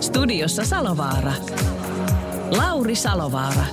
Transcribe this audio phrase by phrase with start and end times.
[0.00, 1.32] Studiossa Salovaara.
[2.50, 3.64] Lauri Salovaara.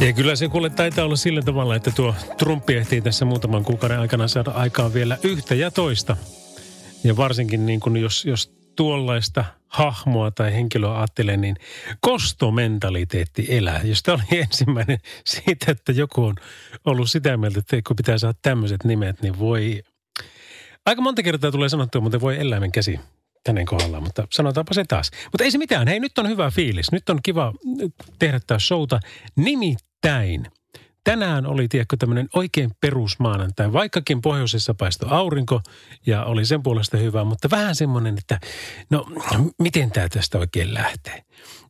[0.00, 3.98] Ja kyllä se kuule taitaa olla sillä tavalla, että tuo Trumpi ehtii tässä muutaman kuukauden
[3.98, 6.16] aikana saada aikaan vielä yhtä ja toista.
[7.04, 11.56] Ja varsinkin niin kuin jos, jos tuollaista hahmoa tai henkilöä ajattelee, niin
[12.00, 13.80] kostomentaliteetti elää.
[13.84, 16.34] Jos tämä oli ensimmäinen siitä, että joku on
[16.84, 19.82] ollut sitä mieltä, että kun pitää saada tämmöiset nimet, niin voi...
[20.86, 23.00] Aika monta kertaa tulee sanottua, mutta voi eläimen käsi
[23.46, 25.10] hänen kohdallaan, mutta sanotaanpa se taas.
[25.32, 25.88] Mutta ei se mitään.
[25.88, 26.92] Hei, nyt on hyvä fiilis.
[26.92, 27.52] Nyt on kiva
[28.18, 29.00] tehdä taas showta.
[29.36, 30.46] Nimittäin
[31.04, 33.72] tänään oli, tiedätkö, tämmöinen oikein perusmaanantai.
[33.72, 35.60] Vaikkakin pohjoisessa paistoi aurinko
[36.06, 38.40] ja oli sen puolesta hyvä, mutta vähän semmoinen, että
[38.90, 39.06] no
[39.62, 41.22] miten tämä tästä oikein lähtee?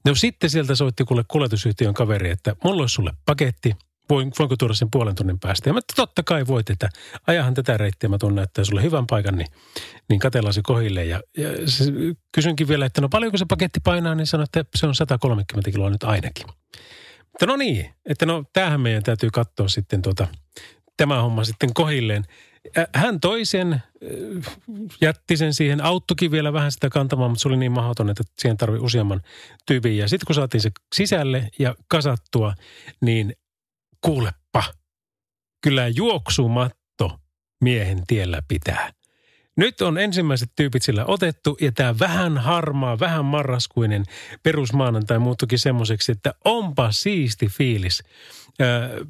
[0.05, 3.73] No sitten sieltä soitti kuule kuljetusyhtiön kaveri, että mulla olisi sulle paketti–
[4.11, 5.69] voinko tuoda sen puolen tunnin päästä.
[5.69, 6.89] Ja mä, totta kai voit, että
[7.27, 9.49] ajahan tätä reittiä, mä tuun näyttää sulle hyvän paikan, niin,
[10.09, 11.05] niin katellaan se kohille.
[11.05, 11.85] Ja, ja se,
[12.33, 15.91] kysynkin vielä, että no paljonko se paketti painaa, niin sanoi, että se on 130 kiloa
[15.91, 16.47] nyt ainakin.
[17.33, 20.27] Mutta no niin, että no tämähän meidän täytyy katsoa sitten tuota,
[20.97, 22.25] tämä homma sitten kohilleen.
[22.95, 23.83] Hän toi sen,
[25.01, 28.57] jätti sen siihen, auttokin vielä vähän sitä kantamaan, mutta se oli niin mahdoton, että siihen
[28.57, 29.23] tarvii useamman
[29.67, 29.99] tyypin.
[29.99, 32.55] Ja sitten kun saatiin se sisälle ja kasattua,
[33.01, 33.35] niin
[34.01, 34.65] kuulepa,
[35.63, 37.21] kyllä juoksumatto
[37.61, 38.93] miehen tiellä pitää.
[39.57, 44.05] Nyt on ensimmäiset tyypit sillä otettu ja tämä vähän harmaa, vähän marraskuinen
[44.43, 48.03] perusmaanantai muuttukin semmoiseksi, että onpa siisti fiilis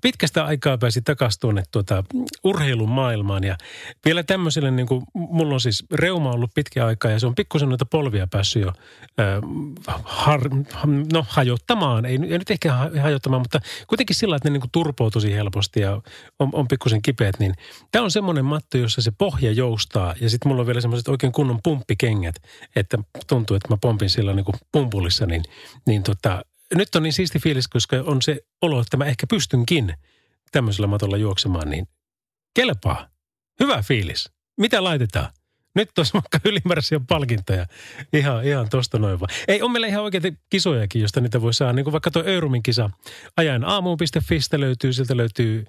[0.03, 2.05] pitkästä aikaa pääsi takaisin tuonne tuota,
[2.45, 3.57] urheilun maailmaan ja
[4.05, 7.69] vielä tämmöiselle, niin kuin, mulla on siis reuma ollut pitkä aikaa ja se on pikkusen
[7.69, 8.73] noita polvia päässyt jo
[10.05, 10.41] har,
[11.13, 15.11] no, hajottamaan, ei, ei nyt ehkä hajottamaan, mutta kuitenkin sillä, että ne niin kuin turpoo
[15.11, 16.01] tosi helposti ja
[16.39, 17.55] on, on pikkusen kipeät, niin
[17.93, 21.33] tämä on semmoinen matto, jossa se pohja joustaa ja sitten mulla on vielä semmoiset oikein
[21.33, 22.35] kunnon pumppikengät,
[22.77, 25.43] että tuntuu, että mä pompin sillä niin kuin pumpulissa, niin,
[25.87, 26.43] niin tota,
[26.75, 29.95] nyt on niin siisti fiilis, koska on se olo, että mä ehkä pystynkin
[30.53, 31.89] tämmöisellä matolla juoksemaan, niin
[32.55, 33.09] kelpaa.
[33.61, 34.31] Hyvä fiilis.
[34.57, 35.33] Mitä laitetaan?
[35.77, 37.67] Nyt olisi vaikka ylimääräisiä palkintoja.
[38.13, 39.29] Ihan, ihan tosta noin vaan.
[39.49, 41.73] Ei, on meillä ihan oikeita kisojakin, josta niitä voi saada.
[41.73, 42.91] Niin kuin vaikka tuo Euromin kisa.
[43.37, 45.65] Ajan aamuun.fistä löytyy, sieltä löytyy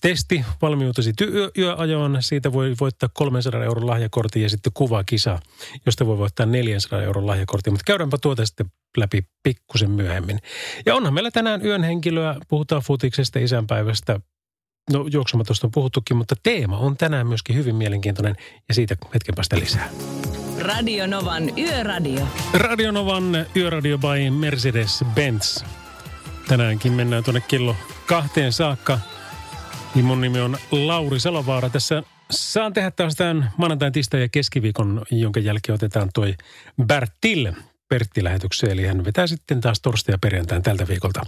[0.00, 2.16] testi valmiutesi työ, yöajoon.
[2.20, 5.38] Siitä voi voittaa 300 euron lahjakortin ja sitten kuvakisa,
[5.86, 7.72] josta voi voittaa 400 euron lahjakortin.
[7.72, 8.66] Mutta käydäänpä tuota sitten
[8.96, 10.38] läpi pikkusen myöhemmin.
[10.86, 14.20] Ja onhan meillä tänään yön henkilöä, puhutaan futiksesta, isänpäivästä,
[14.92, 18.36] No juoksumatosta on puhuttukin, mutta teema on tänään myöskin hyvin mielenkiintoinen
[18.68, 19.88] ja siitä hetken päästä lisää.
[20.58, 22.26] Radio Novan Yöradio.
[22.54, 25.64] Radio Novan Yöradio by Mercedes-Benz.
[26.48, 28.98] Tänäänkin mennään tuonne kello kahteen saakka.
[29.94, 31.70] Niin mun nimi on Lauri Salovaara.
[31.70, 36.34] Tässä saan tehdä taas tämän maanantain, tiistai ja keskiviikon, jonka jälkeen otetaan toi
[36.86, 37.52] Bertil
[37.90, 41.20] Pertti-lähetykseen, eli hän vetää sitten taas torstai ja perjantain tältä viikolta.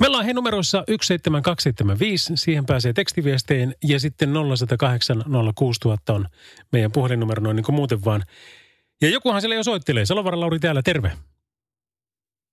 [0.00, 6.26] Meillä on he numeroissa 17275, siihen pääsee tekstiviesteen, ja sitten 0108 06000 on
[6.72, 8.22] meidän puhelinnumero noin niin kuin muuten vaan.
[9.02, 10.06] Ja jokuhan siellä jo soittelee.
[10.06, 11.12] Salovaara Lauri täällä, terve.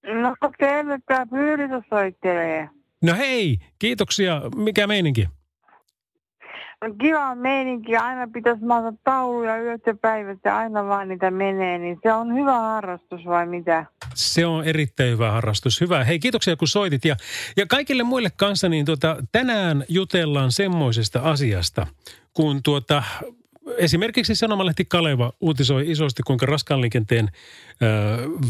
[0.03, 2.69] No terve, tämä Pyyrisö soittelee.
[3.03, 4.41] No hei, kiitoksia.
[4.55, 5.27] Mikä meininki?
[7.01, 11.99] Kiva meininki, aina pitäisi maata tauluja yöt ja päivät ja aina vaan niitä menee, niin
[12.03, 13.85] se on hyvä harrastus vai mitä?
[14.15, 15.81] Se on erittäin hyvä harrastus.
[15.81, 16.03] Hyvä.
[16.03, 17.05] Hei, kiitoksia kun soitit.
[17.05, 17.15] Ja,
[17.57, 21.87] ja kaikille muille kanssa, niin tuota, tänään jutellaan semmoisesta asiasta,
[22.33, 23.03] kun tuota,
[23.77, 27.85] esimerkiksi Sanomalehti Kaleva uutisoi isosti, kuinka raskaan liikenteen ö,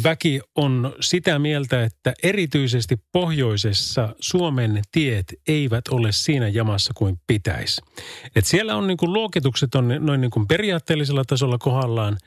[0.03, 7.81] väki on sitä mieltä, että erityisesti pohjoisessa Suomen tiet eivät ole siinä jamassa kuin pitäisi.
[8.35, 12.17] Et siellä on niin kuin luokitukset on noin niin kuin periaatteellisella tasolla kohdallaan,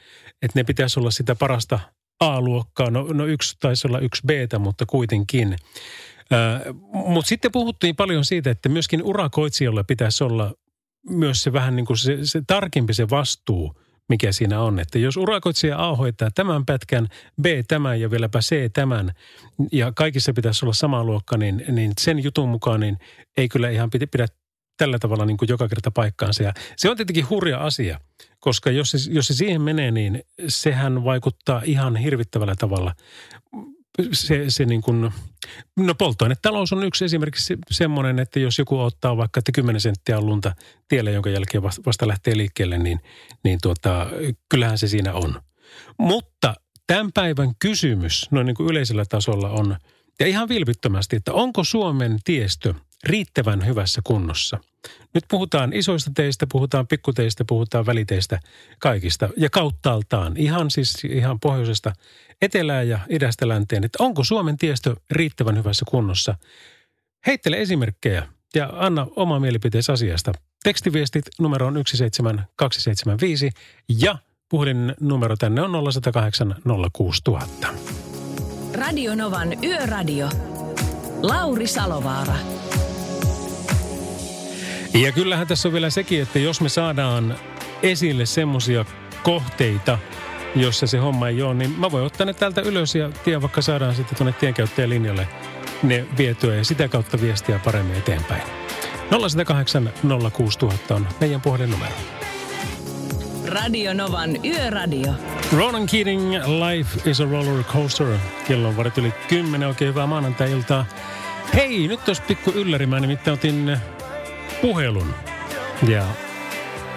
[0.43, 1.79] että ne pitäisi olla sitä parasta
[2.21, 2.91] A-luokkaa.
[2.91, 5.56] No, no yksi taisi olla yksi B, mutta kuitenkin.
[6.93, 10.55] Mutta sitten puhuttiin paljon siitä, että myöskin urakoitsijoilla pitäisi olla
[11.11, 13.75] myös se vähän niin kuin se, se tarkempi se vastuu,
[14.08, 14.79] mikä siinä on.
[14.79, 17.08] Että jos urakoitsija A hoitaa tämän pätkän,
[17.43, 19.12] B tämän ja vieläpä C tämän,
[19.73, 22.99] ja kaikissa pitäisi olla sama luokka, niin, niin sen jutun mukaan niin
[23.37, 24.26] ei kyllä ihan pidä
[24.76, 26.43] tällä tavalla niin kuin joka kerta paikkaansa.
[26.43, 28.00] Ja se on tietenkin hurja asia,
[28.41, 32.94] koska jos se, jos se siihen menee, niin sehän vaikuttaa ihan hirvittävällä tavalla
[34.12, 35.12] se, se niin kuin,
[35.76, 40.26] no polttoainetalous on yksi esimerkiksi semmoinen, että jos joku ottaa vaikka, että 10 senttiä on
[40.26, 40.54] lunta
[40.88, 43.00] tielle, jonka jälkeen vasta, lähtee liikkeelle, niin,
[43.44, 44.06] niin tuota,
[44.48, 45.40] kyllähän se siinä on.
[45.98, 46.54] Mutta
[46.87, 49.76] tämän päivän kysymys noin niin kuin yleisellä tasolla on,
[50.20, 54.58] ja ihan vilpittömästi, että onko Suomen tiestö riittävän hyvässä kunnossa?
[55.14, 58.40] Nyt puhutaan isoista teistä, puhutaan pikkuteistä, puhutaan väliteistä,
[58.78, 60.37] kaikista ja kauttaaltaan.
[60.37, 61.93] Ihan siis ihan pohjoisesta
[62.43, 66.35] etelään ja idästä länteen, että onko Suomen tiestö riittävän hyvässä kunnossa?
[67.27, 70.33] Heittele esimerkkejä ja anna oma mielipiteesi asiasta.
[70.65, 73.50] Tekstiviestit numero on 17275
[74.00, 74.19] ja
[75.00, 76.56] numero tänne on 0108
[76.93, 77.69] 06000.
[78.75, 80.29] Radio Novan Yöradio.
[81.23, 82.35] Lauri Salovaara.
[84.94, 87.37] Ja kyllähän tässä on vielä sekin, että jos me saadaan
[87.82, 88.85] esille semmoisia
[89.23, 89.99] kohteita,
[90.56, 93.62] jossa se homma ei ole, niin mä voin ottaa ne täältä ylös ja tie vaikka
[93.62, 95.29] saadaan sitten tuonne tienkäyttäjälinjalle
[95.82, 98.43] ne vietyä ja sitä kautta viestiä paremmin eteenpäin.
[99.11, 99.91] 0108
[100.32, 101.93] 06000 on meidän puhelinnumero.
[103.47, 105.12] Radio Novan Yöradio.
[105.56, 108.06] Ronan Keating, Life is a Roller Coaster.
[108.49, 110.87] Kello on varat yli 10, oikein hyvää maanantai-iltaa.
[111.55, 112.87] Hei, nyt tos pikku ylläri.
[112.87, 113.76] Mä nimittäin otin
[114.62, 115.14] puhelun.
[115.88, 116.05] Ja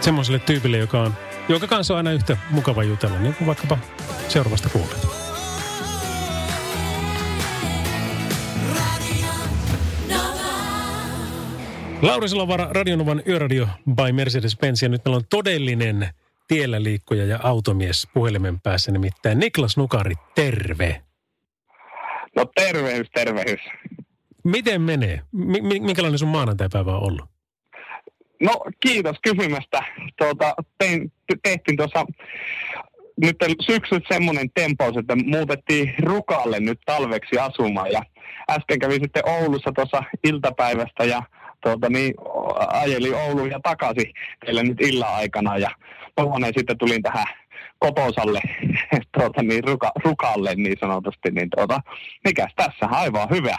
[0.01, 1.13] semmoiselle tyypille, joka on,
[1.49, 3.77] joka kanssa on aina yhtä mukava jutella, niin kuin vaikkapa
[4.27, 5.07] seuraavasta kuulet.
[12.01, 14.81] Lauri Salovara, Radionovan Yöradio by Mercedes-Benz.
[14.81, 16.09] Ja nyt meillä on todellinen
[16.47, 21.01] tiellä liikkuja ja automies puhelimen päässä, nimittäin Niklas Nukari, terve.
[22.35, 23.59] No terveys, terveys.
[24.43, 25.21] Miten menee?
[25.31, 27.38] M- minkälainen sun maanantaipäivä on ollut?
[28.39, 29.83] No kiitos kysymästä.
[30.17, 31.11] Tuota, tein,
[31.43, 32.05] tehtiin tuossa
[33.21, 38.01] nyt syksyllä semmoinen tempaus, että muutettiin Rukalle nyt talveksi asumaan ja
[38.49, 41.23] äsken kävin sitten Oulussa tuossa iltapäivästä ja
[41.63, 42.13] tuota, niin,
[42.67, 44.13] ajeli Ouluun ja takaisin
[44.45, 45.69] teille nyt illan aikana ja
[46.15, 47.27] tuonne sitten tulin tähän
[47.79, 48.41] kotosalle
[49.17, 51.81] tuota, niin, ruka, rukalle niin sanotusti, niin tuota,
[52.25, 53.57] mikäs tässä, aivan hyvä,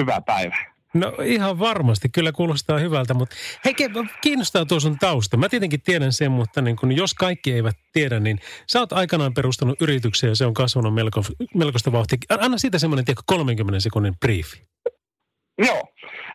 [0.00, 0.71] hyvä päivä.
[0.94, 3.74] No ihan varmasti, kyllä kuulostaa hyvältä, mutta hei,
[4.22, 5.36] kiinnostaa tuo sun tausta.
[5.36, 9.34] Mä tietenkin tiedän sen, mutta niin kun, jos kaikki eivät tiedä, niin sä oot aikanaan
[9.34, 11.24] perustanut yrityksen ja se on kasvanut melko,
[11.54, 12.18] melkoista vauhtia.
[12.40, 14.71] Anna siitä semmoinen, tiedä, 30 sekunnin briefi.
[15.66, 15.82] Joo.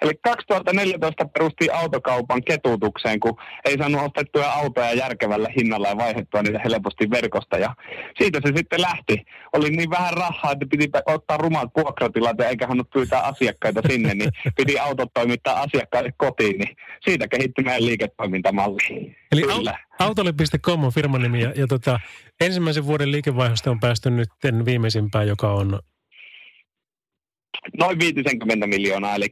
[0.01, 6.59] Eli 2014 perusti autokaupan ketutukseen, kun ei saanut ostettuja autoja järkevällä hinnalla ja vaihdettua niitä
[6.63, 7.57] helposti verkosta.
[7.57, 7.75] Ja
[8.17, 9.25] siitä se sitten lähti.
[9.53, 14.13] Oli niin vähän rahaa, että piti ottaa rumat vuokratilat ja eikä hän pyytää asiakkaita sinne,
[14.13, 16.59] niin piti autot toimittaa asiakkaille kotiin.
[16.59, 16.75] Niin
[17.05, 19.15] siitä kehittyi meidän liiketoimintamalli.
[19.31, 19.43] Eli
[19.99, 21.99] autolle.com on firman nimi ja, ja tota,
[22.41, 24.29] ensimmäisen vuoden liikevaihdosta on päästy nyt
[24.65, 25.79] viimeisimpään, joka on
[27.77, 29.27] noin 50 miljoonaa, eli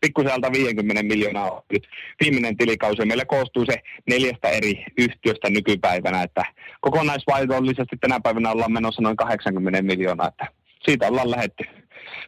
[0.00, 1.88] pikkuselta 50 miljoonaa on nyt
[2.20, 3.04] viimeinen tilikausi.
[3.04, 6.44] Meillä koostuu se neljästä eri yhtiöstä nykypäivänä, että
[6.80, 10.46] kokonaisvaihdollisesti tänä päivänä ollaan menossa noin 80 miljoonaa, että
[10.84, 11.64] siitä ollaan lähetty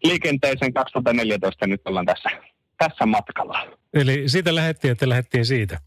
[0.04, 2.30] liikenteeseen 2014 nyt ollaan tässä,
[2.78, 3.66] tässä matkalla.
[3.94, 5.78] Eli siitä lähettiin, että lähettiin siitä.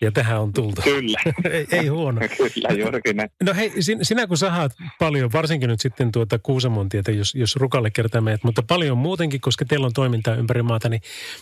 [0.00, 0.82] Ja tähän on tultu.
[0.82, 1.18] Kyllä.
[1.50, 2.20] ei, ei huono.
[2.36, 3.72] Kyllä, juurikin No hei,
[4.02, 8.44] sinä kun sahat paljon, varsinkin nyt sitten tuota Kuusamon tietä, jos, jos Rukalle kertaa meet,
[8.44, 11.00] mutta paljon muutenkin, koska teillä on toimintaa ympäri maata, niin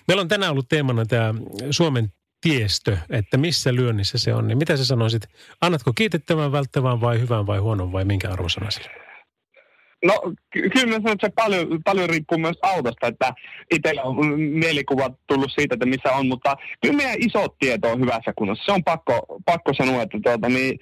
[0.09, 1.35] meillä on tänään ollut teemana tämä
[1.71, 4.49] Suomen tiestö, että missä lyönnissä se on.
[4.49, 5.23] Niin mitä sä sanoisit,
[5.61, 9.06] annatko kiitettävän, välttävän vai hyvän vai huonon vai minkä arvosana sille?
[10.05, 10.15] No
[10.53, 13.35] kyllä mä sanon, että se paljon, paljon riippuu myös autosta, että
[13.75, 18.33] itsellä on mielikuva tullut siitä, että missä on, mutta kyllä meidän isot tieto on hyvässä
[18.37, 18.65] kunnossa.
[18.65, 20.79] Se on pakko, pakko sanoa, että tuota, niin,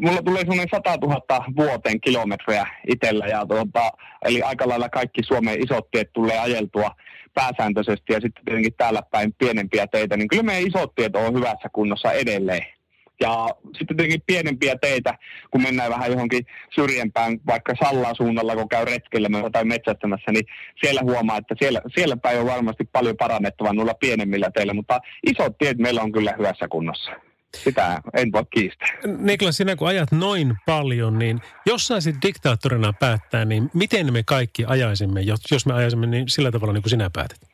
[0.00, 3.90] mulla tulee semmoinen 100 000 vuoteen kilometriä itsellä, ja tuota,
[4.24, 6.90] eli aika lailla kaikki Suomen isot tiet tulee ajeltua
[7.34, 11.68] pääsääntöisesti, ja sitten tietenkin täällä päin pienempiä teitä, niin kyllä meidän isot tiet on hyvässä
[11.72, 12.81] kunnossa edelleen.
[13.20, 13.46] Ja
[13.78, 15.14] sitten tietenkin pienempiä teitä,
[15.50, 20.44] kun mennään vähän johonkin syrjempään, vaikka Sallaan suunnalla, kun käy retkellä tai metsästämässä, niin
[20.84, 25.58] siellä huomaa, että siellä, siellä päin on varmasti paljon parannettavaa noilla pienemmillä teillä, mutta isot
[25.58, 27.10] tiet meillä on kyllä hyvässä kunnossa.
[27.56, 28.88] Sitä en voi kiistää.
[29.18, 34.64] Niklas, sinä kun ajat noin paljon, niin jos saisit diktaattorina päättää, niin miten me kaikki
[34.66, 37.51] ajaisimme, jos me ajaisimme niin sillä tavalla niin kuin sinä päätit?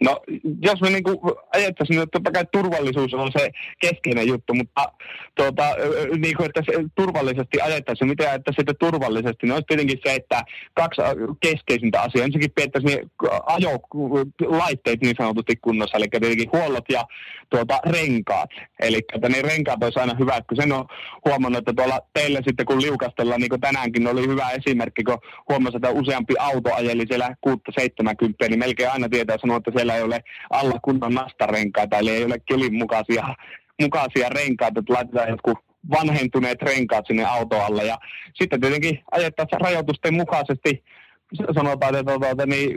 [0.00, 0.20] No,
[0.62, 3.50] jos me niinku ajattaisiin, että totta kai turvallisuus on se
[3.80, 4.92] keskeinen juttu, mutta
[5.34, 5.64] tuota,
[6.18, 10.42] niinku, että se turvallisesti ajattaisiin, miten ajattaisiin sitä turvallisesti, niin olisi tietenkin se, että
[10.74, 11.00] kaksi
[11.40, 12.24] keskeisintä asiaa.
[12.24, 13.10] Ensinnäkin pidettäisiin
[13.46, 17.04] ajolaitteet niin sanotusti kunnossa, eli tietenkin huollot ja
[17.50, 18.50] tuota, renkaat.
[18.80, 20.86] Eli että ne renkaat olisi aina hyvä, kun sen on
[21.24, 25.76] huomannut, että tuolla teillä sitten kun liukastellaan, niin kuin tänäänkin oli hyvä esimerkki, kun huomasi,
[25.76, 30.24] että useampi auto ajeli siellä 670, niin melkein aina tietää sanoa, että siellä ei ole
[30.50, 33.34] alla kunnon nastarenkaita, eli ei ole kelin mukaisia,
[33.80, 35.58] mukaisia renkaita, että laitetaan jotkut
[35.90, 37.84] vanhentuneet renkaat sinne autoalle.
[37.84, 37.98] Ja
[38.34, 40.84] sitten tietenkin ajettaisiin rajoitusten mukaisesti
[41.54, 42.70] sanotaan, että tuota, niin,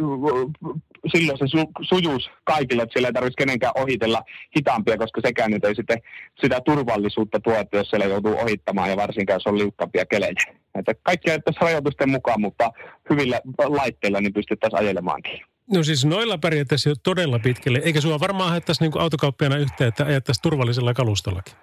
[1.16, 4.24] silloin se su, sujuus kaikille, että siellä ei tarvitsisi kenenkään ohitella
[4.58, 6.02] hitaampia, koska sekään nyt ei sitten
[6.42, 10.34] sitä turvallisuutta tuo, että jos siellä joutuu ohittamaan ja varsinkaan jos on liukkaampia kelejä.
[10.76, 12.72] Että kaikki ajettaisiin rajoitusten mukaan, mutta
[13.10, 15.42] hyvillä laitteilla niin pystyttäisiin ajelemaankin.
[15.74, 17.82] No siis noilla pärjättäisiin jo todella pitkälle.
[17.84, 21.54] Eikä sua varmaan haettaisi niin autokauppiana yhteen, että ajattaisiin turvallisella kalustollakin?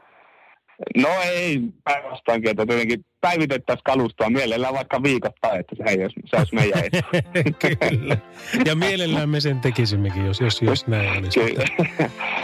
[0.96, 6.36] No ei päinvastaankin, että tietenkin päivitettäisiin kalustoa mielellään vaikka viikoittain, että se, ei, jos, se
[6.36, 6.98] olisi meidän etu.
[7.88, 8.16] Kyllä.
[8.64, 11.40] Ja mielellään me sen tekisimmekin, jos, jos, jos näin olisi.
[11.40, 11.64] Kyllä.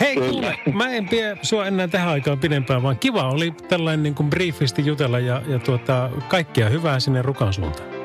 [0.01, 0.31] Hei Kyllä.
[0.31, 4.31] kuule, mä en pidä sua enää tähän aikaan pidempään, vaan kiva oli tällainen niin kuin
[4.31, 8.02] briefisti jutella ja, ja tuota, kaikkia hyvää sinne Rukan suuntaan.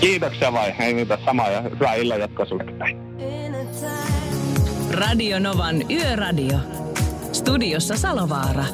[0.00, 2.46] Kiitoksia vai, ei mitään samaa ja hyvää illan jatkoa
[4.90, 6.58] Radio Novan Yöradio.
[7.32, 8.64] Studiossa Salovaara.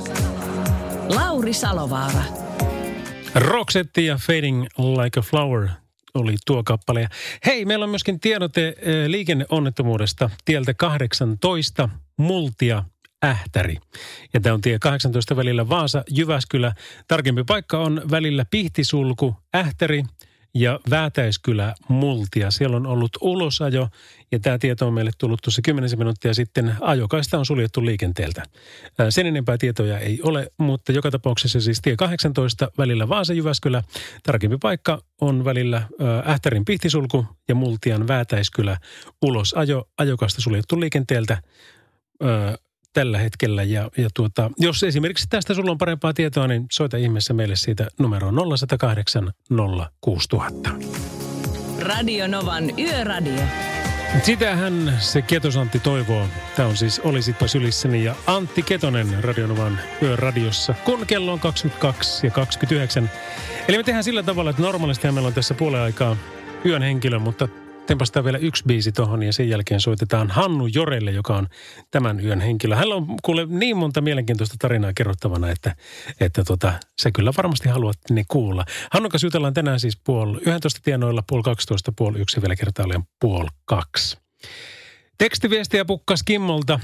[1.09, 2.23] Lauri Salovaara.
[3.35, 5.69] Roxetti ja Fading Like a Flower
[6.15, 7.09] oli tuo kappale.
[7.47, 12.85] Hei, meillä on myöskin tiedote eh, liikenneonnettomuudesta tieltä 18 Multia
[13.25, 13.77] Ähtäri.
[14.35, 16.73] Ja tämä on tie 18 välillä Vaasa, Jyväskylä.
[17.09, 20.03] Tarkempi paikka on välillä Pihtisulku, Ähtäri–
[20.57, 22.51] ja Väätäiskylä Multia.
[22.51, 23.89] Siellä on ollut ulosajo
[24.33, 26.77] ja tämä tieto on meille tullut tuossa 10 minuuttia sitten.
[26.81, 28.43] Ajokaista on suljettu liikenteeltä.
[29.11, 33.83] Sen enempää tietoja ei ole, mutta joka tapauksessa siis tie 18 välillä Vaasa-Jyväskylä.
[34.23, 35.83] Tarkempi paikka on välillä
[36.27, 38.79] Ähtärin Pihtisulku ja Multian Väätäiskylä
[39.23, 39.89] ulosajo.
[39.99, 41.43] Ajokaista suljettu liikenteeltä
[42.97, 43.63] tällä hetkellä.
[43.63, 47.89] Ja, ja tuota, jos esimerkiksi tästä sulla on parempaa tietoa, niin soita ihmeessä meille siitä
[47.99, 49.33] numero 0108
[50.01, 50.71] 06000.
[51.81, 53.43] Radio Novan Yöradio.
[54.23, 56.27] Sitähän se Ketosantti toivoo.
[56.57, 62.31] Tämä on siis Olisitpa sylissäni ja Antti Ketonen Radionovan yöradiossa, kun kello on 22 ja
[62.31, 63.11] 29.
[63.69, 66.17] Eli me tehdään sillä tavalla, että normaalisti meillä on tässä puolen aikaa
[66.65, 67.49] yön henkilö, mutta
[67.87, 71.49] tempastaa vielä yksi biisi tuohon ja sen jälkeen soitetaan Hannu Jorelle, joka on
[71.91, 72.75] tämän yön henkilö.
[72.75, 75.77] Hänellä on kuule niin monta mielenkiintoista tarinaa kerrottavana, että,
[76.21, 78.65] että tota, sä kyllä varmasti haluat ne kuulla.
[78.93, 83.49] Hannu kanssa jutellaan tänään siis puoli 11 tienoilla, puoli 12, puoli yksi vielä kertaalleen puoli
[83.65, 84.19] kaksi.
[85.19, 86.81] Tekstiviestiä pukkas Kimmolta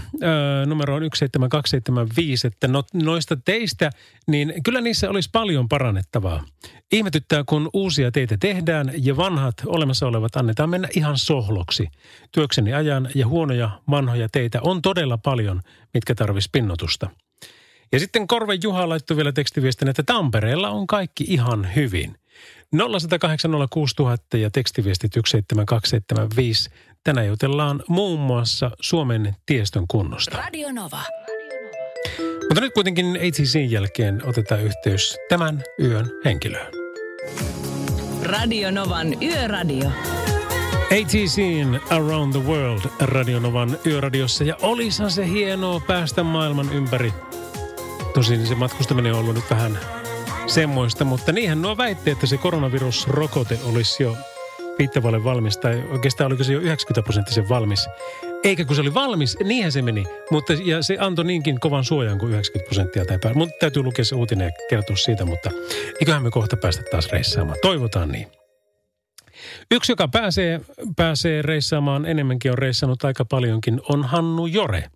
[0.66, 3.90] numero on 17275, että no, noista teistä,
[4.26, 6.44] niin kyllä niissä olisi paljon parannettavaa.
[6.92, 11.88] Ihmetyttää, kun uusia teitä tehdään ja vanhat olemassa olevat annetaan mennä ihan sohloksi.
[12.32, 15.60] Työkseni ajan ja huonoja vanhoja teitä on todella paljon,
[15.94, 17.10] mitkä tarvis pinnotusta.
[17.92, 22.16] Ja sitten Korve Juha laittoi vielä tekstiviestin, että Tampereella on kaikki ihan hyvin.
[22.76, 26.70] 0806000 ja tekstiviestit 17275.
[27.04, 30.36] Tänään jutellaan muun muassa Suomen tiestön kunnosta.
[30.36, 31.02] Radio Nova.
[32.48, 36.72] Mutta nyt kuitenkin ATCin jälkeen otetaan yhteys tämän yön henkilöön.
[38.22, 39.90] Radio Novan Yöradio.
[40.84, 44.44] ATCin Around the World Radio Novan yöradiossa.
[44.44, 47.12] Ja olisahan se hienoa päästä maailman ympäri.
[48.14, 49.78] Tosin se matkustaminen on ollut nyt vähän
[50.46, 54.16] semmoista, mutta niinhän nuo väitti, että se koronavirusrokote olisi jo
[54.78, 57.88] riittävälle valmis, tai oikeastaan oliko se jo 90 prosenttisen valmis.
[58.44, 60.04] Eikä kun se oli valmis, niinhän se meni.
[60.30, 63.38] Mutta, ja se antoi niinkin kovan suojan kuin 90 prosenttia tai päällä.
[63.38, 65.50] Mutta täytyy lukea se uutinen ja kertoa siitä, mutta
[66.00, 67.58] eiköhän me kohta päästä taas reissaamaan.
[67.62, 68.41] Toivotaan niin.
[69.70, 70.60] Yksi, joka pääsee,
[70.96, 74.90] pääsee reissaamaan enemmänkin, on reissannut aika paljonkin, on Hannu Jore.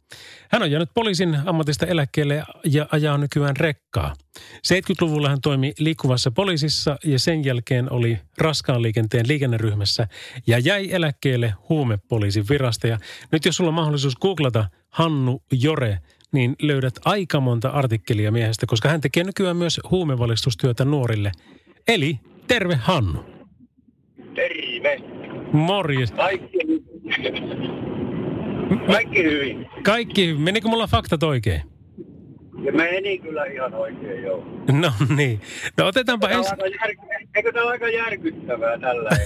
[0.51, 4.15] Hän on jäänyt poliisin ammatista eläkkeelle ja ajaa nykyään rekkaa.
[4.57, 10.09] 70-luvulla hän toimi liikkuvassa poliisissa ja sen jälkeen oli raskaan liikenteen liikenneryhmässä
[10.47, 12.87] ja jäi eläkkeelle huumepoliisin virasta.
[12.87, 12.99] Ja
[13.33, 15.99] nyt jos sulla on mahdollisuus googlata Hannu Jore,
[16.33, 21.33] niin löydät aika monta artikkelia miehestä, koska hän tekee nykyään myös huumevalistustyötä nuorille.
[21.89, 23.36] Eli terve Hannu.
[24.37, 25.01] Terve.
[25.53, 26.13] Morjes.
[26.13, 26.59] Kaikki,
[28.87, 29.67] kaikki hyvin.
[29.83, 30.41] Kaikki hyvin.
[30.43, 31.63] Menikö mulla faktat oikein?
[32.63, 34.47] Ja meni kyllä ihan oikein, joo.
[34.73, 35.41] No niin.
[35.79, 36.57] No otetaanpa ensin.
[37.37, 39.11] Eikö tämä ole aika järkyttävää tällä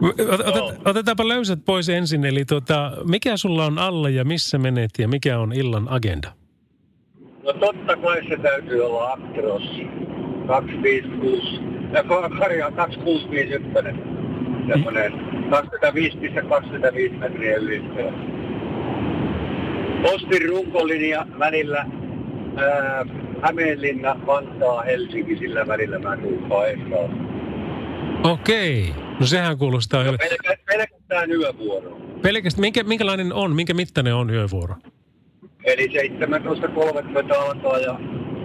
[0.00, 2.24] Ot- otet, otetaanpa löysät pois ensin.
[2.24, 6.32] Eli tota, mikä sulla on alla ja missä menet ja mikä on illan agenda?
[7.42, 9.62] No totta kai se täytyy olla Actros
[10.50, 11.60] 256,
[11.92, 12.04] ja
[12.38, 14.00] Karja 2651.
[14.68, 15.12] Semmoinen
[17.12, 18.12] 25,25 metriä ylittävä.
[20.02, 21.86] Postin runkolinja välillä
[22.56, 23.06] ää,
[23.42, 27.30] Hämeenlinna, Vantaa, Helsinki, sillä välillä mä tuuppaan Estaan.
[28.24, 28.94] Okei.
[29.20, 30.04] No sehän kuulostaa...
[30.04, 31.98] Jo- pelkä, pelkästään yövuoro.
[32.22, 34.74] Pelkästään, minkä, minkälainen on, minkä mittainen on yövuoro?
[35.64, 38.00] Eli 17.30 alkaa ja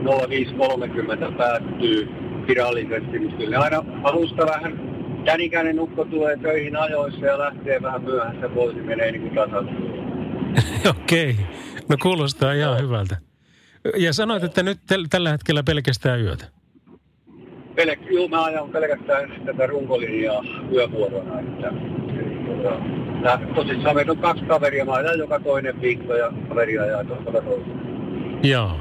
[0.06, 2.08] 05.30 päättyy
[2.48, 3.20] virallisesti.
[3.20, 4.96] Niin kyllä aina alusta vähän
[5.26, 9.40] jänikäinen ukko tulee töihin ajoissa ja lähtee vähän myöhässä pois, niin menee niin kuin.
[11.02, 11.36] Okei.
[11.90, 13.18] No kuulostaa ihan hyvältä.
[13.98, 16.46] Ja sanoit, että nyt täl- tällä hetkellä pelkästään yötä.
[17.76, 20.44] Pelk- Juu, mä ajan pelkästään tätä runkolinjaa
[20.74, 21.40] yövuorona.
[21.40, 21.72] Että,
[22.48, 22.80] tota,
[23.22, 27.95] nää- tosissaan meitä on kaksi kaveria, mä ajan joka toinen viikko ja kaveri ajaa toisella.
[28.46, 28.80] Joo.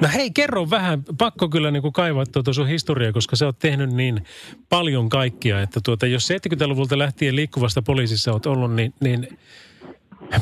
[0.00, 3.58] No hei, kerro vähän, pakko kyllä niin kuin kaivaa tuota sun historiaa, koska sä oot
[3.58, 4.22] tehnyt niin
[4.68, 9.28] paljon kaikkia, että tuota, jos 70-luvulta lähtien liikkuvasta poliisissa oot ollut, niin, niin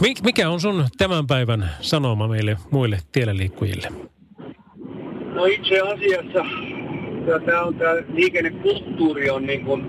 [0.00, 3.88] mi- mikä on sun tämän päivän sanoma meille muille tiellä liikkujille?
[5.34, 6.44] No itse asiassa
[7.46, 9.86] tämä on tämä liikennekulttuuri on niin kuin,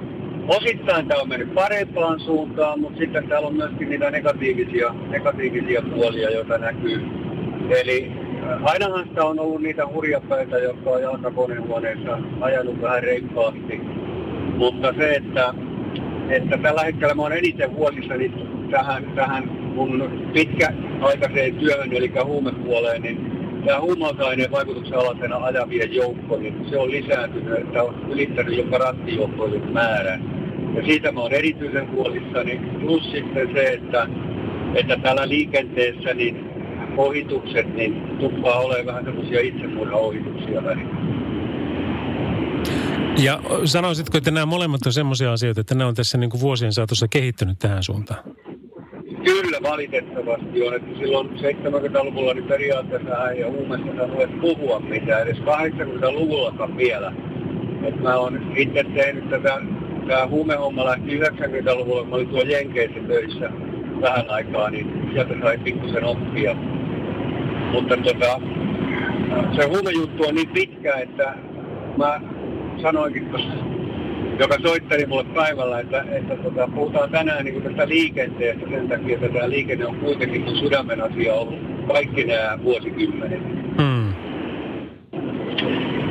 [0.48, 6.30] osittain tämä on mennyt parempaan suuntaan, mutta sitten täällä on myöskin niitä negatiivisia, negatiivisia puolia,
[6.30, 7.02] joita näkyy.
[7.70, 8.27] Eli
[8.64, 13.82] ainahan sitä on ollut niitä hurjapäitä, jotka on jalkakonehuoneessa ajanut vähän reippaasti.
[14.58, 15.54] Mutta se, että,
[16.30, 18.32] että tällä hetkellä mä oon eniten huolissani
[18.72, 19.44] tähän, tähän
[19.76, 23.32] mun pitkäaikaiseen työhön, eli huumepuoleen, niin
[23.66, 29.74] tämä huumausaineen vaikutuksen alaisena ajavien joukko, niin se on lisääntynyt, että on ylittänyt jopa rattijoukkojen
[29.74, 30.38] määrän.
[30.76, 32.62] Ja siitä mä oon erityisen huolissani.
[32.82, 34.08] Plus sitten se, että,
[34.76, 36.47] että täällä liikenteessä niin
[36.98, 40.98] ohitukset niin tuppaa olemaan vähän semmoisia itsemurhaohituksia välillä.
[43.24, 46.74] Ja sanoisitko, että nämä molemmat on semmoisia asioita, että ne on tässä niin kuin vuosien
[46.74, 48.24] saatossa kehittynyt tähän suuntaan?
[49.24, 55.38] Kyllä valitettavasti on, että silloin 70-luvulla niin periaatteessa ei ole huumeessa saanut puhua mitään, edes
[55.38, 57.14] 80-luvullakaan vielä.
[57.84, 59.62] Et mä oon itse tehnyt tätä,
[60.08, 63.50] tämä huumehomma lähti 90-luvulla, mä olin tuolla Jenkeissä töissä
[64.02, 66.56] vähän aikaa, niin sieltä sai pikkusen oppia.
[67.72, 68.42] Mutta tota,
[69.56, 71.34] se huumejuttu on niin pitkä, että
[71.98, 72.22] mä
[72.82, 73.54] sanoinkin tuossa
[74.40, 79.30] joka soitteli mulle päivällä, että, että tota, puhutaan tänään niin tästä liikenteestä sen takia, että
[79.30, 83.42] tämä liikenne on kuitenkin mun sydämen asia ollut kaikki nämä vuosikymmenet.
[83.82, 84.14] Hmm.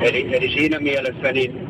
[0.02, 1.66] Eli, eli siinä mielessä niin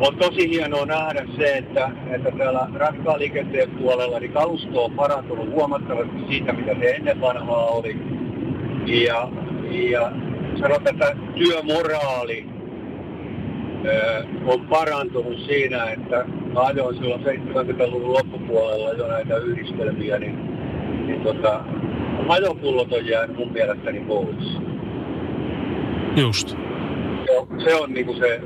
[0.00, 5.50] on tosi hienoa nähdä se, että, että täällä raskaan liikenteen puolella niin kalusto on parantunut
[5.50, 7.96] huomattavasti siitä, mitä se ennen vanhaa oli.
[8.88, 9.28] Ja,
[9.70, 10.12] ja
[10.60, 12.46] sanotaan, että työmoraali
[13.84, 16.24] ö, on parantunut siinä, että
[16.54, 20.38] ajoin silloin 70-luvun loppupuolella jo näitä yhdistelmiä, niin,
[21.06, 21.64] niin tota,
[22.28, 24.58] ajopullot on jäänyt mun mielestäni pois.
[26.16, 26.48] Just.
[27.26, 28.40] Se on, se on niinku se,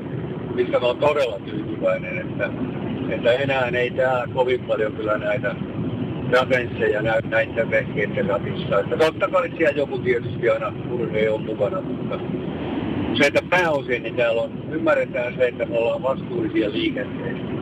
[0.55, 2.50] mistä mä oon todella tyytyväinen, että,
[3.09, 5.55] että enää ei tää kovin paljon kyllä näitä
[6.32, 8.80] rapensseja näy näiden vehkeiden ratissa.
[8.80, 12.18] Että totta kai siellä joku tietysti aina urhee on mukana, mutta
[13.14, 17.52] se, että pääosin niin täällä on, ymmärretään se, että me ollaan vastuullisia liikenteessä.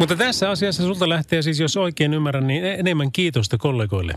[0.00, 4.12] Mutta tässä asiassa sulta lähtee siis, jos oikein ymmärrän, niin enemmän kiitosta kollegoille.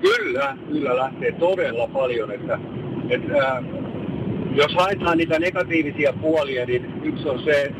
[0.00, 2.58] Kyllä, kyllä lähtee todella paljon, että,
[3.10, 3.62] että ää,
[4.54, 7.72] jos haetaan niitä negatiivisia puolia, niin yksi on se,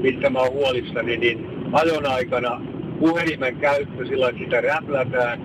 [0.00, 2.60] mistä mä oon huolissani, niin ajon aikana
[3.00, 5.40] puhelimen käyttö että sitä räplätään.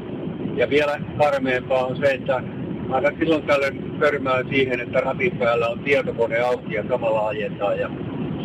[0.58, 2.44] Ja vielä karmeempaa on se, että
[2.90, 7.80] aina silloin tällöin törmään siihen, että ratin päällä on tietokone auki ja samalla ajetaan.
[7.80, 7.90] Ja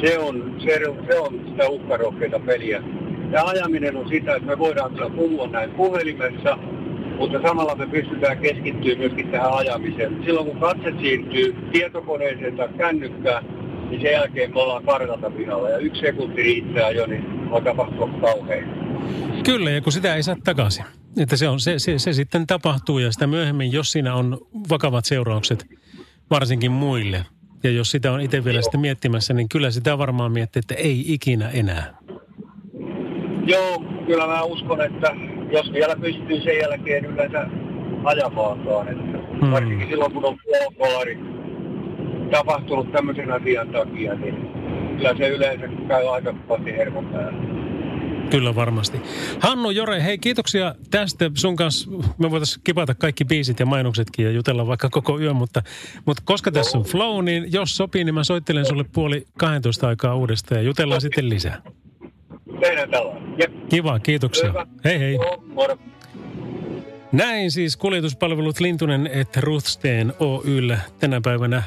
[0.00, 2.82] se on, se, se on sitä uhkarohkeita peliä.
[3.32, 6.58] Ja ajaminen on sitä, että me voidaan kyllä puhua näin puhelimessa,
[7.18, 10.22] mutta samalla me pystytään keskittymään myöskin tähän ajamiseen.
[10.24, 13.44] Silloin kun katse siirtyy tietokoneeseen tai kännykkään,
[13.90, 15.70] niin sen jälkeen me ollaan kartalta pihalla.
[15.70, 18.89] Ja yksi sekunti riittää jo, niin voi tapahtua kauhein.
[19.44, 20.84] Kyllä, ja kun sitä ei saa takaisin.
[21.18, 24.38] Että se, on, se, se, se sitten tapahtuu ja sitä myöhemmin, jos siinä on
[24.70, 25.66] vakavat seuraukset,
[26.30, 27.26] varsinkin muille.
[27.62, 31.04] Ja jos sitä on itse vielä sitten miettimässä, niin kyllä sitä varmaan miettii, että ei
[31.12, 31.94] ikinä enää.
[33.46, 35.14] Joo, kyllä mä uskon, että
[35.52, 37.46] jos vielä pystyy sen jälkeen yleensä
[38.04, 39.50] ajamaankaan, että Hmm.
[39.50, 41.18] varsinkin silloin kun on puolikolari
[42.30, 44.34] tapahtunut tämmöisen asian takia, niin
[44.96, 47.69] kyllä se yleensä käy aika kovasti hermon päällä.
[48.30, 49.00] Kyllä varmasti.
[49.40, 51.30] Hannu Jore, hei kiitoksia tästä.
[51.34, 55.62] Sun kanssa me voitaisiin kipata kaikki biisit ja mainoksetkin ja jutella vaikka koko yön, mutta,
[56.06, 60.14] mutta koska tässä on flow, niin jos sopii, niin mä soittelen sulle puoli 12 aikaa
[60.14, 61.62] uudestaan ja jutellaan sitten lisää.
[62.60, 63.34] Tehdään tällainen.
[63.38, 63.68] Jep.
[63.68, 64.48] Kiva, kiitoksia.
[64.48, 64.66] Hyvä.
[64.84, 65.18] Hei hei.
[65.46, 65.78] Moro.
[67.12, 71.62] Näin siis kuljetuspalvelut Lintunen että Ruthsteen Oyllä tänä päivänä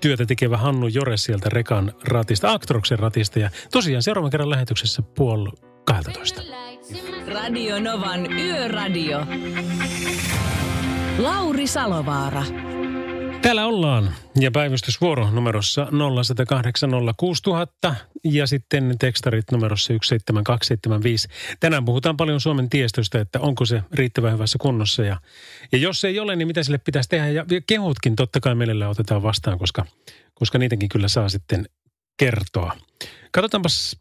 [0.00, 3.38] työtä tekevä Hannu Jore sieltä Rekan ratista, Actroksen ratista.
[3.38, 6.42] Ja tosiaan seuraavan kerran lähetyksessä puoli 12.
[7.26, 9.26] Radio Novan Yöradio.
[11.18, 12.42] Lauri Salovaara.
[13.42, 15.86] Täällä ollaan ja päivystysvuoro numerossa
[17.90, 21.28] 0806000 ja sitten tekstarit numerossa 17275.
[21.60, 25.20] Tänään puhutaan paljon Suomen tiestöstä, että onko se riittävän hyvässä kunnossa ja,
[25.72, 28.88] ja jos ei ole, niin mitä sille pitäisi tehdä ja ja kehutkin totta kai meillä
[28.88, 29.86] otetaan vastaan, koska,
[30.34, 31.68] koska niitäkin kyllä saa sitten
[32.18, 32.76] kertoa.
[33.32, 34.00] Katsotaanpas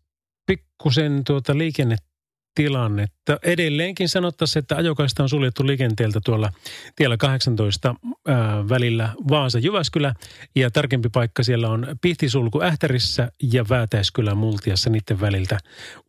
[0.49, 3.39] pikkusen tuota liikennetilannetta.
[3.43, 6.51] Edelleenkin sanottaisiin, että ajokaista on suljettu liikenteeltä tuolla
[6.95, 7.95] tiellä 18
[8.27, 10.13] ää, välillä Vaasa-Jyväskylä.
[10.55, 15.57] Ja tarkempi paikka siellä on Pihtisulku Ähtärissä ja Väätäiskylä Multiassa niiden väliltä.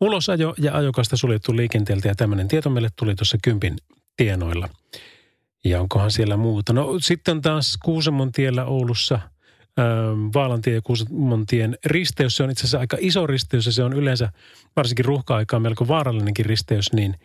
[0.01, 3.75] Ulosajo ja ajokaista suljettu liikenteeltä ja tämmöinen tieto meille tuli tuossa Kympin
[4.17, 4.69] tienoilla.
[5.65, 6.73] Ja onkohan siellä muuta?
[6.73, 9.19] No sitten taas Kuusamon tiellä Oulussa–
[10.33, 12.37] Vaalantie ja Kuusamontien risteys.
[12.37, 14.29] Se on itse asiassa aika iso risteys ja se on yleensä
[14.75, 17.15] varsinkin ruuhka-aikaan melko vaarallinenkin risteys, niin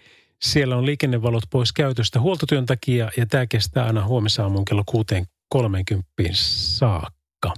[0.43, 4.83] siellä on liikennevalot pois käytöstä huoltotyön takia ja tämä kestää aina huomisaamuun kello
[5.55, 5.61] 6.30
[6.33, 7.55] saakka.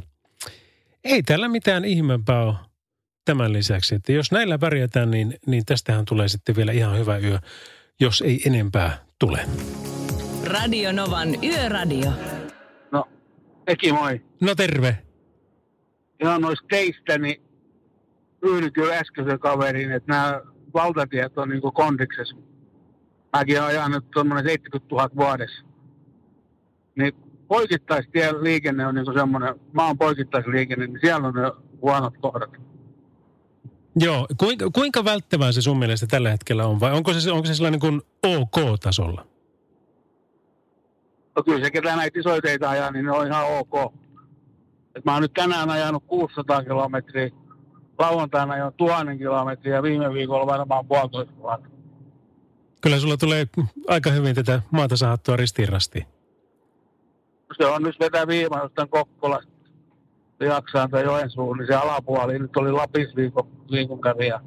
[1.05, 2.55] Ei täällä mitään ihmeempää ole
[3.25, 7.39] tämän lisäksi, että jos näillä pärjätään, niin, niin tästähän tulee sitten vielä ihan hyvä yö,
[8.01, 9.41] jos ei enempää tule.
[10.45, 12.38] Radio Novan Yöradio.
[13.69, 14.21] Eki moi.
[14.41, 14.99] No terve.
[16.23, 17.43] Ihan noista teistä, niin
[18.43, 20.41] yhdyn kyllä äskeisen kaverin, että nämä
[20.75, 22.37] valtatiet on niinku kondiksessa.
[23.37, 25.65] Mäkin olen ajanut tuommoinen 70 000 vuodessa.
[26.99, 27.13] Niin
[27.49, 31.53] poikittaistien liikenne on niinku semmoinen, maan poikittaisliikenne, niin siellä on ne
[31.83, 32.51] huonot kohdat.
[33.97, 37.55] Joo, kuinka, kuinka välttävää se sun mielestä tällä hetkellä on vai onko se, onko se
[37.55, 39.27] sellainen kuin OK-tasolla?
[41.39, 43.95] No kyllä se, ketä näitä isoja teitä ajaa, niin ne on ihan ok.
[44.95, 47.31] Et mä oon nyt tänään ajanut 600 kilometriä,
[47.99, 51.69] lauantaina ajoin 1000 kilometriä ja viime viikolla varmaan puolitoista tuhatta.
[52.81, 53.47] Kyllä sulla tulee
[53.89, 56.07] aika hyvin tätä maata sahattua ristiin rastiin.
[57.57, 59.53] Se on nyt vetää viimeistä Kokkolasta
[60.41, 64.41] Liaksaan tai Joensuun, niin se alapuoli nyt oli Lapis viikon, viikon kävi ja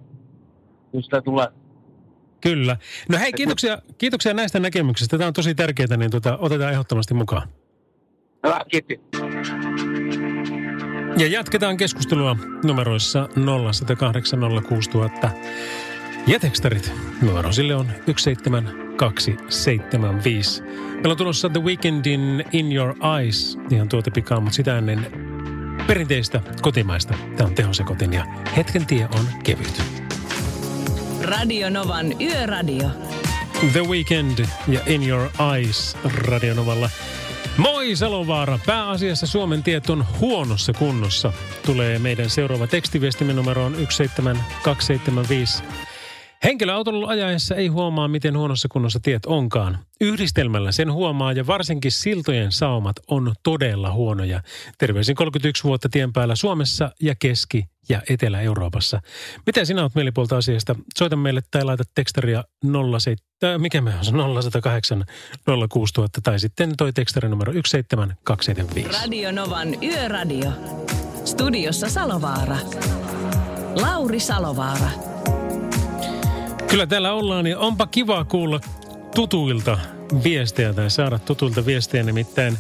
[0.93, 1.47] nyt sitä tulee.
[2.41, 2.77] Kyllä.
[3.09, 5.17] No hei, kiitoksia, kiitoksia näistä näkemyksistä.
[5.17, 7.47] Tämä on tosi tärkeää, niin tota, otetaan ehdottomasti mukaan.
[8.43, 8.99] Hyvä, kiitti.
[11.17, 13.29] Ja jatketaan keskustelua numeroissa
[15.25, 15.29] 0806000
[16.27, 16.93] ja tekstarit.
[17.21, 20.61] Numero sille on 17275.
[20.61, 25.07] Meillä on tulossa The Weekendin In Your Eyes, ihan tuota pikaa, mutta sitä ennen
[25.87, 27.13] perinteistä kotimaista.
[27.37, 28.25] Tämä on tehosekotin ja
[28.57, 30.00] hetken tie on kevyt.
[31.21, 32.89] Radio Novan Yöradio.
[33.71, 36.89] The Weekend ja In Your Eyes Radionovalla.
[37.57, 38.59] Moi Salovaara!
[38.65, 41.33] Pääasiassa Suomen tiet on huonossa kunnossa.
[41.65, 45.63] Tulee meidän seuraava tekstiviestimme numeroon 17275.
[46.43, 49.77] Henkilöautolla ajaessa ei huomaa, miten huonossa kunnossa tiet onkaan.
[50.01, 54.41] Yhdistelmällä sen huomaa ja varsinkin siltojen saumat on todella huonoja.
[54.77, 59.01] Terveisin 31 vuotta tien päällä Suomessa ja Keski- ja Etelä-Euroopassa.
[59.45, 60.75] Mitä sinä olet mielipuolta asiasta?
[60.97, 62.43] Soita meille tai laita tekstaria
[62.99, 65.05] 07, mikä me on se 0108
[65.69, 69.01] 06000 tai sitten toi tekstari numero 17275.
[69.01, 70.51] Radio Novan Yöradio.
[71.25, 72.57] Studiossa Salovaara.
[73.81, 74.89] Lauri Salovaara.
[76.71, 78.59] Kyllä täällä ollaan ja onpa kiva kuulla
[79.15, 79.79] tutuilta
[80.23, 82.03] viestejä tai saada tutuilta viestejä.
[82.03, 82.57] Nimittäin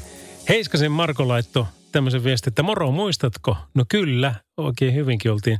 [0.49, 3.57] Heiskasen Marko laittoi tämmöisen viestin, että moro muistatko?
[3.73, 5.59] No kyllä, oikein hyvinkin oltiin,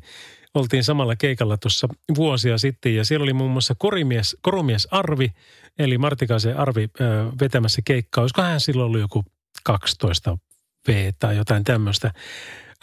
[0.53, 2.95] oltiin samalla keikalla tuossa vuosia sitten.
[2.95, 5.31] Ja siellä oli muun muassa korimies, korumies Arvi,
[5.79, 8.21] eli Martikaisen Arvi ö, vetämässä keikkaa.
[8.21, 9.23] Olisiko hän silloin ollut joku
[9.63, 10.37] 12
[10.87, 12.13] V tai jotain tämmöistä.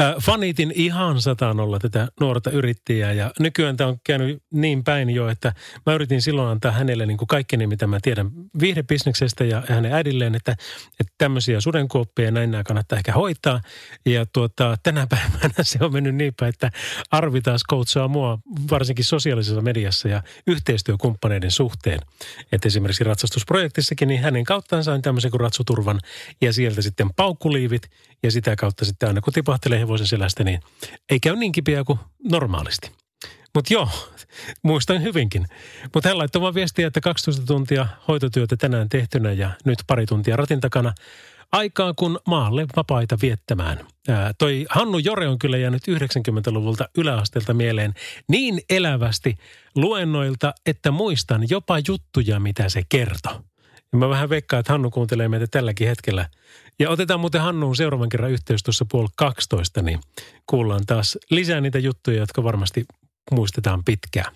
[0.02, 5.28] Äh, fanitin ihan satanolla tätä nuorta yrittäjää ja nykyään tämä on käynyt niin päin jo,
[5.28, 5.52] että
[5.86, 8.30] mä yritin silloin antaa hänelle niin kuin kaikkeni, mitä mä tiedän
[8.60, 10.52] viihdebisneksestä ja hänen äidilleen, että,
[11.00, 13.60] että tämmöisiä sudenkuoppia näin nämä kannattaa ehkä hoitaa.
[14.06, 16.70] Ja tuota, tänä päivänä se on mennyt niin päin, että
[17.10, 18.38] Arvi taas coachaa mua
[18.70, 21.98] varsinkin sosiaalisessa mediassa ja yhteistyökumppaneiden suhteen.
[22.52, 26.00] Että esimerkiksi ratsastusprojektissakin, niin hänen kauttaan sain tämmöisen kuin ratsuturvan
[26.40, 27.90] ja sieltä sitten paukkuliivit
[28.22, 30.60] ja sitä kautta sitten aina kun tipahtelee hevosen selästä, niin
[31.10, 31.98] ei käy niin kipeä kuin
[32.30, 32.90] normaalisti.
[33.54, 33.88] Mutta joo,
[34.62, 35.46] muistan hyvinkin.
[35.94, 40.60] Mutta hän laittoi viestiä, että 12 tuntia hoitotyötä tänään tehtynä ja nyt pari tuntia ratin
[40.60, 40.94] takana.
[41.52, 43.86] Aikaa kun maalle vapaita viettämään.
[44.08, 47.94] Ää, toi Hannu Jore on kyllä jäänyt 90-luvulta yläasteelta mieleen
[48.28, 49.36] niin elävästi
[49.76, 53.40] luennoilta, että muistan jopa juttuja, mitä se kertoo.
[53.92, 56.28] Ja mä vähän veikkaan, että Hannu kuuntelee meitä tälläkin hetkellä.
[56.78, 60.00] Ja otetaan muuten Hannuun seuraavan kerran yhteys tuossa puoli 12, niin
[60.46, 62.86] kuullaan taas lisää niitä juttuja, jotka varmasti
[63.30, 64.34] muistetaan pitkään.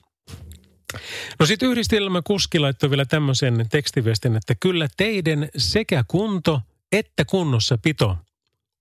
[1.38, 6.60] No sitten yhdistelmä kuski laittoi vielä tämmöisen tekstiviestin, että kyllä teidän sekä kunto
[6.92, 8.16] että kunnossa pito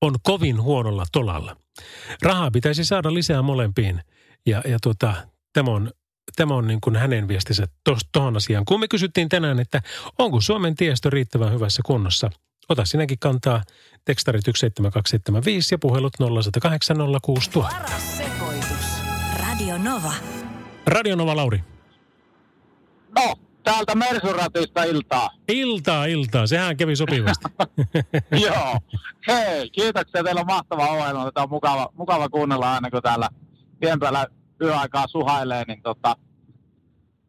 [0.02, 1.58] on kovin huonolla tolalla.
[2.21, 4.02] Rahaa pitäisi saada lisää molempiin.
[4.45, 5.13] Ja, ja tuota,
[5.54, 5.91] tämä on,
[6.36, 7.67] tämä on niin kuin hänen viestinsä
[8.12, 8.65] tuohon asiaan.
[8.65, 9.82] Kun me kysyttiin tänään, että
[10.19, 12.30] onko Suomen tiestö riittävän hyvässä kunnossa,
[12.71, 13.62] ota sinäkin kantaa
[14.05, 16.97] tekstarit 17275 ja puhelut 0108
[17.62, 19.01] Paras sekoitus.
[19.39, 20.13] Radio Nova.
[20.86, 21.63] Radio Nova Lauri.
[23.15, 25.29] No, täältä Mersuratista iltaa.
[25.47, 26.47] Iltaa, iltaa.
[26.47, 27.45] Sehän kävi sopivasti.
[28.45, 28.77] Joo.
[29.27, 30.23] Hei, kiitoksia.
[30.23, 31.25] Teillä on mahtava ohjelma.
[31.25, 33.29] Tätä on mukava, mukava kuunnella aina, kun täällä
[33.79, 34.27] tien päällä
[34.62, 35.63] yöaikaa suhailee.
[35.67, 36.15] Niin tota,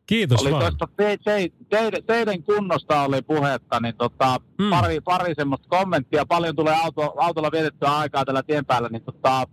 [0.06, 0.62] Kiitos oli vaan.
[0.62, 4.64] tuosta te, te, teidän, teidän kunnosta oli puhetta, niin tota, Mm.
[4.64, 4.70] mm.
[4.70, 6.26] pari, pari semmoista kommenttia.
[6.26, 9.44] Paljon tulee auto, autolla vietettyä aikaa tällä tien päällä, niin tota,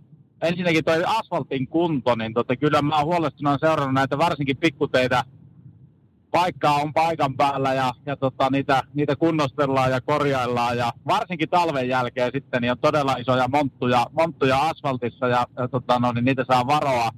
[0.42, 5.24] ensinnäkin toi asfaltin kunto, niin tota, kyllä mä oon huolestunut seurannut näitä varsinkin pikkuteitä,
[6.30, 11.88] paikkaa on paikan päällä ja, ja tota, niitä, niitä kunnostellaan ja korjaillaan ja varsinkin talven
[11.88, 16.44] jälkeen sitten niin on todella isoja monttuja, monttuja asfaltissa ja, ja tota, no, niin niitä
[16.48, 17.10] saa varoa.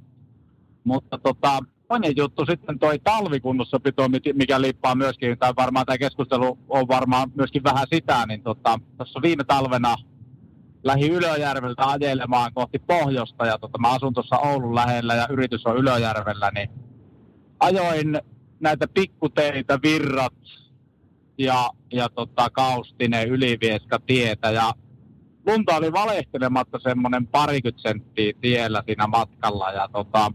[0.83, 1.59] Mutta tota,
[1.93, 7.31] toinen juttu sitten toi talvikunnossapito, mi- mikä liippaa myöskin, tai varmaan tämä keskustelu on varmaan
[7.35, 8.79] myöskin vähän sitä, niin tota,
[9.21, 9.95] viime talvena
[10.83, 15.77] lähi Ylöjärveltä ajelemaan kohti pohjoista ja tota, mä asun tuossa Oulun lähellä ja yritys on
[15.77, 16.69] Ylöjärvellä, niin
[17.59, 18.21] ajoin
[18.59, 20.33] näitä pikkuteitä, virrat
[21.37, 24.73] ja, ja tota, Kaustinen, Ylivieska tietä ja
[25.47, 30.31] lunta oli valehtelematta semmoinen parikymmentä senttiä tiellä siinä matkalla ja tota,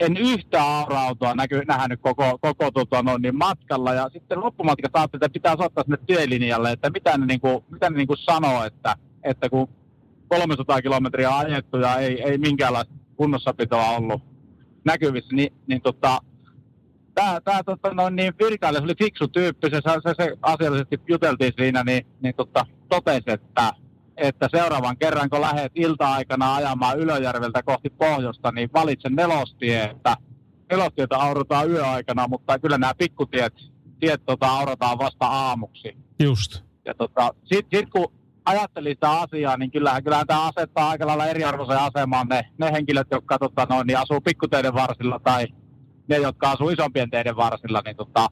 [0.00, 3.94] en yhtään aura-autoa näky, nähnyt koko, koko tota, no, niin matkalla.
[3.94, 7.96] Ja sitten loppumatkassa ajattelin, että pitää soittaa sinne työlinjalle, että mitä ne, niinku, mitä ne
[7.96, 9.68] niinku sanoo, että, että kun
[10.28, 14.22] 300 kilometriä ajettu ja ei, ei minkäänlaista kunnossapitoa ollut
[14.84, 16.20] näkyvissä, niin, niin tota,
[17.14, 21.84] tämä, tämä tota, noin niin virkailija, oli fiksu tyyppi, se, se, se asiallisesti juteltiin siinä,
[21.84, 23.72] niin, niin tota, totesi, että,
[24.18, 30.16] että seuraavan kerran, kun lähdet ilta-aikana ajamaan Ylöjärveltä kohti pohjoista, niin valitse nelostie, että
[30.70, 33.54] nelostietä aurotaan yöaikana, mutta kyllä nämä pikkutiet
[34.00, 35.96] tiet, tota, aurataan vasta aamuksi.
[36.22, 36.62] Just.
[36.84, 38.12] Ja tota, sitten sit kun
[38.44, 43.06] ajattelin sitä asiaa, niin kyllähän, kyllähän tämä asettaa aika lailla eriarvoiseen asemaan ne, ne henkilöt,
[43.10, 45.46] jotka tota, noin, niin asuu pikkuteiden varsilla tai
[46.08, 48.28] ne, jotka asuu isompien teiden varsilla, niin tota,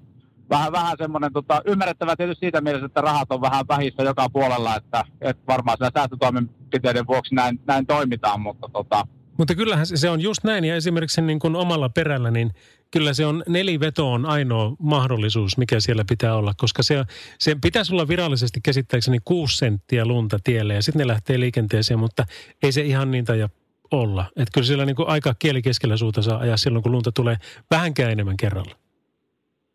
[0.51, 4.77] vähän, vähän semmoinen tota, ymmärrettävä tietysti siitä mielessä, että rahat on vähän vähissä joka puolella,
[4.77, 9.07] että, että varmaan siellä säästötoimenpiteiden vuoksi näin, näin toimitaan, mutta tota,
[9.39, 12.51] Mutta kyllähän se on just näin, ja esimerkiksi niin kuin omalla perällä, niin
[12.91, 17.05] kyllä se on, neliveto on ainoa mahdollisuus, mikä siellä pitää olla, koska se,
[17.39, 22.25] se pitäisi olla virallisesti käsittääkseni kuusi senttiä lunta tielle, ja sitten ne lähtee liikenteeseen, mutta
[22.63, 23.49] ei se ihan niin taida
[23.91, 24.25] olla.
[24.37, 27.37] Että kyllä siellä niin kuin aika kieli keskellä suuta saa ajaa silloin, kun lunta tulee
[27.71, 28.86] vähänkään enemmän kerralla.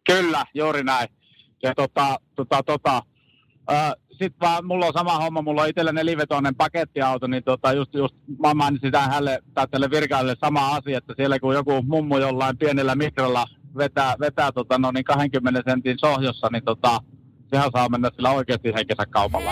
[0.06, 1.08] Kyllä, juuri näin.
[1.64, 3.02] Ja tota, tota, tota,
[4.12, 8.16] sitten vaan mulla on sama homma, mulla on itsellä nelivetoinen pakettiauto, niin tota, just, just
[8.40, 12.58] mä mainitsin tähän hänelle, tai tälle virkailijalle sama asia, että siellä kun joku mummu jollain
[12.58, 13.46] pienellä mikrolla
[13.78, 17.00] vetää, vetää tota, no niin 20 sentin sohjossa, niin tota,
[17.50, 19.52] sehän saa mennä sillä oikeasti henkensä kaupalla.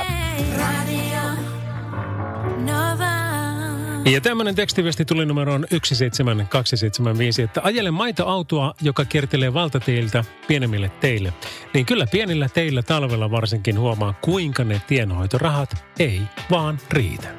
[4.06, 11.34] Ja tämmöinen tekstiviesti tuli numeroon 17275, että ajele maitoautoa, joka kiertelee valtateiltä pienemmille teille.
[11.74, 17.39] Niin kyllä pienillä teillä talvella varsinkin huomaa, kuinka ne tienhoitorahat ei vaan riitä.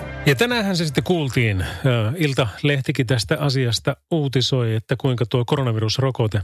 [0.25, 1.65] Ja tänäänhän se sitten kuultiin,
[2.17, 6.41] Ilta-lehtikin tästä asiasta uutisoi, että kuinka tuo koronavirusrokote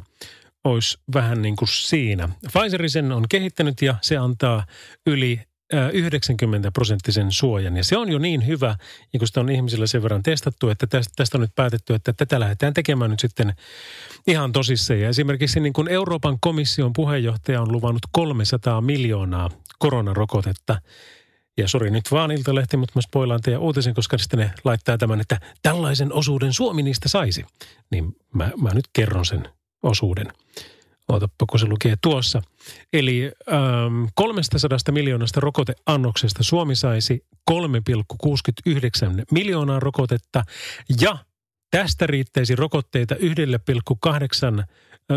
[0.63, 2.29] olisi vähän niin kuin siinä.
[2.53, 4.65] Pfizer sen on kehittänyt ja se antaa
[5.05, 5.39] yli
[5.73, 7.77] ö, 90 prosenttisen suojan.
[7.77, 8.75] Ja se on jo niin hyvä,
[9.13, 12.39] ja kun sitä on ihmisillä sen verran testattu, että tästä on nyt päätetty, että tätä
[12.39, 13.53] lähdetään tekemään nyt sitten
[14.27, 14.99] ihan tosissaan.
[14.99, 20.81] Ja esimerkiksi niin kuin Euroopan komission puheenjohtaja on luvannut 300 miljoonaa koronarokotetta.
[21.57, 25.21] Ja sori nyt vaan Iltalehti, mutta mä spoilaan teidän uutisen, koska sitten ne laittaa tämän,
[25.21, 27.45] että tällaisen osuuden Suomi niistä saisi.
[27.91, 29.49] Niin mä, mä nyt kerron sen
[29.83, 30.27] osuuden.
[31.09, 32.41] Ootappa, kun se lukee tuossa.
[32.93, 37.57] Eli ähm, 300 miljoonasta rokoteannoksesta Suomi saisi 3,69
[39.31, 40.43] miljoonaa rokotetta
[41.01, 41.17] ja
[41.71, 44.63] tästä riittäisi rokotteita 1,8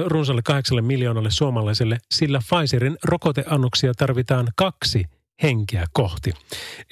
[0.06, 5.04] runsalle 8 miljoonalle suomalaiselle, sillä Pfizerin rokoteannoksia tarvitaan kaksi
[5.42, 6.32] henkeä kohti.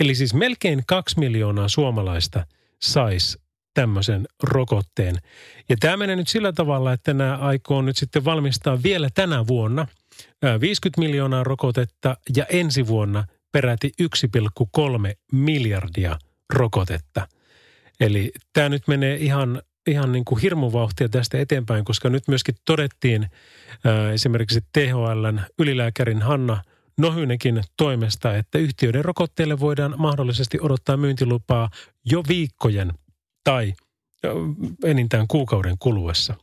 [0.00, 2.46] Eli siis melkein kaksi miljoonaa suomalaista
[2.82, 3.38] saisi
[3.74, 5.16] tämmöisen rokotteen.
[5.68, 9.86] Ja tämä menee nyt sillä tavalla, että nämä aikoo nyt sitten valmistaa vielä tänä vuonna
[10.60, 14.08] 50 miljoonaa rokotetta ja ensi vuonna peräti 1,3
[15.32, 16.18] miljardia
[16.54, 17.28] rokotetta.
[18.00, 23.26] Eli tämä nyt menee ihan, ihan niin kuin hirmuvauhtia tästä eteenpäin, koska nyt myöskin todettiin
[24.12, 26.62] esimerkiksi THLn ylilääkärin Hanna
[26.98, 31.70] Nohynekin toimesta, että yhtiöiden rokotteille voidaan mahdollisesti odottaa myyntilupaa
[32.04, 32.92] jo viikkojen
[33.44, 33.74] tai
[34.84, 36.34] enintään kuukauden kuluessa.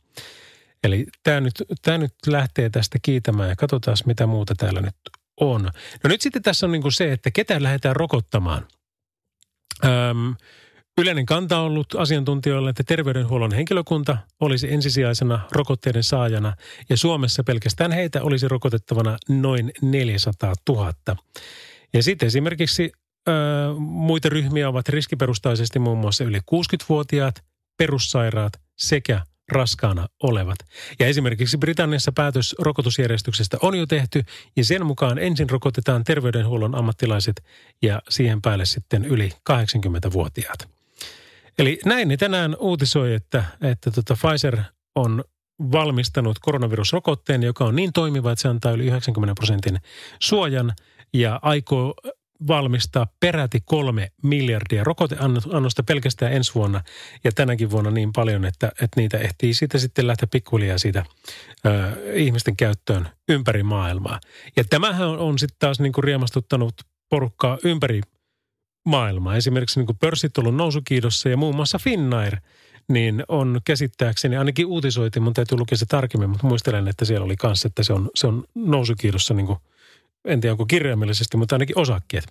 [0.84, 4.96] Eli tämä nyt, tämä nyt lähtee tästä kiitämään ja katsotaan mitä muuta täällä nyt
[5.40, 5.62] on.
[6.04, 8.66] No nyt sitten tässä on niin kuin se, että ketä lähdetään rokottamaan.
[9.84, 10.34] Öm,
[10.98, 16.56] yleinen kanta on ollut asiantuntijoille, että terveydenhuollon henkilökunta olisi ensisijaisena rokotteiden saajana
[16.88, 20.92] ja Suomessa pelkästään heitä olisi rokotettavana noin 400 000.
[21.94, 22.92] Ja sitten esimerkiksi
[23.28, 23.32] ö,
[23.78, 27.44] muita ryhmiä ovat riskiperustaisesti muun muassa yli 60-vuotiaat,
[27.76, 29.20] perussairaat sekä
[29.52, 30.58] raskaana olevat.
[30.98, 34.22] Ja esimerkiksi Britanniassa päätös rokotusjärjestyksestä on jo tehty
[34.56, 37.44] ja sen mukaan ensin rokotetaan terveydenhuollon ammattilaiset
[37.82, 40.75] ja siihen päälle sitten yli 80-vuotiaat.
[41.58, 44.58] Eli näin ne tänään uutisoi, että, että tota Pfizer
[44.94, 45.24] on
[45.72, 49.78] valmistanut koronavirusrokotteen, joka on niin toimiva, että se antaa yli 90 prosentin
[50.20, 50.72] suojan
[51.14, 51.94] ja aikoo
[52.46, 56.82] valmistaa peräti kolme miljardia rokoteannosta pelkästään ensi vuonna
[57.24, 61.04] ja tänäkin vuonna niin paljon, että, että niitä ehtii siitä sitten lähteä pikkuhiljaa siitä
[61.66, 64.20] ö, ihmisten käyttöön ympäri maailmaa.
[64.56, 66.74] Ja tämähän on, on sitten taas niin kuin riemastuttanut
[67.08, 68.00] porukkaa ympäri
[68.86, 69.36] maailmaa.
[69.36, 72.36] Esimerkiksi niin pörssit ollut nousukiidossa ja muun muassa Finnair
[72.88, 77.36] niin on käsittääkseni, ainakin uutisoitiin, mun täytyy lukea se tarkemmin, mutta muistelen, että siellä oli
[77.36, 79.58] kanssa, että se on, se on nousukiidossa niin kuin–
[80.26, 82.24] en tiedä onko kirjaimellisesti, mutta ainakin osakkeet.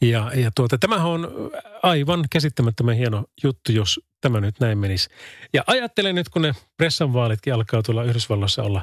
[0.00, 1.50] Ja, ja tuota, tämähän on
[1.82, 5.08] aivan käsittämättömän hieno juttu, jos tämä nyt näin menisi.
[5.52, 8.82] Ja ajattelen nyt, kun ne pressanvaalitkin alkaa tulla Yhdysvalloissa olla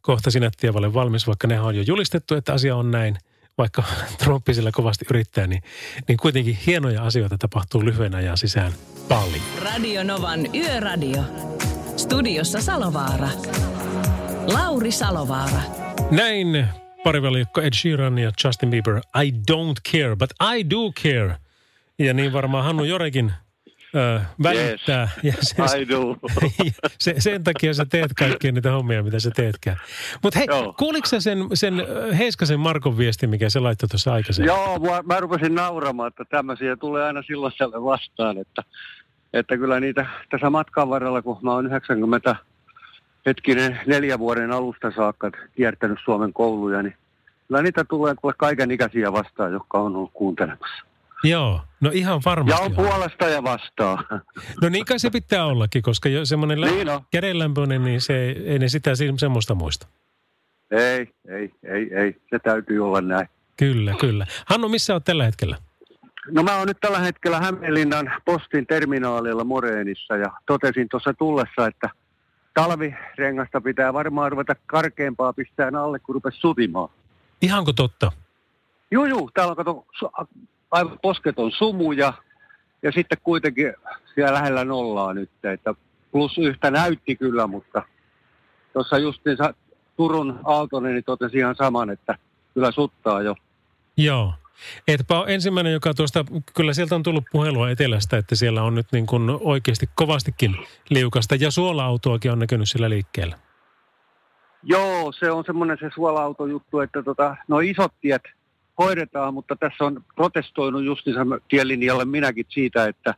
[0.00, 3.18] kohta sinättiavalle valmis, vaikka ne on jo julistettu, että asia on näin,
[3.58, 3.82] vaikka
[4.24, 5.62] Trump sillä kovasti yrittää, niin,
[6.08, 8.72] niin kuitenkin hienoja asioita tapahtuu lyhyen ajan sisään
[9.08, 9.42] paljon.
[9.62, 11.22] Radio Novan Yöradio.
[11.96, 13.28] Studiossa Salovaara.
[14.52, 15.62] Lauri Salovaara.
[16.10, 16.66] Näin
[17.04, 19.00] parivalikko Ed Sheeran ja Justin Bieber.
[19.24, 21.36] I don't care, but I do care.
[21.98, 23.32] Ja niin varmaan Hannu Jorekin
[23.94, 25.08] ö, välittää.
[25.24, 26.16] Yes, ja se, I do.
[26.98, 29.76] se, sen takia sä teet kaikkia niitä hommia, mitä sä teetkään.
[30.22, 30.74] Mutta hei, Joo.
[30.78, 31.74] kuuliko sä sen, sen
[32.18, 34.46] Heiskasen Markon viesti, mikä se laittoi tuossa aikaisemmin?
[34.46, 38.62] Joo, mä, mä rupesin nauramaan, että tämmöisiä tulee aina silloin siellä vastaan, että,
[39.32, 42.36] että kyllä niitä tässä matkan varrella, kun mä oon 90
[43.26, 46.94] hetkinen neljä vuoden alusta saakka kiertänyt Suomen kouluja, niin
[47.48, 50.84] kyllä niitä tulee kaiken ikäisiä vastaan, jotka on ollut kuuntelemassa.
[51.24, 52.62] Joo, no ihan Ja varmasti.
[52.62, 52.74] on on.
[52.74, 54.04] puolesta ja vastaan.
[54.62, 57.00] No niin kai se pitää ollakin, koska jo semmoinen lä- Niin on.
[57.10, 59.86] kädenlämpöinen, niin se, ei ne sitä si- semmoista muista.
[60.70, 62.16] ei, ei, ei, ei.
[62.30, 63.28] Se täytyy olla näin.
[63.56, 64.26] Kyllä, kyllä.
[64.46, 65.56] Hannu, missä olet tällä hetkellä?
[66.30, 71.90] No mä oon nyt tällä hetkellä Hämeenlinnan postin terminaalilla Moreenissa ja totesin tuossa tullessa, että
[72.54, 76.88] talvirengasta pitää varmaan ruveta karkeampaa pistää alle, kun rupesi sutimaan.
[77.42, 78.12] Ihanko totta?
[78.90, 79.86] Juu, juu, täällä on kato,
[80.72, 82.12] aivan posketon sumu ja,
[82.82, 83.74] ja sitten kuitenkin
[84.14, 85.74] siellä lähellä nollaa nyt, että
[86.12, 87.82] plus yhtä näytti kyllä, mutta
[88.72, 89.54] tuossa justiinsa
[89.96, 92.18] Turun Aaltonen niin totesi ihan saman, että
[92.54, 93.34] kyllä suttaa jo.
[93.96, 94.34] Joo.
[94.88, 96.24] Etpä ole ensimmäinen, joka tuosta,
[96.56, 100.56] kyllä sieltä on tullut puhelua etelästä, että siellä on nyt niin kuin oikeasti kovastikin
[100.90, 103.38] liukasta ja suola-autoakin on näkynyt siellä liikkeellä.
[104.62, 108.22] Joo, se on semmoinen se suola-autojuttu, että tota, no isot tiet
[108.82, 113.14] hoidetaan, mutta tässä on protestoinut justiinsa tielinjalle minäkin siitä, että,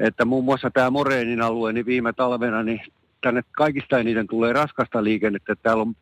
[0.00, 2.80] että muun muassa tämä Moreenin alue, niin viime talvena, niin
[3.20, 5.94] tänne kaikista eniten tulee raskasta liikennettä, että täällä on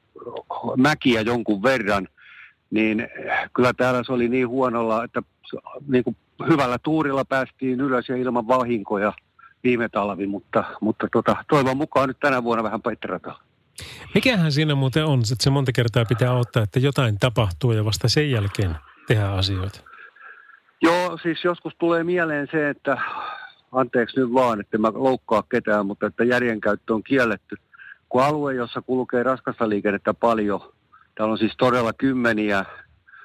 [0.76, 2.08] mäkiä jonkun verran,
[2.70, 3.08] niin
[3.54, 5.22] kyllä täällä se oli niin huonolla, että
[5.88, 6.16] niin kuin
[6.48, 9.12] hyvällä tuurilla päästiin ylös ja ilman vahinkoja
[9.64, 13.45] viime talvi, mutta, mutta tota, toivon mukaan nyt tänä vuonna vähän petrataan.
[14.14, 18.08] Mikähän siinä muuten on, että se monta kertaa pitää ottaa, että jotain tapahtuu ja vasta
[18.08, 19.80] sen jälkeen tehdään asioita?
[20.82, 22.98] Joo, siis joskus tulee mieleen se, että
[23.72, 27.56] anteeksi nyt vaan, että mä loukkaa ketään, mutta että järjenkäyttö on kielletty.
[28.08, 30.72] Kun alue, jossa kulkee raskasta liikennettä paljon,
[31.14, 32.64] täällä on siis todella kymmeniä,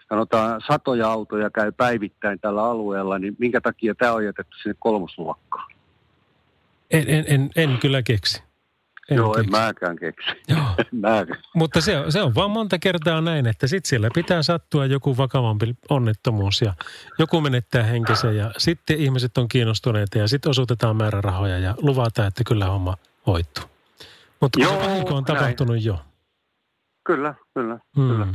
[0.10, 5.72] sanotaan satoja autoja käy päivittäin tällä alueella, niin minkä takia tämä on jätetty sinne kolmosluokkaan?
[6.92, 8.44] En, en, en, en kyllä keksi.
[9.12, 9.48] En Joo, keksi.
[9.48, 10.30] en mäkään keksi.
[10.48, 10.66] Joo.
[11.56, 15.76] Mutta se, se on vaan monta kertaa näin, että sitten siellä pitää sattua joku vakavampi
[15.90, 16.74] onnettomuus ja
[17.20, 22.44] joku menettää henkensä ja sitten ihmiset on kiinnostuneita ja sitten osoitetaan määrärahoja ja luvataan, että
[22.44, 22.98] kyllä homma
[23.28, 23.64] hoituu.
[24.42, 25.86] Mutta Joo, se vahinko on tapahtunut näin.
[25.86, 26.00] jo.
[27.04, 28.10] Kyllä, kyllä, hmm.
[28.10, 28.28] kyllä.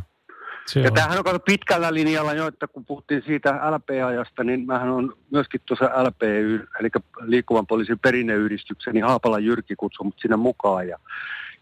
[0.67, 0.95] Se ja on.
[0.95, 6.05] tämähän on pitkällä linjalla jo, että kun puhuttiin siitä LP-ajasta, niin mähän on myöskin tuossa
[6.05, 6.89] LPY, eli
[7.21, 10.89] liikkuvan poliisin perinneyhdistyksen, niin Haapala Jyrki kutsumut sinne mukaan.
[10.89, 10.99] Ja,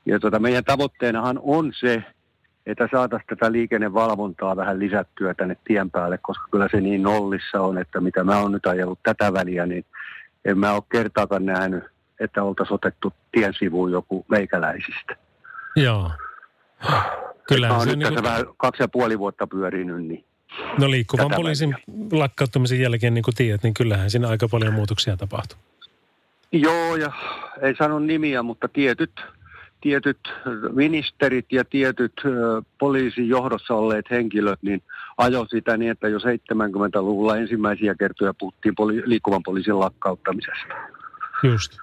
[0.07, 2.05] ja tota, meidän tavoitteenahan on se,
[2.67, 7.79] että saataisiin tätä liikennevalvontaa vähän lisättyä tänne tien päälle, koska kyllä se niin nollissa on,
[7.79, 9.85] että mitä mä oon nyt ajellut tätä väliä, niin
[10.45, 11.85] en mä ole kertaakaan nähnyt,
[12.21, 15.17] että oltaisiin otettu tien sivuun joku meikäläisistä.
[15.77, 16.11] Joo.
[17.49, 17.69] Kyllä.
[17.69, 18.25] Mä oon nyt niin kuin...
[18.25, 20.25] vähän kaksi ja puoli vuotta pyörinyt, niin
[20.79, 22.09] No liikkuvan poliisin väliä.
[22.13, 25.59] lakkauttamisen jälkeen, niin kuin tiedät, niin kyllähän siinä aika paljon muutoksia tapahtuu.
[26.53, 27.13] Joo, ja
[27.63, 29.21] ei sano nimiä, mutta tietyt,
[29.81, 30.19] tietyt
[30.73, 32.13] ministerit ja tietyt
[32.79, 34.83] poliisin johdossa olleet henkilöt, niin
[35.19, 40.75] ajo sitä niin, että jo 70-luvulla ensimmäisiä kertoja puhuttiin poli- liikkuvan poliisin lakkauttamisesta.
[41.43, 41.79] Just.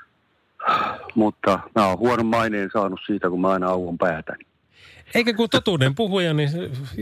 [1.15, 4.45] Mutta mä oon huonon maineen saanut siitä, kun mä aina auon päätäni.
[5.15, 6.49] Eikä kun totuuden puhuja, niin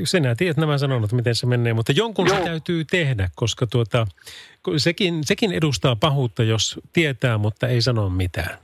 [0.03, 1.73] sinä tiedät nämä sanonut, miten se menee.
[1.73, 2.37] Mutta jonkun Joo.
[2.37, 4.07] se täytyy tehdä, koska tuota,
[4.77, 8.57] sekin, sekin edustaa pahuutta, jos tietää, mutta ei sano mitään.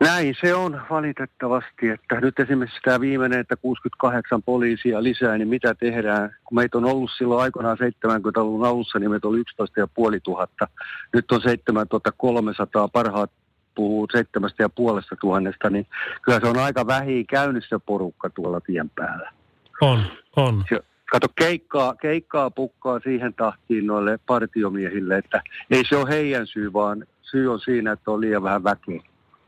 [0.00, 5.74] Näin se on valitettavasti, että nyt esimerkiksi tämä viimeinen, että 68 poliisia lisää, niin mitä
[5.74, 6.36] tehdään?
[6.44, 10.68] Kun meitä on ollut silloin aikanaan 70-luvun alussa, niin meitä oli 11 500.
[11.12, 13.30] Nyt on 7300 parhaat
[13.76, 15.86] puhuu seitsemästä ja puolesta tuhannesta, niin
[16.22, 19.32] kyllä se on aika vähin käynnissä porukka tuolla tien päällä.
[19.80, 20.00] On,
[20.36, 20.64] on.
[20.68, 26.72] Se, kato, keikkaa, keikkaa pukkaa siihen tahtiin noille partiomiehille, että ei se ole heidän syy,
[26.72, 29.00] vaan syy on siinä, että on liian vähän väkeä.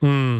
[0.06, 0.36] Hmm.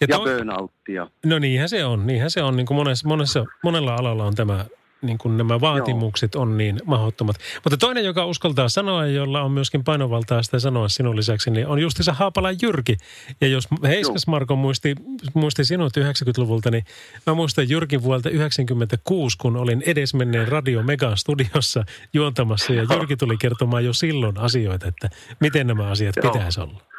[0.00, 0.24] Ja, ja to...
[0.24, 1.06] burnouttia.
[1.26, 2.56] No niinhän se on, niinhän se on.
[2.56, 4.64] Niin kuin monessa, monessa, monella alalla on tämä
[5.06, 6.42] niin kuin nämä vaatimukset Joo.
[6.42, 7.36] on niin mahdottomat.
[7.64, 11.78] Mutta toinen, joka uskaltaa sanoa, jolla on myöskin painovaltaa sitä sanoa sinun lisäksi, niin on
[11.78, 12.96] justissa Haapala Jyrki.
[13.40, 14.94] Ja jos Heiskas Marko muisti,
[15.34, 16.84] muisti sinut 90-luvulta, niin
[17.26, 22.72] mä muistan Jyrkin vuodelta 96, kun olin edesmenneen Radio Mega studiossa juontamassa.
[22.72, 26.32] Ja Jyrki tuli kertomaan jo silloin asioita, että miten nämä asiat Joo.
[26.32, 26.93] pitäisi olla.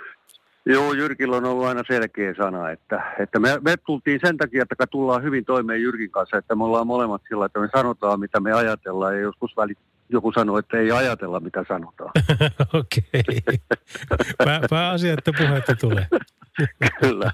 [0.65, 4.87] Joo, Jyrkillä on ollut aina selkeä sana, että, että me, me tultiin sen takia, että
[4.87, 8.53] tullaan hyvin toimeen Jyrkin kanssa, että me ollaan molemmat sillä, että me sanotaan, mitä me
[8.53, 9.77] ajatellaan, ja joskus välit,
[10.09, 12.11] joku sanoo, että ei ajatella, mitä sanotaan.
[12.81, 13.41] Okei.
[14.37, 16.07] Pää, pääasia, että puhetta tulee.
[17.01, 17.31] kyllä,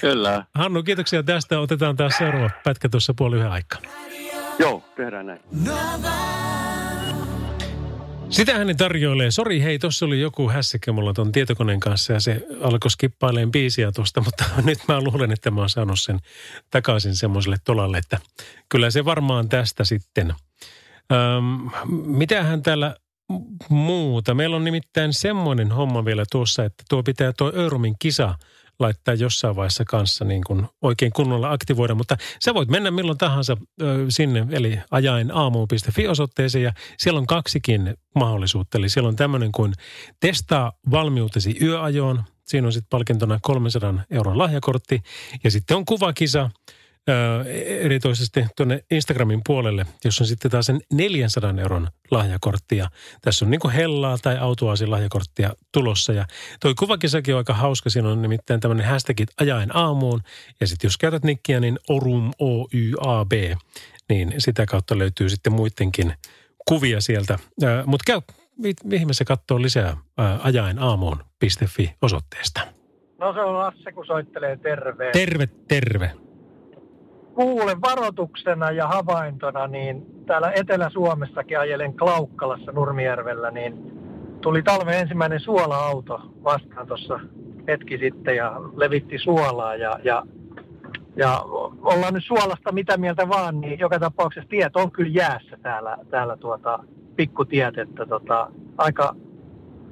[0.00, 0.44] kyllä.
[0.54, 1.60] Hannu, kiitoksia tästä.
[1.60, 3.80] Otetaan taas seuraava pätkä tuossa puoli yhden aikaa.
[4.58, 5.40] Joo, tehdään näin.
[8.34, 9.30] Sitä hänen tarjoilee.
[9.30, 13.92] Sori, hei, tuossa oli joku hässäkkä mulla tuon tietokoneen kanssa ja se alkoi skippailemaan biisiä
[13.92, 16.20] tuosta, mutta nyt mä luulen, että mä oon saanut sen
[16.70, 18.18] takaisin semmoiselle tolalle, että
[18.68, 20.34] kyllä se varmaan tästä sitten.
[21.12, 21.70] Öm,
[22.06, 22.96] mitähän täällä
[23.68, 24.34] muuta?
[24.34, 28.34] Meillä on nimittäin semmoinen homma vielä tuossa, että tuo pitää tuo Örumin kisa–
[28.78, 31.94] laittaa jossain vaiheessa kanssa niin kuin oikein kunnolla aktivoida.
[31.94, 37.26] Mutta sä voit mennä milloin tahansa ö, sinne, eli ajain aamuun.fi osoitteeseen ja siellä on
[37.26, 38.78] kaksikin mahdollisuutta.
[38.78, 39.72] Eli siellä on tämmöinen kuin
[40.20, 42.22] testaa valmiutesi yöajoon.
[42.44, 45.02] Siinä on sitten palkintona 300 euron lahjakortti
[45.44, 46.50] ja sitten on kuvakisa–
[47.66, 52.88] erityisesti tuonne Instagramin puolelle, jossa on sitten taas sen 400 euron lahjakorttia.
[53.22, 56.12] Tässä on niin kuin hellaa tai autoasin lahjakorttia tulossa.
[56.12, 56.26] Ja
[56.60, 57.90] toi kuvakisakin on aika hauska.
[57.90, 60.20] Siinä on nimittäin tämmöinen hashtagit ajaen aamuun.
[60.60, 63.32] Ja sitten jos käytät nikkiä, niin orum OYAB,
[64.08, 66.14] niin sitä kautta löytyy sitten muidenkin
[66.68, 67.38] kuvia sieltä.
[67.86, 68.20] Mutta käy
[68.92, 69.96] ihmeessä katsoa lisää
[70.42, 72.60] ajaen aamuun.fi osoitteesta.
[73.18, 75.10] No se on Lasse, kun soittelee terve.
[75.12, 76.12] Terve, terve
[77.34, 83.92] kuule varoituksena ja havaintona, niin täällä Etelä-Suomessakin ajelen Klaukkalassa Nurmijärvellä, niin
[84.40, 87.20] tuli talven ensimmäinen suola-auto vastaan tuossa
[87.68, 90.22] hetki sitten ja levitti suolaa ja, ja
[91.16, 91.40] ja
[91.82, 96.36] ollaan nyt suolasta mitä mieltä vaan, niin joka tapauksessa tiet on kyllä jäässä täällä, täällä
[96.36, 96.78] tuota,
[97.16, 99.16] pikkutiet, että tota, aika,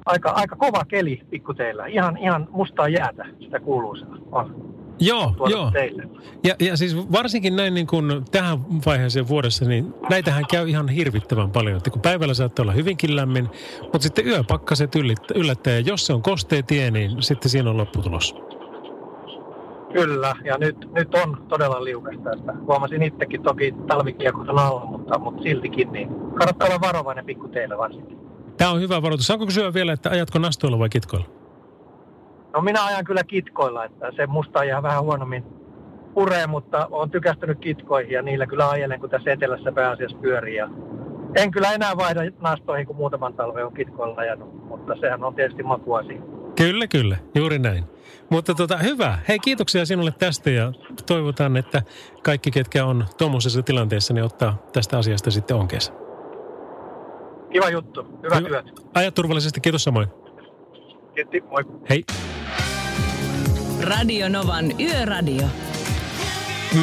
[0.05, 1.85] aika, aika kova keli pikkuteillä.
[1.85, 3.97] Ihan, ihan mustaa jäätä sitä kuuluu
[4.31, 4.72] on.
[4.99, 5.71] Joo, joo.
[5.71, 6.03] Teille.
[6.43, 11.51] Ja, ja siis varsinkin näin niin kuin tähän vaiheeseen vuodessa, niin näitähän käy ihan hirvittävän
[11.51, 11.77] paljon.
[11.77, 13.49] Että kun päivällä saattaa olla hyvinkin lämmin,
[13.81, 14.95] mutta sitten yöpakkaset
[15.35, 15.73] yllättää.
[15.73, 18.35] Ja jos se on kostea tie, niin sitten siinä on lopputulos.
[19.93, 22.33] Kyllä, ja nyt, nyt on todella liukasta.
[22.33, 27.77] Että huomasin itsekin toki talvikiekon alla, mutta, mutta siltikin, niin kannattaa olla varovainen pikku teille
[27.77, 28.17] varsinkin.
[28.57, 29.27] Tämä on hyvä varoitus.
[29.27, 31.42] Saanko kysyä vielä, että ajatko nastoilla vai kitkoilla?
[32.53, 35.43] No minä ajan kyllä kitkoilla, että se musta ihan vähän huonommin
[36.13, 40.55] puree, mutta on tykästynyt kitkoihin ja niillä kyllä ajelen, kun tässä etelässä pääasiassa pyörii.
[40.55, 40.69] Ja
[41.35, 45.63] en kyllä enää vaihda nastoihin, kun muutaman talven on kitkoilla ajanut, mutta sehän on tietysti
[45.63, 46.21] makuasia.
[46.57, 47.17] Kyllä, kyllä.
[47.35, 47.83] Juuri näin.
[48.29, 49.17] Mutta tota, hyvä.
[49.27, 50.73] Hei, kiitoksia sinulle tästä ja
[51.07, 51.81] toivotaan, että
[52.23, 55.93] kaikki, ketkä on tuommoisessa tilanteessa, niin ottaa tästä asiasta sitten onkeessa.
[57.51, 58.03] Kiva juttu.
[58.23, 58.47] Hyvä Hyvä.
[58.47, 58.65] työt.
[58.93, 59.61] Ajat turvallisesti.
[59.61, 60.22] Kiitos samoin.
[61.15, 61.41] Kiitti.
[61.41, 61.63] Moi.
[61.89, 62.03] Hei.
[63.81, 65.43] Radio Novan Yöradio.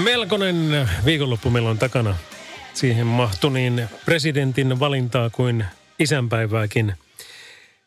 [0.05, 2.17] Melkoinen viikonloppu meillä on takana.
[2.75, 5.65] Siihen mahtui niin presidentin valintaa kuin
[5.99, 6.95] isänpäivääkin.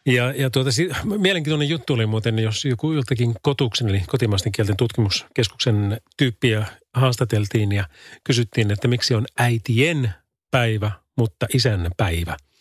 [0.05, 0.69] Ja, ja tuota,
[1.17, 7.87] mielenkiintoinen juttu oli muuten, jos joku joltakin kotuksen, eli kotimaisten kielten tutkimuskeskuksen tyyppiä haastateltiin ja
[8.23, 10.13] kysyttiin, että miksi on äitien
[10.51, 12.37] päivä, mutta isän päivä–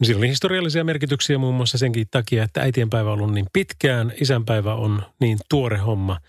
[0.00, 4.12] niin sillä oli historiallisia merkityksiä muun muassa senkin takia, että äitienpäivä on ollut niin pitkään,
[4.20, 6.20] isänpäivä on niin tuore homma.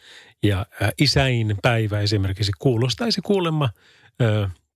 [0.44, 0.66] Ja
[1.00, 3.70] isäin päivä esimerkiksi kuulostaisi kuulemma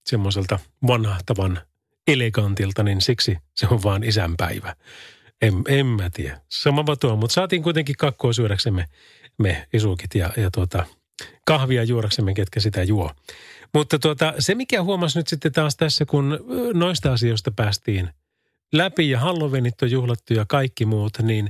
[0.06, 1.60] semmoiselta vanhahtavan
[2.08, 4.76] elegantilta, niin siksi se on vaan isänpäivä.
[5.42, 6.42] En, en mä tiedä.
[6.50, 8.86] Sama vatoa, mutta saatiin kuitenkin kakkoa syödäksemme
[9.38, 10.86] me isukit ja, ja tuota,
[11.46, 13.12] kahvia juodaksemme, ketkä sitä juo.
[13.74, 16.40] Mutta tuota, se, mikä huomasi nyt sitten taas tässä, kun
[16.74, 18.10] noista asioista päästiin–
[18.78, 21.50] läpi ja Halloweenit on juhlattu ja kaikki muut, niin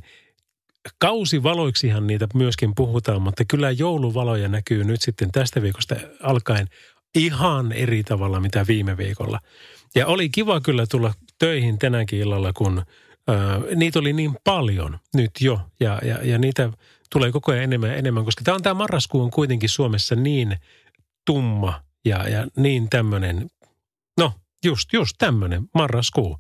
[0.98, 6.68] kausivaloiksihan niitä myöskin puhutaan, mutta kyllä jouluvaloja näkyy nyt sitten tästä viikosta alkaen
[7.16, 9.40] ihan eri tavalla mitä viime viikolla.
[9.96, 12.86] Ja oli kiva kyllä tulla töihin tänäkin illalla, kun
[13.28, 16.70] ää, niitä oli niin paljon nyt jo ja, ja, ja niitä
[17.12, 20.58] tulee koko ajan enemmän ja enemmän, koska tämä on tämä marraskuu on kuitenkin Suomessa niin
[21.26, 23.50] tumma ja, ja niin tämmöinen,
[24.18, 24.34] no
[24.66, 26.38] just, just tämmöinen marraskuu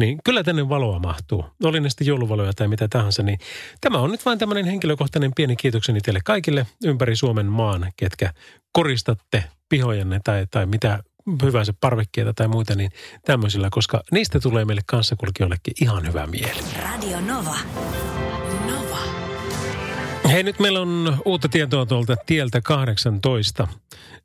[0.00, 1.44] niin kyllä tänne valoa mahtuu.
[1.64, 3.38] Oli ne sitten jouluvaloja tai mitä tahansa, niin
[3.80, 8.32] tämä on nyt vain tämmöinen henkilökohtainen pieni kiitokseni teille kaikille ympäri Suomen maan, ketkä
[8.72, 11.02] koristatte pihojanne tai, tai mitä
[11.42, 12.90] hyvänsä parvekkeita tai muita, niin
[13.24, 16.60] tämmöisillä, koska niistä tulee meille kanssakulkijoillekin ihan hyvä mieli.
[16.82, 17.56] Radio Nova.
[20.30, 23.68] Hei, nyt meillä on uutta tietoa tuolta tieltä 18.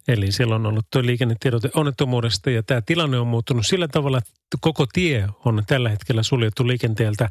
[0.08, 4.58] Eli siellä on ollut tuo liikennetiedote onnettomuudesta ja tämä tilanne on muuttunut sillä tavalla, että
[4.62, 7.30] koko tie on tällä hetkellä suljettu liikenteeltä,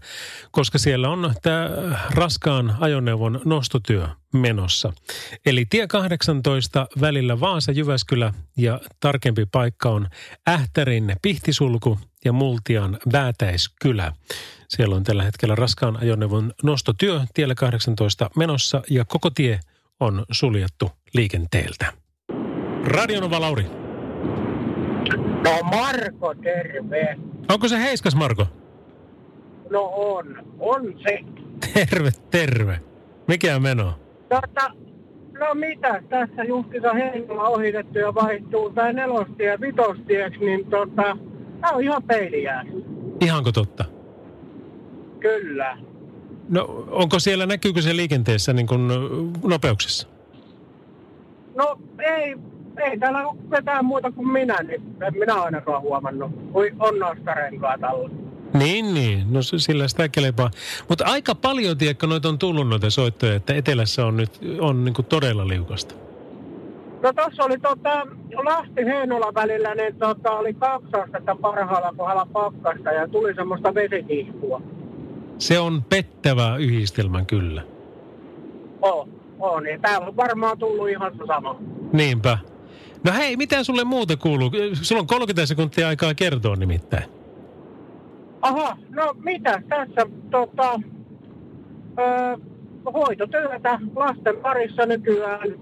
[0.50, 1.70] koska siellä on tämä
[2.10, 4.92] raskaan ajoneuvon nostotyö menossa.
[5.46, 10.08] Eli tie 18 välillä Vaasa-Jyväskylä ja tarkempi paikka on
[10.48, 14.12] Ähtärin Pihtisulku ja Multian Väätäiskylä.
[14.76, 19.60] Siellä on tällä hetkellä raskaan ajoneuvon nostotyö tiellä 18 menossa ja koko tie
[20.00, 21.92] on suljettu liikenteeltä.
[22.84, 23.64] Radionova Lauri.
[25.44, 27.16] No Marko, terve.
[27.48, 28.46] Onko se Heiskas Marko?
[29.70, 31.18] No on, on se.
[31.74, 32.80] Terve, terve.
[33.28, 33.94] Mikä meno?
[34.28, 34.70] Tota,
[35.38, 41.16] no mitä, tässä justiinsa Heinola ohitettu ja vaihtuu tämä nelostie ja vitostieksi, niin tota,
[41.60, 42.64] tämä on ihan peiliä.
[43.20, 43.93] Ihanko totta?
[45.24, 45.78] Kyllä.
[46.48, 48.88] No onko siellä, näkyykö se liikenteessä niin kuin
[49.44, 50.08] nopeuksissa?
[51.56, 52.36] No ei,
[52.76, 56.30] ei täällä ole ketään muuta kuin minä, niin en minä ainakaan huomannut.
[56.52, 58.10] Kuin on nostarenkaat alla.
[58.54, 59.32] Niin, niin.
[59.32, 60.50] No sillä sitä kelepaa.
[60.88, 64.94] Mutta aika paljon, tiedätkö, noita on tullut noita soittoja, että etelässä on nyt on niin
[64.94, 65.94] kuin todella liukasta.
[67.02, 68.06] No tuossa oli tota,
[68.44, 74.62] Lahti-Heinola välillä, niin tota, oli kaksi astetta parhaalla kohdalla pakkasta ja tuli semmoista vesitihkua.
[75.38, 77.62] Se on pettävä yhdistelmä kyllä.
[78.82, 79.08] On,
[79.40, 79.62] on.
[79.62, 81.56] Niin täällä on varmaan tullut ihan sama.
[81.92, 82.38] Niinpä.
[83.04, 84.50] No hei, mitä sulle muuta kuuluu?
[84.82, 87.04] Sulla on 30 sekuntia aikaa kertoa nimittäin.
[88.42, 90.80] Aha, no mitä tässä tota,
[91.98, 92.36] öö,
[92.92, 95.54] hoitotyötä lasten parissa nykyään.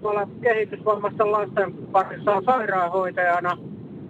[0.00, 3.58] Tuolla kehitysvammaisten lasten parissa on sairaanhoitajana.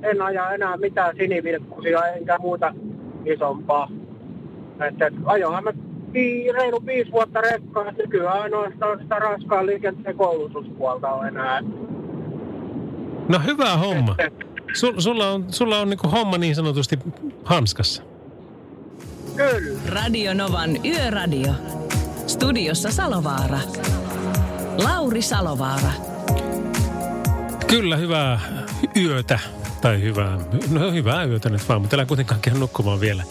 [0.02, 2.74] En aja enää mitään sinivilkkusia enkä muuta
[3.24, 3.88] isompaa.
[4.80, 5.72] Että ajohan mä
[6.12, 7.92] vi, reilu viisi vuotta rekkaa.
[7.92, 11.62] Nykyään ainoastaan sitä raskaan liikenteen koulutuspuolta on enää.
[13.28, 14.16] No hyvä homma.
[14.74, 16.98] Sul, sulla on, sulla on niinku homma niin sanotusti
[17.44, 18.02] hanskassa.
[19.36, 19.80] Kyllä.
[19.88, 21.52] Radio Novan Yöradio.
[22.26, 23.58] Studiossa Salovaara.
[24.84, 25.90] Lauri Salovaara.
[27.66, 28.40] Kyllä, hyvää
[28.96, 29.38] yötä.
[29.80, 30.38] Tai hyvää,
[30.70, 33.22] no hyvää yötä nyt vaan, mutta älä kuitenkaan käy nukkumaan vielä.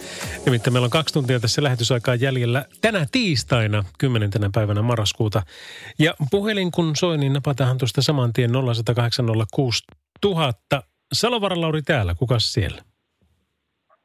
[0.46, 4.32] Nimittäin meillä on kaksi tuntia tässä lähetysaikaa jäljellä tänä tiistaina, 10.
[4.54, 5.42] päivänä marraskuuta.
[6.00, 8.52] Ja puhelin kun soi, niin napataan tuosta saman tien
[10.26, 10.82] 0806000.
[11.14, 12.82] Salovaara Lauri täällä, kukas siellä?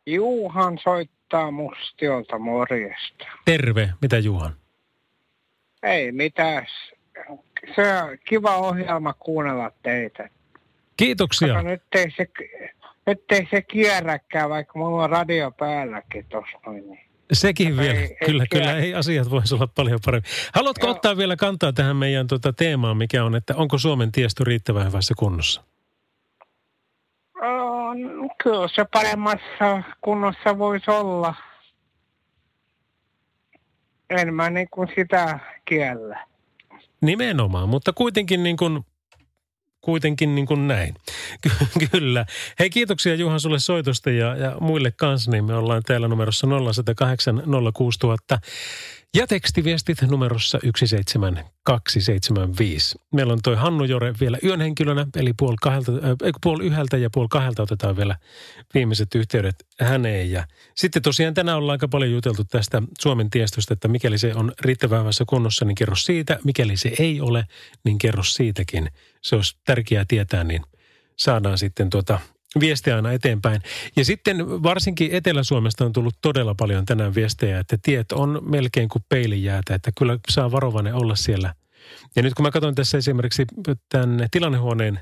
[0.07, 3.25] Juhan soittaa Mustiolta morjesta.
[3.45, 4.53] Terve, mitä Juhan?
[5.83, 6.67] Ei mitään.
[7.77, 10.29] Se on kiva ohjelma kuunnella teitä.
[11.05, 11.55] Kiitoksia.
[11.55, 12.27] Kato, nyt ei se,
[13.07, 16.91] nyt ei se kierräkään, vaikka mulla on radio päälläkin tuossa noin.
[16.91, 17.01] Niin.
[17.33, 18.01] Sekin Mutta vielä.
[18.01, 18.69] ei- ei kyllä, kierrä.
[18.71, 20.31] kyllä, ei asiat voisi olla paljon paremmin.
[20.55, 20.95] Haluatko Joo.
[20.95, 25.15] ottaa vielä kantaa tähän meidän tuota teemaan, mikä on, että onko Suomen tiestö riittävän hyvässä
[25.19, 25.63] kunnossa?
[27.43, 27.99] On,
[28.43, 31.35] kyllä se paremmassa kunnossa voisi olla.
[34.11, 36.27] En mä niin kuin sitä kiellä.
[37.01, 38.87] Nimenomaan, mutta kuitenkin niin kuin,
[39.81, 40.95] kuitenkin niin kuin näin.
[41.43, 42.27] Ky- Kyllä.
[42.59, 47.43] Hei kiitoksia Juhan sulle soitosta ja, ja muille kanssa, niin me ollaan täällä numerossa 0108
[47.75, 48.39] 06000
[49.15, 52.99] ja tekstiviestit numerossa 17275.
[53.15, 55.99] Meillä on toi Hannu Jore vielä yön henkilönä, eli puoli, kahdelta, äh,
[56.43, 58.17] puoli yhdeltä ja puoli kahdelta otetaan vielä
[58.75, 60.31] viimeiset yhteydet häneen.
[60.31, 64.53] Ja sitten tosiaan tänään ollaan aika paljon juteltu tästä Suomen tiestöstä, että mikäli se on
[64.61, 66.39] riittävän hyvässä kunnossa, niin kerro siitä.
[66.45, 67.45] Mikäli se ei ole,
[67.85, 68.89] niin kerro siitäkin.
[69.21, 70.63] Se olisi tärkeää tietää, niin
[71.17, 72.19] saadaan sitten tuota
[72.61, 73.63] viestejä aina eteenpäin.
[73.97, 79.05] Ja sitten varsinkin Etelä-Suomesta on tullut todella paljon tänään viestejä, että tiet on melkein kuin
[79.09, 81.55] peilijäätä, että kyllä saa varovainen olla siellä.
[82.17, 83.45] Ja nyt kun mä katson tässä esimerkiksi
[83.89, 85.01] tämän tilannehuoneen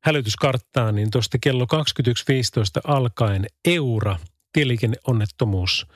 [0.00, 4.16] hälytyskarttaa, niin tuosta kello 21.15 alkaen Eura,
[4.52, 5.86] tieliikenneonnettomuus,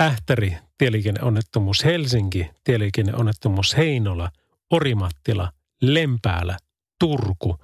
[0.00, 4.30] Ähtäri, tieliikenneonnettomuus, Helsinki, tieliikenneonnettomuus, Heinola,
[4.70, 5.52] Orimattila,
[5.82, 6.56] Lempäälä,
[6.98, 7.58] Turku,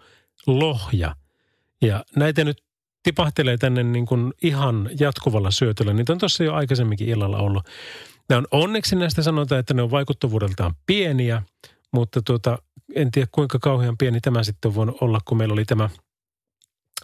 [0.47, 1.17] Lohja.
[1.83, 2.63] Ja näitä nyt
[3.03, 5.93] tipahtelee tänne niin kuin ihan jatkuvalla syötöllä.
[5.93, 7.69] Niitä on tuossa jo aikaisemminkin illalla ollut.
[8.29, 11.43] Nämä on onneksi näistä sanotaan, että ne on vaikuttavuudeltaan pieniä,
[11.93, 12.59] mutta tuota,
[12.95, 15.91] en tiedä kuinka kauhean pieni tämä sitten on voinut olla, kun meillä oli tämä,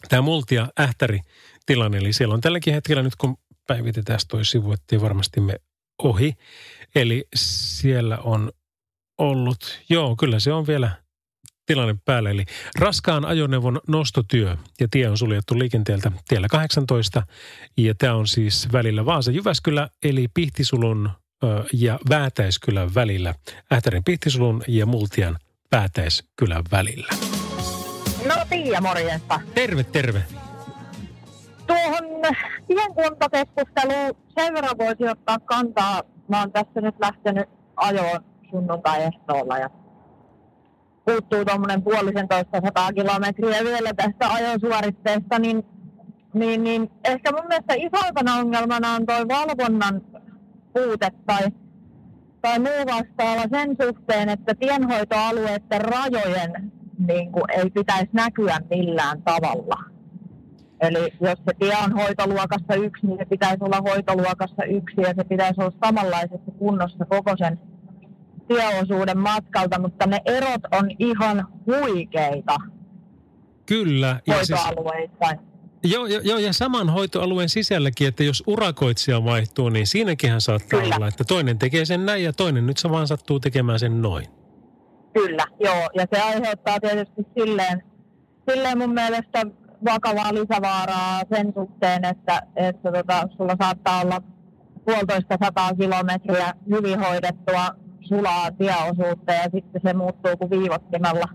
[0.09, 1.21] tämä multia ähtäri
[1.67, 1.99] tilanne.
[1.99, 5.57] Eli siellä on tälläkin hetkellä nyt, kun päivitetään toi sivu, ettei varmasti me
[6.03, 6.35] ohi.
[6.95, 8.53] Eli siellä on
[9.19, 11.00] ollut, joo, kyllä se on vielä
[11.71, 12.31] tilanne päällä.
[12.31, 12.45] Eli
[12.79, 17.23] raskaan ajoneuvon nostotyö ja tie on suljettu liikenteeltä tiellä 18.
[17.77, 21.11] Ja tämä on siis välillä Vaasa-Jyväskylä eli Pihtisulun
[21.73, 23.35] ja Väätäiskylän välillä.
[23.73, 25.37] Ähtärin Pihtisulun ja Multian
[25.73, 27.09] Väätäiskylän välillä.
[28.29, 29.41] No Tiia, morjesta.
[29.55, 30.23] Terve, terve.
[31.67, 32.05] Tuohon
[32.67, 36.03] tienkuntokeskusteluun sen verran voisi ottaa kantaa.
[36.29, 39.71] Mä oon tässä nyt lähtenyt ajoon sunnuntai-ehtoolla ja
[41.05, 45.65] puuttuu tuommoinen puolisen toista sataa kilometriä vielä tästä ajosuoritteesta, niin,
[46.35, 50.03] niin, niin ehkä mun mielestä isoimpana ongelmana on toi valvonnan
[50.73, 51.49] puute tai,
[52.43, 56.73] tai muu vastaava sen suhteen, että tienhoitoalueiden rajojen
[57.07, 59.85] niin kuin, ei pitäisi näkyä millään tavalla.
[60.81, 65.25] Eli jos se tie on hoitoluokassa yksi, niin se pitäisi olla hoitoluokassa yksi ja se
[65.25, 67.61] pitäisi olla samanlaisessa kunnossa koko sen
[68.55, 72.57] tieosuuden matkalta, mutta ne erot on ihan huikeita
[73.71, 74.21] Kyllä.
[74.27, 74.61] Ja siis,
[75.85, 80.97] joo, joo, joo, ja saman hoitoalueen sisälläkin, että jos urakoitsija vaihtuu, niin siinäkinhän saattaa Kyllä.
[80.97, 84.27] olla, että toinen tekee sen näin ja toinen nyt se vaan sattuu tekemään sen noin.
[85.15, 85.91] Kyllä, joo.
[85.95, 87.83] Ja se aiheuttaa tietysti silleen,
[88.51, 89.47] silleen mun mielestä
[89.85, 94.23] vakavaa lisävaaraa sen suhteen, että, että tota, sulla saattaa olla
[94.85, 97.69] puolitoista sataa kilometriä hyvin hoidettua
[98.11, 101.29] sulaa tieosuutta ja sitten se muuttuu kuin viivottimella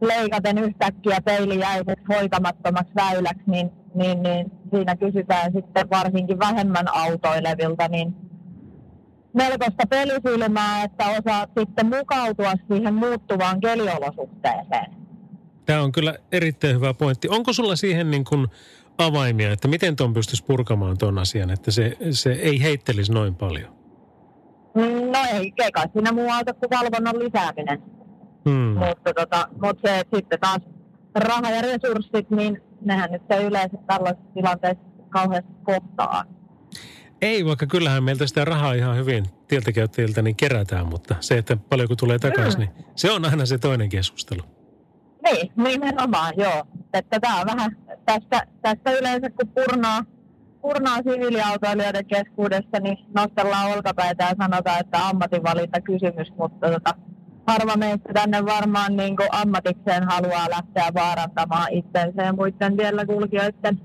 [0.00, 8.14] leikaten yhtäkkiä peilijäiseksi hoitamattomaksi väyläksi, niin, niin, niin siinä kysytään sitten varsinkin vähemmän autoilevilta, niin
[9.32, 14.86] melkoista pelisilmää, että osaat sitten mukautua siihen muuttuvaan keliolosuhteeseen.
[15.66, 17.28] Tämä on kyllä erittäin hyvä pointti.
[17.28, 18.46] Onko sulla siihen niin kuin
[18.98, 23.83] avaimia, että miten tuon pystyisi purkamaan tuon asian, että se, se ei heittelisi noin paljon?
[24.74, 27.82] No ei, kai siinä muu auta kuin valvonnan lisääminen.
[28.48, 28.78] Hmm.
[28.78, 30.62] Mutta, tota, mutta se, että sitten taas
[31.14, 36.24] raha ja resurssit, niin nehän nyt se yleensä tällaisessa tilanteessa kauheasti kohtaa.
[37.22, 41.96] Ei, vaikka kyllähän meiltä sitä rahaa ihan hyvin tieltäkäyttäjiltä niin kerätään, mutta se, että paljonko
[41.96, 44.42] tulee takaisin, niin se on aina se toinen keskustelu.
[45.24, 46.64] Niin, nimenomaan, joo.
[46.94, 50.04] Että tämä on vähän tästä, tästä yleensä, kun purnaa,
[50.64, 56.94] purnaa siviiliautoilijoiden keskuudessa, niin nostellaan olkapäitä ja sanotaan, että ammatinvalinta kysymys, mutta tota,
[57.46, 63.80] harva meistä tänne varmaan niin ammatikseen haluaa lähteä vaarantamaan itsensä ja muiden tiellä kulkijoiden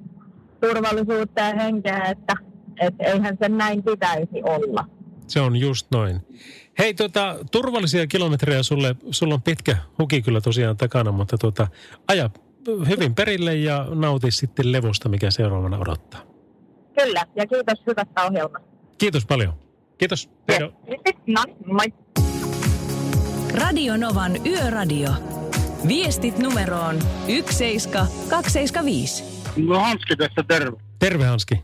[0.62, 2.34] turvallisuutta ja henkeä, että
[2.82, 4.86] et eihän sen näin pitäisi olla.
[5.28, 6.22] Se on just noin.
[6.80, 8.96] Hei, tota, turvallisia kilometrejä sulle.
[9.12, 11.68] Sulla on pitkä huki kyllä tosiaan takana, mutta tota,
[12.08, 12.30] aja
[12.88, 16.39] hyvin perille ja nauti sitten levosta, mikä seuraavana odottaa.
[17.04, 18.70] Kyllä, ja kiitos hyvästä ohjelmasta.
[18.98, 19.54] Kiitos paljon.
[19.98, 20.30] Kiitos.
[20.50, 20.60] Hei.
[21.28, 21.94] No, moi.
[23.54, 25.10] Radio Novan Yöradio.
[25.88, 29.24] Viestit numeroon 17275.
[29.58, 30.78] No Hanski tässä terve.
[31.00, 31.56] Terve Hanski.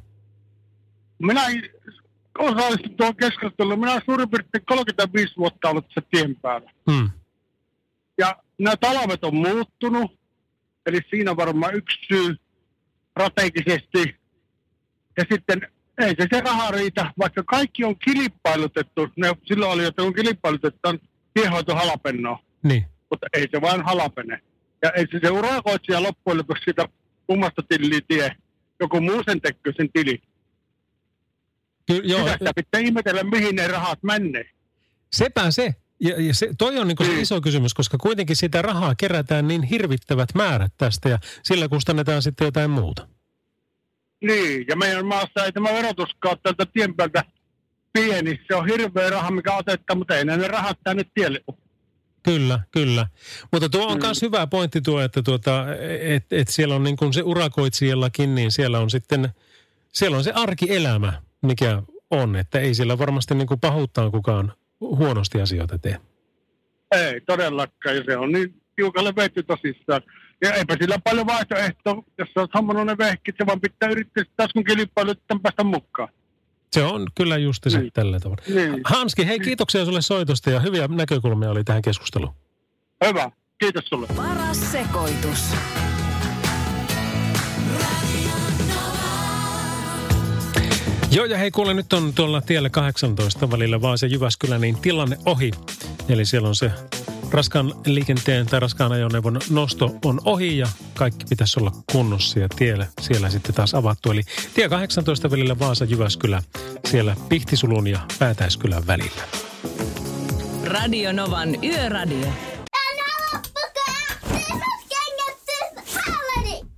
[1.19, 1.41] Minä
[2.39, 3.79] osallistun tuohon keskusteluun.
[3.79, 6.71] Minä olen suurin piirtein 35 vuotta ollut se tien päällä.
[6.91, 7.09] Hmm.
[8.17, 10.11] Ja nämä talvet on muuttunut.
[10.86, 12.36] Eli siinä on varmaan yksi syy
[13.11, 14.24] strategisesti.
[15.18, 15.61] Ja sitten
[15.97, 19.07] ei se se raha riitä, vaikka kaikki on kilpailutettu.
[19.16, 20.99] Ne silloin oli, että kun kilpailutetaan
[21.34, 22.39] tiehoito halapennoa.
[22.63, 22.86] Niin.
[23.11, 24.41] Mutta ei se vain halapene.
[24.84, 26.88] Ja ei se, se urakoitsija loppujen lopuksi siitä
[27.28, 28.36] kummasta tiliä tie.
[28.80, 30.22] Joku muu sen tekee sen tili.
[31.88, 34.45] Ky- joo, Sitä pitää ihmetellä, mihin ne rahat menee.
[35.13, 35.76] sepä se.
[35.99, 39.63] Ja, ja se, toi on niin se iso kysymys, koska kuitenkin sitä rahaa kerätään niin
[39.63, 43.07] hirvittävät määrät tästä ja sillä kustannetaan sitten jotain muuta.
[44.22, 47.24] Niin, ja meidän maassa ei tämä verotuskaan tältä tien päältä
[47.93, 48.39] pieni.
[48.47, 51.57] Se on hirveä raha, mikä otetaan, mutta ei ne rahat tänne tielle ole.
[52.24, 53.07] Kyllä, kyllä.
[53.51, 55.66] Mutta tuo on myös hyvä pointti tuo, että tuota,
[55.99, 59.30] et, et siellä on niin kuin se urakoitsijallakin, niin siellä on sitten,
[59.93, 62.36] siellä on se arkielämä, mikä on.
[62.36, 65.97] Että ei siellä varmasti niin kuin pahuuttaan kukaan huonosti asioita tee.
[66.91, 70.01] Ei todellakaan, ja se on niin tiukalle vetty tosissaan.
[70.41, 74.63] Ja eipä sillä paljon vaihtoehtoa, jos hommannut ne vehkit, se vaan pitää yrittää taas kun
[74.63, 76.09] kilpailutetaan päästä mukaan.
[76.71, 77.91] Se on kyllä just se niin.
[77.93, 78.43] tällä tavalla.
[78.55, 78.81] Niin.
[78.83, 82.33] Hanski, hei kiitoksia sulle soitosta ja hyviä näkökulmia oli tähän keskusteluun.
[83.07, 84.07] Hyvä, kiitos sulle.
[84.15, 85.55] Paras sekoitus.
[91.11, 95.17] Joo, ja hei kuule, nyt on tuolla tiellä 18 välillä vaan se Jyväskylä, niin tilanne
[95.25, 95.51] ohi.
[96.09, 96.71] Eli siellä on se
[97.32, 102.88] raskaan liikenteen tai raskaan ajoneuvon nosto on ohi ja kaikki pitäisi olla kunnossa ja tielle
[103.01, 104.11] siellä sitten taas avattu.
[104.11, 104.21] Eli
[104.53, 106.43] tie 18 välillä Vaasa Jyväskylä
[106.88, 109.21] siellä Pihtisulun ja Päätäiskylän välillä.
[110.65, 112.28] Radio Novan Yöradio.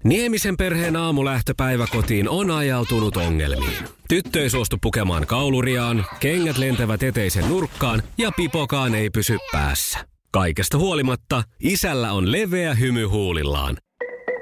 [0.04, 3.78] Niemisen perheen aamulähtöpäivä kotiin on ajautunut ongelmiin.
[4.10, 10.17] Tyttö ei suostu pukemaan kauluriaan, kengät lentävät eteisen nurkkaan ja pipokaan ei pysy päässä.
[10.38, 13.78] Kaikesta huolimatta, isällä on leveä hymy huulillaan.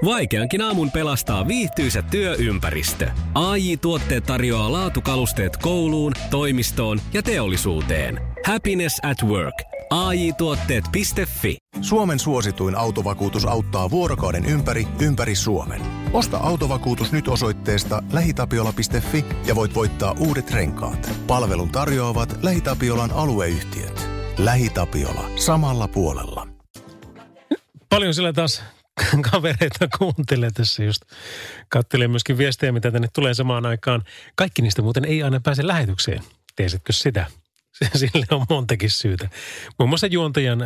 [0.06, 3.12] Vaikeankin aamun pelastaa viihtyisä työympäristö.
[3.34, 8.22] AI Tuotteet tarjoaa laatukalusteet kouluun, toimistoon ja teollisuuteen.
[8.46, 9.64] Happiness at work.
[9.90, 15.82] AJ-tuotteet.fi Suomen suosituin autovakuutus auttaa vuorokauden ympäri, ympäri Suomen.
[16.14, 21.12] Osta autovakuutus nyt osoitteesta lähitapiola.fi ja voit voittaa uudet renkaat.
[21.28, 24.15] Palvelun tarjoavat LähiTapiolan alueyhtiöt.
[24.38, 25.30] LähiTapiola.
[25.36, 26.48] Samalla puolella.
[27.90, 28.64] Paljon siellä taas
[29.32, 31.02] kavereita kuuntelee tässä just.
[31.70, 34.04] Kattelee myöskin viestejä, mitä tänne tulee samaan aikaan.
[34.36, 36.24] Kaikki niistä muuten ei aina pääse lähetykseen.
[36.56, 37.26] Tiesitkö sitä?
[37.96, 39.30] Sille on montakin syytä.
[39.80, 40.60] Muun muassa juontajan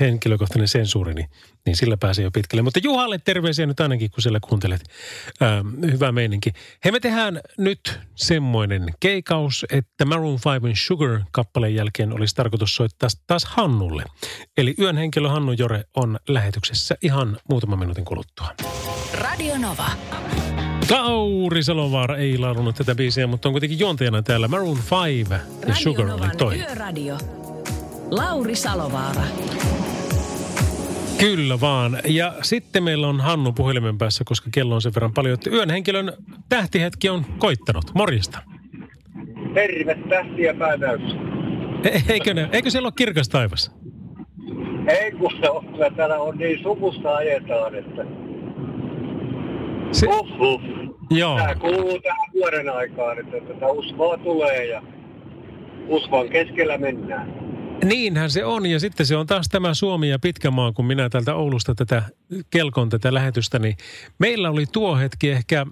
[0.00, 1.28] henkilökohtainen sensuuri, niin,
[1.66, 2.62] niin sillä pääsee jo pitkälle.
[2.62, 4.82] Mutta Juhalle terveisiä nyt ainakin, kun siellä kuuntelet.
[5.40, 6.52] Ää, hyvä meininki.
[6.84, 13.44] Hei, me tehdään nyt semmoinen keikaus, että Maroon 5 Sugar-kappaleen jälkeen olisi tarkoitus soittaa taas
[13.44, 14.04] Hannulle.
[14.56, 18.54] Eli yön henkilö Hannu Jore on lähetyksessä ihan muutaman minuutin kuluttua.
[19.14, 19.90] Radio Nova.
[20.90, 25.74] Lauri Salovaara ei laulunut tätä biisiä, mutta on kuitenkin juontajana täällä Maroon 5 ja Radio
[25.74, 26.56] Sugar oli Novan toi.
[26.58, 27.18] Yöradio.
[28.10, 29.22] Lauri Salovaara.
[31.18, 31.98] Kyllä vaan.
[32.04, 35.70] Ja sitten meillä on Hannu puhelimen päässä, koska kello on sen verran paljon, että yön
[35.70, 36.12] henkilön
[36.48, 37.84] tähtihetki on koittanut.
[37.94, 38.38] Morjesta.
[39.54, 41.02] Terve tähtiä päätäys.
[41.84, 43.72] E- Eikö, ne, eikö siellä ole kirkas taivas?
[44.88, 48.02] Ei kun se on, kyllä täällä on niin suvusta ajetaan, että
[49.92, 50.60] Se, uhuh.
[51.10, 51.36] Joo.
[51.36, 54.82] Tämä kuuluu tähän vuoden aikaan, että tätä uskoa tulee ja
[55.88, 57.34] uskon keskellä mennään.
[57.84, 58.66] Niinhän se on.
[58.66, 62.02] Ja sitten se on taas tämä Suomi ja pitkä maa, kun minä täältä Oulusta tätä
[62.50, 63.76] kelkon tätä lähetystä, niin
[64.18, 65.66] meillä oli tuo hetki ehkä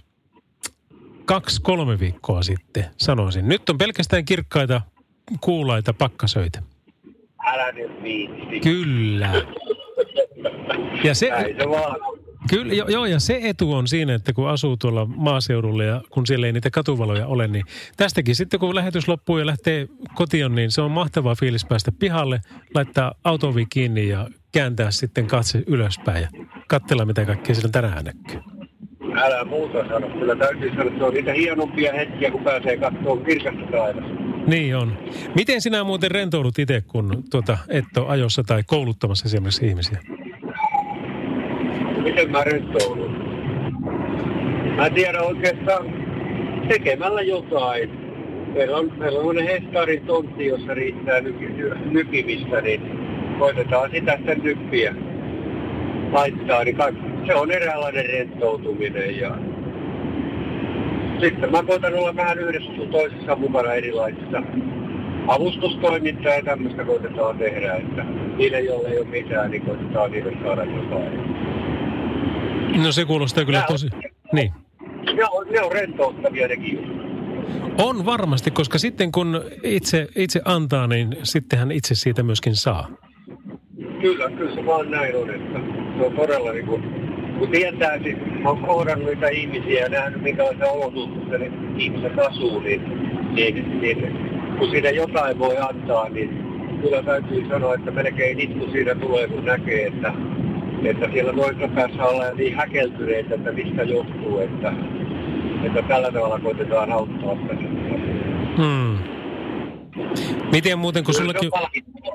[1.24, 3.49] kaksi-kolme viikkoa sitten, sanoisin.
[3.49, 4.80] Nyt on pelkästään kirkkaita,
[5.41, 6.62] kuulaita pakkasöitä.
[7.47, 8.61] Älä nyt viitsi.
[8.61, 9.32] Kyllä.
[11.05, 12.18] Ja se, Näin se vaan.
[12.51, 16.26] Kyllä, jo- joo, ja se etu on siinä, että kun asuu tuolla maaseudulla ja kun
[16.26, 17.64] siellä ei niitä katuvaloja ole, niin
[17.96, 22.40] tästäkin sitten kun lähetys loppuu ja lähtee kotiin, niin se on mahtava fiilis päästä pihalle,
[22.74, 26.28] laittaa autovi kiinni ja kääntää sitten katse ylöspäin ja
[26.68, 28.40] katsella mitä kaikkea siellä tänään näkyy.
[29.16, 30.09] Älä muuta sano.
[30.18, 34.11] Kyllä täytyy sanoa, että se on niitä hienompia hetkiä, kun pääsee katsomaan kirkasta taivasta.
[34.46, 34.99] Niin on.
[35.34, 39.99] Miten sinä muuten rentoudut itse, kun tuota, et ole ajossa tai kouluttamassa esimerkiksi ihmisiä?
[42.03, 43.11] Miten mä rentoudun?
[44.76, 45.86] Mä en tiedä oikeastaan
[46.68, 47.90] tekemällä jotain.
[48.55, 51.46] Meillä on, meillä on hehtaarin tontti, jossa riittää nyki,
[51.84, 52.80] nykimistä, niin
[53.38, 54.94] koitetaan sitä sitten nyppiä
[56.12, 56.64] laittaa.
[56.64, 59.18] Niin kaikki, se on eräänlainen rentoutuminen.
[59.18, 59.38] Ja
[61.20, 64.42] sitten mä koitan olla vähän yhdessä sun toisessa mukana erilaisissa
[65.28, 68.05] avustustoimintaa ja tämmöistä koitetaan tehdä, että
[68.36, 71.47] niille, joille ei ole mitään, niin koitetaan niille saada jotain.
[72.77, 73.89] No se kuulostaa kyllä tosi...
[74.33, 74.53] Niin.
[75.16, 76.79] Ne on, ne on rentouttavia nekin.
[77.79, 82.89] On varmasti, koska sitten kun itse, itse antaa, niin sittenhän itse siitä myöskin saa.
[84.01, 85.59] Kyllä, kyllä se vaan näin on, että
[85.99, 86.83] se on todella niin kuin,
[87.39, 92.83] kun tietää, siis oon kohdannut niitä ihmisiä ja nähnyt minkälaisia olosuhteita ne ihmiset asuu, niin,
[93.35, 94.16] niin, niin
[94.59, 96.31] kun siinä jotain voi antaa, niin
[96.83, 100.12] kyllä täytyy sanoa, että melkein itku siinä tulee, kun näkee, että,
[100.87, 104.72] että siellä toisessa päässä ollaan niin häkeltyneitä, että mistä johtuu, että,
[105.62, 107.55] että tällä tavalla koitetaan auttaa sitä.
[108.57, 108.99] Hmm.
[110.53, 111.51] Miten muuten, kun sullakin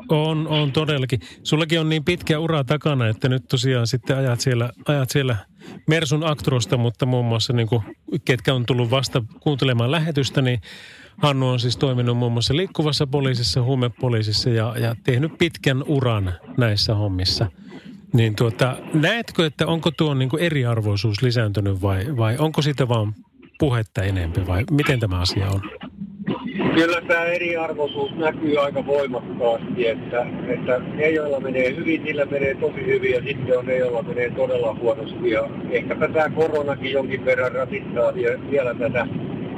[0.10, 1.20] on, on todellakin.
[1.44, 5.36] Sullakin on niin pitkä ura takana, että nyt tosiaan sitten ajat siellä, ajat siellä
[5.88, 7.84] Mersun Actrosta, mutta muun muassa niin kuin,
[8.26, 10.62] ketkä on tullut vasta kuuntelemaan lähetystä, niin
[11.18, 16.96] Hannu on siis toiminut muun muassa liikkuvassa poliisissa, huumepoliisissa ja, ja tehnyt pitkän uran näissä
[16.96, 17.48] hommissa.
[18.14, 23.14] Niin tuota, näetkö, että onko tuo niin kuin eriarvoisuus lisääntynyt vai, vai onko siitä vaan
[23.60, 25.62] puhetta enempi vai miten tämä asia on?
[26.76, 32.86] Kyllä tämä eriarvoisuus näkyy aika voimakkaasti, että, että ne, joilla menee hyvin, niillä menee tosi
[32.86, 35.30] hyvin ja sitten on ne, joilla menee todella huonosti.
[35.30, 39.08] Ja ehkäpä tämä koronakin jonkin verran rasittaa vie- vielä tätä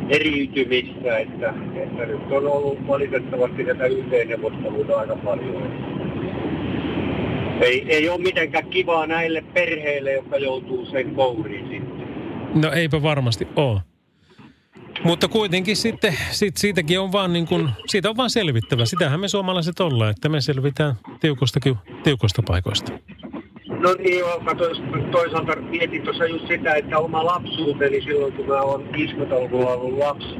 [0.09, 5.71] eriytymistä, että, että nyt on ollut valitettavasti tätä yhteenneuvotteluita aika paljon.
[7.61, 12.61] Ei, ei ole mitenkään kivaa näille perheille, jotka joutuu sen kouriin sitten.
[12.61, 13.81] No eipä varmasti ole.
[15.03, 18.85] Mutta kuitenkin sitten sit siitäkin on vaan niin kuin, siitä on vaan selvittävä.
[18.85, 22.91] Sitähän me suomalaiset ollaan, että me selvitään tiukostakin, tiukosta paikoista.
[23.67, 24.81] No niin joo, mä tois,
[25.11, 30.35] toisaalta mietin tuossa just sitä, että oma lapsuuteni silloin, kun mä oon 50-luvulla ollut lapsi,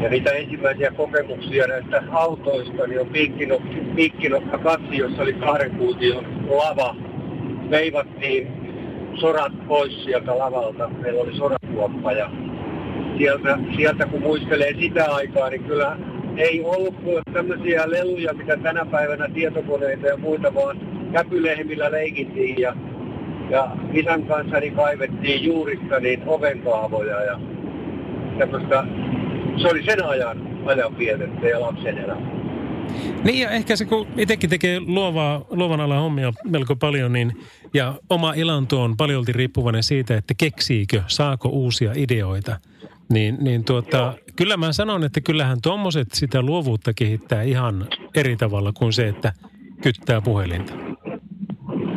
[0.00, 6.24] ja niitä ensimmäisiä kokemuksia näistä autoista, niin on piikkinokka, piikkinokka katsi, jossa oli kahden kuution
[6.48, 6.96] lava.
[7.70, 8.48] Veivattiin
[9.20, 10.88] sorat pois sieltä lavalta.
[10.88, 12.30] Meillä oli sorakuoppa ja
[13.18, 15.96] sieltä, sieltä kun muistelee sitä aikaa, niin kyllä
[16.36, 16.94] ei ollut
[17.32, 20.80] tämmöisiä leluja, mitä tänä päivänä tietokoneita ja muita, vaan
[21.12, 22.76] käpylehmillä leikittiin ja,
[23.50, 27.40] ja isän kanssa niin kaivettiin juurista niin ovenkaavoja ja
[28.38, 28.84] tämmöistä,
[29.62, 32.46] se oli sen ajan, ajan vietettä ja lapsen elämä.
[33.24, 37.32] Niin ja ehkä se, kun itsekin tekee luovaa, luovan alan hommia melko paljon, niin
[37.74, 42.60] ja oma elanto on paljolti riippuvainen siitä, että keksiikö, saako uusia ideoita.
[43.12, 48.72] Niin, niin tuota, kyllä mä sanon, että kyllähän tuommoiset sitä luovuutta kehittää ihan eri tavalla
[48.72, 49.32] kuin se, että
[49.82, 50.72] kyttää puhelinta.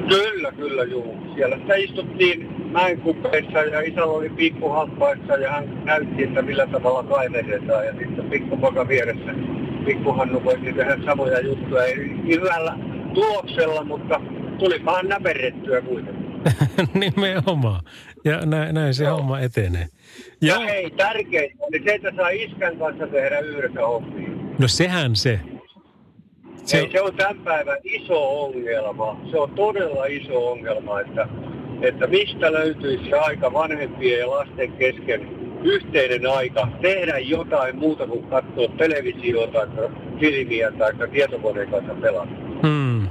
[0.10, 1.16] Kyllä, kyllä, juu.
[1.36, 7.86] Siellä sitä istuttiin mäenkupeissa ja isällä oli pikkuhampaissa ja hän näytti, että millä tavalla kaivetetaan.
[7.86, 9.34] Ja sitten pikkupoika vieressä,
[9.86, 11.84] pikkuhannu voisi tehdä samoja juttuja.
[11.84, 11.95] Ei
[12.28, 12.78] hyvällä
[13.13, 14.22] tuloksella, mutta
[14.59, 16.30] tulipahan näperrettyä kuitenkin.
[17.15, 17.82] Nimenomaan.
[18.26, 19.88] Ja näin, näin se homma etenee.
[20.41, 24.30] Ja hei, tärkeintä oli se, että saa iskän kanssa tehdä yhdessä hommia.
[24.59, 25.39] No sehän se.
[26.63, 29.22] Se, Ei, se on tämän päivän iso ongelma.
[29.32, 31.28] Se on todella iso ongelma, että,
[31.82, 35.30] että mistä löytyisi aika vanhempien ja lasten kesken
[35.63, 42.32] yhteinen aika tehdä jotain muuta kuin katsoa televisiota tai filmiä tai tietokoneen kanssa pelata.
[42.67, 43.07] Hmm.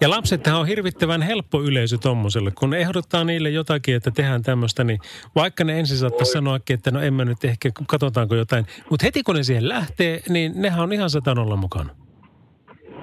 [0.00, 4.98] Ja lapsethan on hirvittävän helppo yleisö tommoselle, kun ehdottaa niille jotakin, että tehdään tämmöistä, niin
[5.34, 8.66] vaikka ne ensin saattaa sanoakin, että no en mä nyt ehkä, katsotaanko jotain.
[8.90, 11.94] Mutta heti kun ne siihen lähtee, niin nehän on ihan satanolla mukana.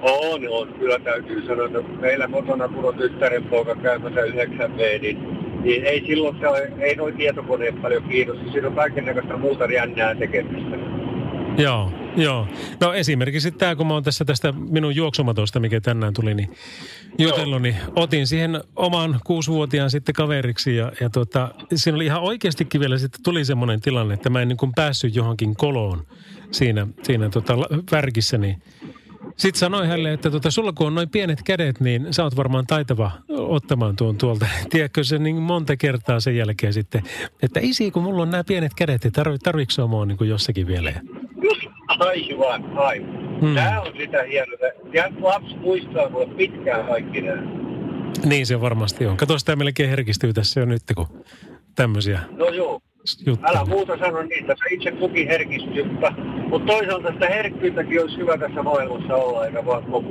[0.02, 0.74] On, on.
[0.78, 5.84] Kyllä täytyy sanoa, että meillä kotona, kun on tyttären poika käymässä 9 b niin niin
[5.84, 8.52] ei silloin ole, ei noin tietokoneet paljon kiinnosta.
[8.52, 10.76] Siinä on kaikenlaista muuta jännää tekemistä.
[11.56, 12.46] Joo, joo.
[12.80, 16.50] No esimerkiksi tämä, kun mä oon tässä tästä minun juoksumatosta, mikä tänään tuli, niin
[17.18, 20.76] jutellut, niin otin siihen oman kuusivuotiaan sitten kaveriksi.
[20.76, 24.48] Ja, ja tota, siinä oli ihan oikeastikin vielä sitten tuli semmoinen tilanne, että mä en
[24.48, 26.06] niin kuin päässyt johonkin koloon
[26.50, 27.56] siinä, siinä tota
[27.92, 28.62] värkissä, niin
[29.40, 32.66] sitten sanoin hänelle, että tota, sulla kun on noin pienet kädet, niin sä oot varmaan
[32.66, 34.46] taitava ottamaan tuon tuolta.
[34.70, 37.02] Tiedätkö se niin monta kertaa sen jälkeen sitten,
[37.42, 40.30] että isi, kun mulla on nämä pienet kädet, niin tarvi, tarviiko se mua niin kuin
[40.30, 40.92] jossakin vielä?
[41.88, 43.40] Aivan, aivan.
[43.40, 43.54] Hmm.
[43.54, 44.58] Tämä on sitä hienoa.
[45.20, 47.42] Lapsi muistaa mulle pitkään kaikki nämä.
[48.24, 49.16] Niin se varmasti on.
[49.16, 51.24] Kato, sitä melkein herkistyy tässä jo nyt, kun
[51.74, 52.80] tämmöisiä No joo.
[53.26, 53.50] Juttuja.
[53.50, 56.12] Älä muuta sano niitä, sä itse kukin herkistyy, mutta,
[56.48, 60.08] mutta toisaalta sitä herkkyyttäkin olisi hyvä tässä maailmassa olla, eikä vaan koko.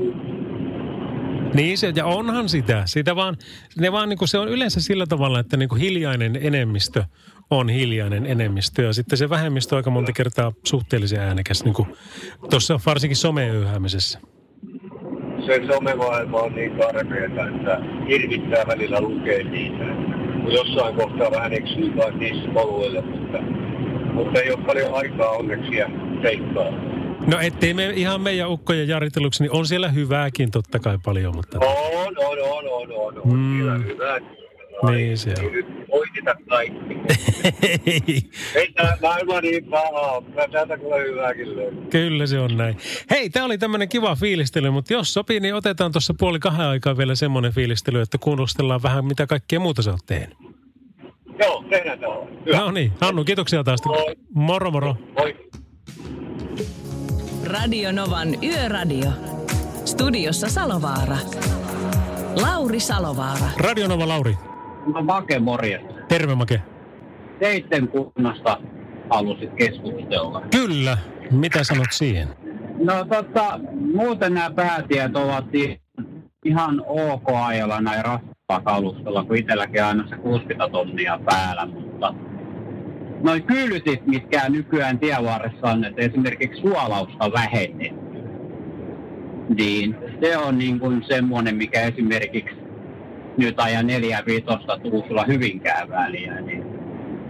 [1.53, 2.83] Niin se, ja onhan sitä.
[2.85, 3.37] Sitä vaan,
[3.79, 7.03] ne vaan niin kuin se on yleensä sillä tavalla, että niin kuin hiljainen enemmistö
[7.51, 8.81] on hiljainen enemmistö.
[8.81, 11.87] Ja sitten se vähemmistö on aika monta kertaa suhteellisen äänekäs, niin kuin
[12.49, 14.19] tuossa varsinkin someyhäämisessä.
[15.45, 17.79] Se somemaailma on niin karmeeta, että
[18.09, 19.85] hirvittää välillä lukea niitä.
[20.41, 23.37] Kun jossain kohtaa vähän eksyy taas niissä poluilla, mutta,
[24.13, 25.89] mutta ei ole paljon aikaa onneksi ja
[26.21, 26.71] seikkaa.
[27.27, 31.59] No ettei me ihan meidän ukkojen jarriteluksi, niin on siellä hyvääkin totta kai paljon, mutta...
[31.59, 33.37] On, on, on, on, on, on.
[33.37, 33.57] Mm.
[33.57, 34.19] Kyllä hyvä.
[34.83, 35.45] Niin se on.
[36.19, 38.29] Ei nyt kaikki.
[38.55, 40.21] Ei tämä maailma niin paha.
[40.21, 41.85] Kyllä täältä kyllä hyvääkin löytyy.
[41.89, 42.77] Kyllä se on näin.
[43.09, 46.97] Hei, tämä oli tämmöinen kiva fiilistely, mutta jos sopii, niin otetaan tuossa puoli kahden aikaa
[46.97, 50.37] vielä semmoinen fiilistely, että kuulostellaan vähän mitä kaikkea muuta sä oot tehnyt.
[51.39, 52.13] Joo, tehdään tämä.
[52.57, 53.79] No niin, Hannu, kiitoksia taas.
[54.33, 54.95] Moro moro.
[55.17, 55.49] Moi.
[57.45, 59.09] Radio Novan Yöradio.
[59.85, 61.17] Studiossa Salovaara.
[62.41, 63.45] Lauri Salovaara.
[63.57, 64.48] Radionova Lauri.
[64.93, 65.93] No Make, morjesta.
[66.07, 66.61] Terve Make.
[67.39, 68.57] Teitten kunnasta
[69.09, 70.41] halusit keskustella.
[70.51, 70.97] Kyllä.
[71.31, 72.27] Mitä sanot siihen?
[72.83, 73.59] No tota,
[73.93, 75.45] muuten nämä päätiet ovat
[76.45, 82.13] ihan ok ajalla näin raskalla kalustalla, kun itselläkin aina se 60 tonnia päällä, mutta
[83.23, 88.19] noin kyltit, mitkä nykyään tienvarressa on, että esimerkiksi suolausta vähennetty,
[89.57, 92.58] niin se on niin kuin semmoinen, mikä esimerkiksi
[93.37, 96.63] nyt ajan 4 viitosta Tuusula Hyvinkään väliä, niin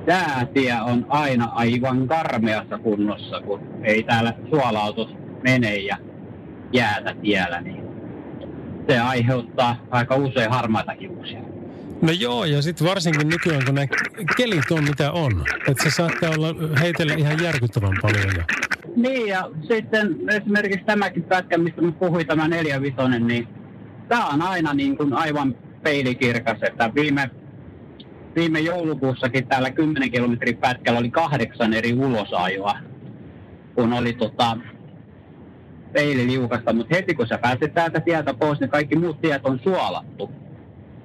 [0.05, 5.09] tämä tie on aina aivan karmeassa kunnossa, kun ei täällä suolautus
[5.43, 5.97] mene ja
[6.73, 7.83] jäätä tiellä, niin
[8.89, 11.39] se aiheuttaa aika usein harmaita kiuksia.
[12.01, 13.87] No joo, ja sitten varsinkin nykyään, kun nämä
[14.37, 15.43] kelit on mitä on.
[15.67, 18.35] Että se saattaa olla heitellä ihan järkyttävän paljon.
[18.37, 18.43] Ja...
[18.95, 23.47] Niin, ja sitten esimerkiksi tämäkin pätkä, mistä mä puhuin, tämä 45, niin
[24.07, 27.29] tämä on aina niin kuin aivan peilikirkas, että viime,
[28.35, 32.77] viime joulukuussakin täällä 10 kilometrin pätkällä oli kahdeksan eri ulosajoa,
[33.75, 34.57] kun oli tota,
[35.93, 40.31] peililiukasta, mutta heti kun sä pääset täältä tieltä pois, niin kaikki muut tiet on suolattu.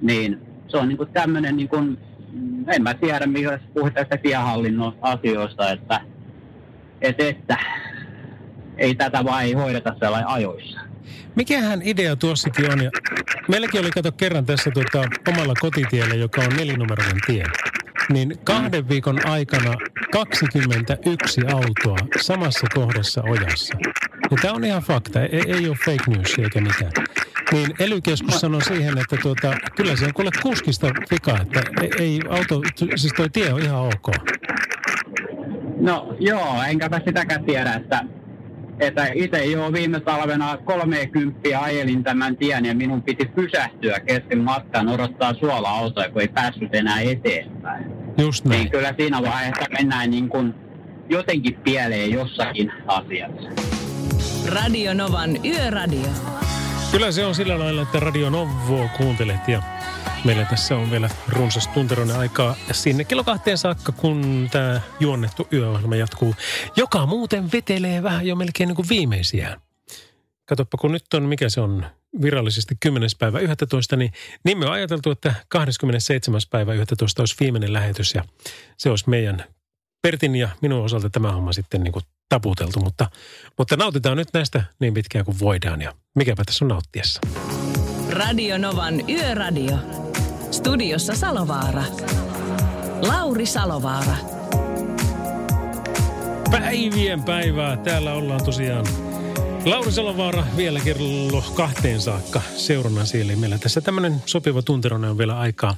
[0.01, 1.75] Niin se on niinku tämmöinen, niinku,
[2.67, 6.01] en mä tiedä, mikä puhuit tästä tiehallinnon asioista, että,
[7.01, 7.57] et, että
[8.77, 10.79] ei tätä vaan ei hoideta sellainen ajoissa.
[11.35, 12.83] Mikähän idea tuossakin on?
[12.83, 12.91] Ja
[13.47, 17.45] meilläkin oli, kato kerran tässä tuota, omalla kotitiellä, joka on nelinumeroinen tie.
[18.09, 19.75] Niin kahden viikon aikana
[20.11, 23.77] 21 autoa samassa kohdassa ojassa.
[24.31, 26.91] Ja tämä on ihan fakta, ei, ei ole fake news eikä mitään.
[27.51, 32.19] Niin ely sanoi siihen, että tuota, kyllä se on kuule kuskista vika, että ei, ei
[32.29, 32.61] auto,
[32.95, 34.11] siis toi tie on ihan ok.
[35.79, 38.03] No joo, enkäpä sitäkään tiedä, että,
[38.79, 44.89] että itse jo viime talvena 30 ajelin tämän tien ja minun piti pysähtyä kesken matkan
[44.89, 47.85] odottaa suola-autoja, kun ei päässyt enää eteenpäin.
[48.17, 48.59] Just näin.
[48.59, 50.53] Niin kyllä siinä vaiheessa mennään niin kuin
[51.09, 53.49] jotenkin pieleen jossakin asiassa.
[54.47, 56.09] Radio Novan Yöradio.
[56.91, 59.63] Kyllä se on sillä lailla, että Radio Novoa kuuntelet ja
[60.25, 65.95] meillä tässä on vielä runsas tunteroinen aikaa sinne kello kahteen saakka, kun tämä juonnettu yöohjelma
[65.95, 66.35] jatkuu,
[66.75, 69.61] joka muuten vetelee vähän jo melkein niin kuin viimeisiä.
[70.45, 71.85] Katoppa, kun nyt on, mikä se on
[72.21, 73.09] virallisesti 10.
[73.19, 74.11] päivä 11, niin,
[74.43, 76.41] niin me on ajateltu, että 27.
[76.49, 78.23] päivä 11 olisi viimeinen lähetys ja
[78.77, 79.43] se olisi meidän
[80.01, 83.09] Pertin ja minun osalta tämä homma sitten niin kuin taputeltu, mutta,
[83.57, 87.21] mutta nautitaan nyt näistä niin pitkään kuin voidaan ja mikäpä tässä on nauttiessa.
[88.09, 90.04] Radio Novan Yöradio.
[90.55, 91.83] Studiossa Salovaara.
[93.07, 94.15] Lauri Salovaara.
[96.51, 97.77] Päivien päivää.
[97.77, 98.85] Täällä ollaan tosiaan
[99.65, 103.35] Lauri Salovaara vielä kello kahteen saakka seurana siellä.
[103.35, 105.75] Meillä tässä tämmöinen sopiva tunteronen on vielä aikaa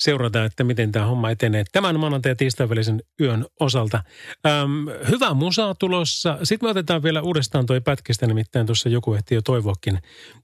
[0.00, 4.02] seurata, että miten tämä homma etenee tämän maanantai- ja tiistain välisen yön osalta.
[4.46, 6.38] Öm, hyvä musa tulossa.
[6.42, 9.98] Sitten me otetaan vielä uudestaan toi pätkistä, nimittäin tuossa joku ehti jo toivoakin,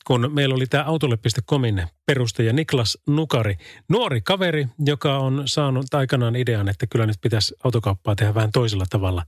[0.06, 3.56] kun meillä oli tämä autolle.comin perustaja Niklas Nukari.
[3.88, 8.84] Nuori kaveri, joka on saanut aikanaan idean, että kyllä nyt pitäisi autokauppaa tehdä vähän toisella
[8.90, 9.22] tavalla.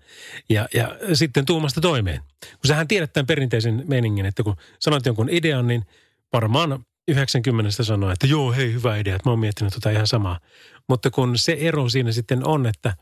[0.49, 2.20] Ja, ja sitten tuumasta toimeen.
[2.41, 5.85] Kun sähän tiedät tämän perinteisen meningin, että kun sanot jonkun idean, niin
[6.33, 10.41] varmaan 90 sanoo, että joo, hei, hyvä idea, että mä oon miettinyt tota ihan samaa.
[10.89, 12.95] Mutta kun se ero siinä sitten on, että,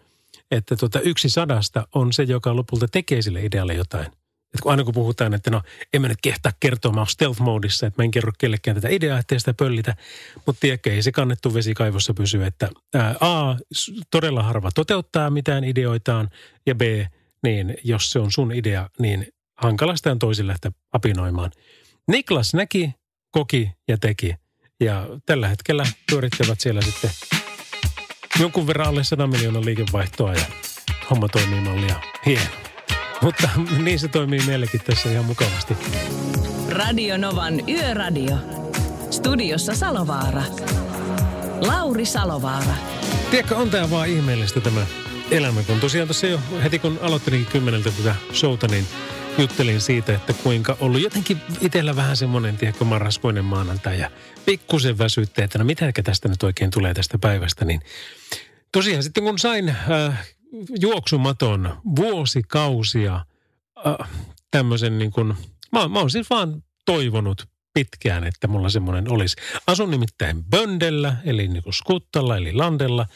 [0.51, 4.07] että tota yksi sadasta on se, joka lopulta tekee sille idealle jotain.
[4.07, 7.87] Että kun aina kun puhutaan, että no en mä nyt kehtaa kertoa, mä oon stealth-modissa,
[7.87, 9.97] että mä en kerro kellekään tätä ideaa, ettei sitä pöllitä.
[10.47, 13.57] Mutta tiedätkö, ei se kannettu vesi kaivossa pysy, että ää, A,
[14.11, 16.29] todella harva toteuttaa mitään ideoitaan,
[16.67, 16.81] ja B,
[17.43, 19.27] niin jos se on sun idea, niin
[19.57, 21.51] hankalasta on toisille lähteä apinoimaan.
[22.09, 22.95] Niklas näki
[23.37, 24.35] koki ja teki.
[24.81, 27.11] Ja tällä hetkellä pyörittävät siellä sitten
[28.41, 30.45] jonkun verran alle 100 miljoonan liikevaihtoa ja
[31.11, 32.45] homma toimii mallia hieno.
[33.23, 33.49] Mutta
[33.83, 35.75] niin se toimii meillekin tässä ihan mukavasti.
[36.69, 38.37] Radio Novan Yöradio.
[39.11, 40.43] Studiossa Salovaara.
[41.61, 42.75] Lauri Salovaara.
[43.31, 44.87] Tiedätkö, on tämä vaan ihmeellistä tämä
[45.31, 48.87] elämä, kun tosiaan tuossa jo heti kun aloittelinkin kymmeneltä tätä showta, niin
[49.39, 54.11] juttelin siitä, että kuinka ollut jotenkin itsellä vähän semmoinen, tiedätkö, marraskuinen maanantai ja
[54.47, 57.81] pikkusen väsytte, että no mitä tästä nyt oikein tulee tästä päivästä, niin
[58.73, 60.27] tosiaan sitten kun sain äh,
[60.81, 63.25] juoksumaton vuosikausia
[63.87, 64.09] äh,
[64.51, 65.35] tämmöisen niin kuin,
[65.73, 69.37] mä, mä oon siis vaan toivonut pitkään, että mulla semmoinen olisi.
[69.67, 73.07] Asun nimittäin Böndellä, eli niin kuin Skuttalla, eli Landella.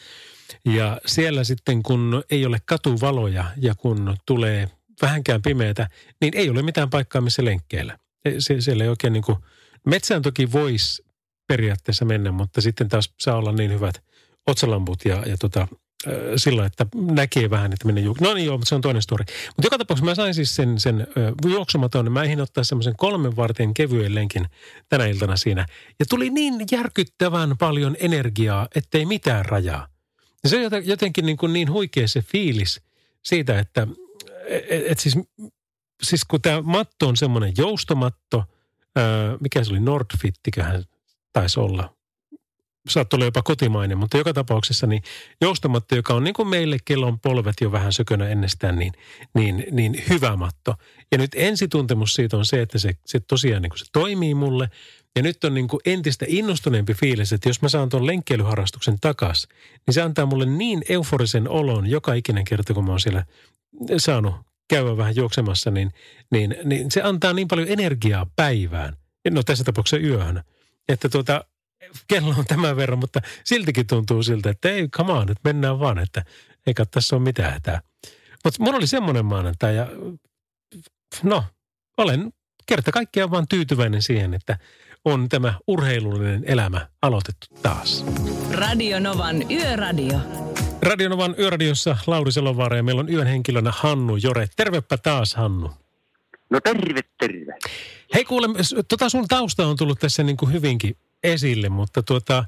[0.65, 4.69] Ja siellä sitten, kun ei ole katuvaloja ja kun tulee
[5.01, 5.89] vähänkään pimeätä,
[6.21, 7.97] niin ei ole mitään paikkaa, missä lenkkeillä.
[8.39, 9.37] Se, siellä ei oikein niin kuin,
[9.85, 11.03] metsään toki voisi
[11.47, 14.03] periaatteessa mennä, mutta sitten taas saa olla niin hyvät
[14.47, 15.67] otsalamput ja, ja tota,
[16.35, 19.25] sillä, että näkee vähän, että minne juok- No niin joo, mutta se on toinen story.
[19.47, 21.07] Mutta joka tapauksessa mä sain siis sen, sen
[21.45, 24.45] juoksumaton, mä eihin ottaa semmoisen kolmen varten kevyen lenkin
[24.89, 25.65] tänä iltana siinä.
[25.99, 29.87] Ja tuli niin järkyttävän paljon energiaa, ettei mitään rajaa.
[30.43, 32.81] Ja se jotenkin niin, kuin niin huikea se fiilis
[33.23, 33.87] siitä, että
[34.51, 35.17] et, et siis,
[36.03, 38.43] siis kun tämä matto on semmoinen joustomatto,
[38.95, 40.83] ää, mikä se oli, Nordfittiköhän
[41.33, 41.95] taisi olla.
[42.89, 45.03] Saattoi olla jopa kotimainen, mutta joka tapauksessa niin
[45.41, 48.93] joustomatto, joka on niin kuin meille, kello on polvet jo vähän sökönä ennestään, niin,
[49.33, 50.75] niin, niin hyvä matto.
[51.11, 54.69] Ja nyt ensituntemus siitä on se, että se, se tosiaan niin kuin se toimii mulle.
[55.15, 59.47] Ja nyt on niin kuin entistä innostuneempi fiilis, että jos mä saan tuon lenkkeilyharrastuksen takas,
[59.87, 63.25] niin se antaa mulle niin euforisen olon joka ikinen kerta, kun mä oon siellä
[63.97, 64.35] saanut
[64.69, 65.91] käydä vähän juoksemassa, niin,
[66.31, 68.97] niin, niin se antaa niin paljon energiaa päivään.
[69.29, 70.43] No tässä tapauksessa yöhön.
[70.89, 71.45] Että tuota,
[72.07, 75.99] kello on tämän verran, mutta siltikin tuntuu siltä, että ei, come on, nyt mennään vaan,
[75.99, 76.25] että
[76.67, 77.81] eikä tässä ole mitään hätää.
[78.43, 79.87] Mutta mulla oli semmoinen maanantai ja
[81.23, 81.43] no,
[81.97, 82.33] olen
[82.65, 84.57] kerta kaikkiaan vaan tyytyväinen siihen, että
[85.05, 88.05] on tämä urheilullinen elämä aloitettu taas.
[88.51, 90.40] Radio Novan Yöradio.
[90.81, 94.47] Radionovan yöradiossa Lauri Selovaara ja meillä on yön henkilönä Hannu Jore.
[94.55, 95.71] Tervepä taas Hannu.
[96.49, 97.57] No terve, terve.
[98.13, 98.47] Hei kuule,
[98.87, 102.45] tota sun tausta on tullut tässä niin kuin hyvinkin esille, mutta tuota,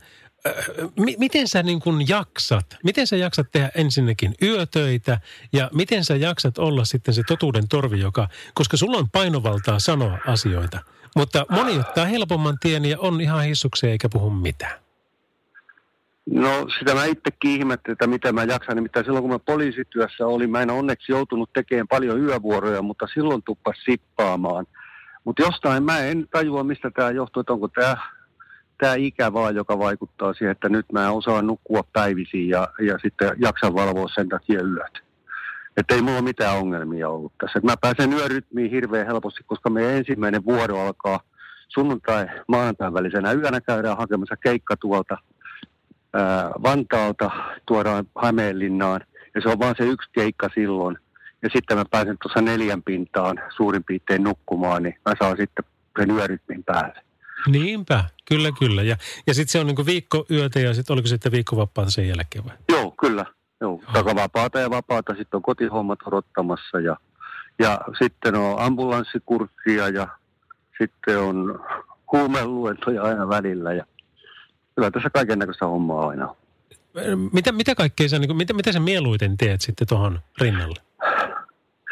[0.47, 0.53] äh,
[0.99, 2.77] m- miten sä niin kuin jaksat?
[2.83, 5.19] Miten sä jaksat tehdä ensinnäkin yötöitä
[5.53, 10.17] ja miten sä jaksat olla sitten se totuuden torvi, joka, koska sulla on painovaltaa sanoa
[10.27, 10.79] asioita,
[11.15, 14.82] mutta moni ottaa helpomman tien ja on ihan hissukseen eikä puhu mitään.
[16.25, 18.75] No sitä mä itsekin ihmettelin, että mitä mä jaksan.
[18.75, 23.43] Nimittäin silloin kun mä poliisityössä olin, mä en onneksi joutunut tekemään paljon yövuoroja, mutta silloin
[23.43, 24.65] tuppas sippaamaan.
[25.23, 27.97] Mutta jostain mä en tajua, mistä tämä johtuu, että onko tämä
[28.77, 33.31] tämä ikä vaan, joka vaikuttaa siihen, että nyt mä osaan nukkua päivisiin ja, ja sitten
[33.37, 35.03] jaksan valvoa sen takia yöt.
[35.77, 37.59] Että ei mulla mitään ongelmia ollut tässä.
[37.59, 41.19] Et mä pääsen yörytmiin hirveän helposti, koska meidän ensimmäinen vuoro alkaa
[41.67, 45.17] sunnuntai maanantain välisenä yönä käydään hakemassa keikka tuolta–
[46.63, 47.31] Vantaalta
[47.65, 49.01] tuodaan Hämeenlinnaan
[49.35, 50.97] ja se on vaan se yksi keikka silloin.
[51.43, 55.65] Ja sitten mä pääsen tuossa neljän pintaan suurin piirtein nukkumaan, niin mä saan sitten
[55.99, 57.01] sen yörytmin päälle.
[57.47, 58.83] Niinpä, kyllä kyllä.
[58.83, 62.45] Ja, ja sitten se on niinku viikko yötä ja sitten oliko sitten viikkovapaata sen jälkeen
[62.45, 62.55] vai?
[62.69, 63.25] Joo, kyllä.
[63.61, 65.13] Joo, takavapaata ja vapaata.
[65.13, 66.97] Sitten on kotihommat odottamassa ja,
[67.59, 70.07] ja sitten on ambulanssikurkkia ja
[70.81, 71.65] sitten on
[72.11, 73.85] huumeluentoja aina välillä ja
[74.75, 76.35] kyllä tässä kaiken näköistä hommaa aina on.
[77.33, 80.79] Mitä, mitä kaikkea sä, niin mitä, mitä sä mieluiten teet sitten tuohon rinnalle?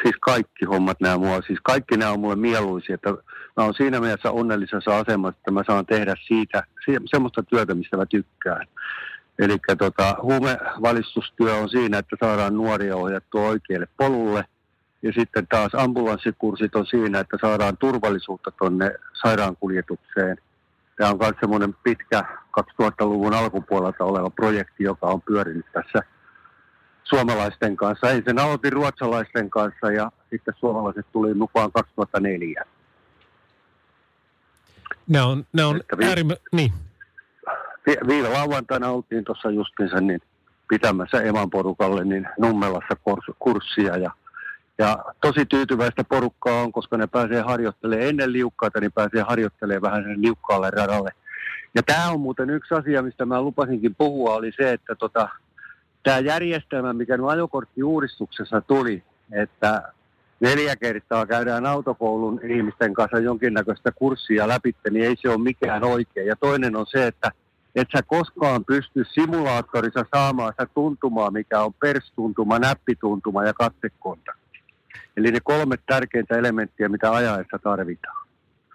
[0.03, 3.09] Siis kaikki hommat nämä mua, siis kaikki nämä on mulle mieluisia, että
[3.57, 6.63] mä oon siinä mielessä onnellisessa asemassa, että mä saan tehdä siitä
[7.05, 8.67] semmoista työtä, mistä mä tykkään.
[9.39, 14.45] Eli tota, huumevalistustyö on siinä, että saadaan nuoria ohjattua oikealle polulle.
[15.01, 18.91] Ja sitten taas ambulanssikurssit on siinä, että saadaan turvallisuutta tuonne
[19.21, 20.37] sairaankuljetukseen.
[21.01, 22.23] Tämä on myös semmoinen pitkä
[22.59, 26.03] 2000-luvun alkupuolelta oleva projekti, joka on pyörinyt tässä
[27.03, 28.09] suomalaisten kanssa.
[28.09, 32.65] Ensin aloitin ruotsalaisten kanssa ja sitten suomalaiset tuli mukaan 2004.
[35.07, 36.35] Nämä on, nämä on vi- äärimmä...
[36.51, 36.73] Niin.
[37.85, 40.21] Vi- viime lauantaina oltiin tuossa justiinsa niin
[40.69, 44.11] pitämässä Eman porukalle niin Nummelassa kurs- kurssia ja,
[44.77, 50.03] ja tosi tyytyväistä porukkaa on, koska ne pääsee harjoittelemaan ennen liukkaita, niin pääsee harjoittelemaan vähän
[50.03, 51.11] sen liukkaalle radalle.
[51.75, 55.29] Ja tämä on muuten yksi asia, mistä mä lupasinkin puhua, oli se, että tota,
[56.03, 59.93] tämä järjestelmä, mikä nyt ajokorttiuudistuksessa tuli, että
[60.39, 66.27] neljä kertaa käydään autokoulun ihmisten kanssa jonkinnäköistä kurssia läpi, niin ei se ole mikään oikein.
[66.27, 67.31] Ja toinen on se, että
[67.75, 74.40] et sä koskaan pysty simulaattorissa saamaan sitä tuntumaa, mikä on perstuntuma, näppituntuma ja katsekontakti.
[75.17, 78.27] Eli ne kolme tärkeintä elementtiä, mitä ajaessa tarvitaan.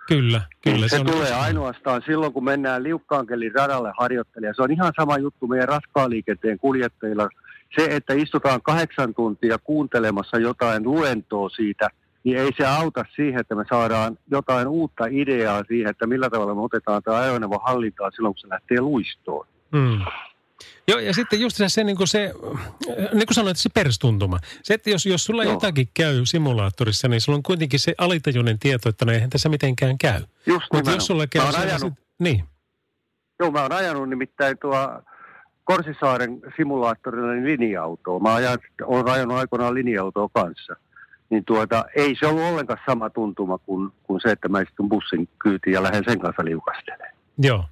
[0.09, 0.89] Kyllä, kyllä.
[0.89, 4.55] Se, se on tulee ainoastaan silloin, kun mennään liukkaankelin radalle harjoittelemaan.
[4.55, 7.29] Se on ihan sama juttu meidän raskaan liikenteen kuljettajilla.
[7.79, 11.89] Se, että istutaan kahdeksan tuntia kuuntelemassa jotain luentoa siitä,
[12.25, 16.55] niin ei se auta siihen, että me saadaan jotain uutta ideaa siihen, että millä tavalla
[16.55, 19.47] me otetaan tämä ajoneuvo hallintaan silloin, kun se lähtee luistoon.
[19.73, 20.01] Mm.
[20.89, 22.35] Joo, ja sitten just se, niin kuin se,
[23.13, 24.39] niin kuin sanoit, se perstuntuma.
[24.63, 25.53] Se, että jos, jos sulla Joo.
[25.53, 29.99] jotakin käy simulaattorissa, niin sulla on kuitenkin se alitajuinen tieto, että no eihän tässä mitenkään
[29.99, 30.23] käy.
[30.47, 31.43] Just Mutta jos sulla käy
[31.79, 32.45] sit- niin,
[33.41, 35.03] Joo, mä oon ajanut nimittäin tuo
[35.65, 38.21] Korsisaaren simulaattorilla niin linja-autoa.
[38.21, 40.77] Mä ajan, oon ajanut aikoinaan linja-autoa kanssa.
[41.31, 45.29] Niin tuota, ei se ollut ollenkaan sama tuntuma kuin, kuin se, että mä istun bussin
[45.39, 47.11] kyytiin ja lähden sen kanssa liukastelemaan.
[47.39, 47.65] joo.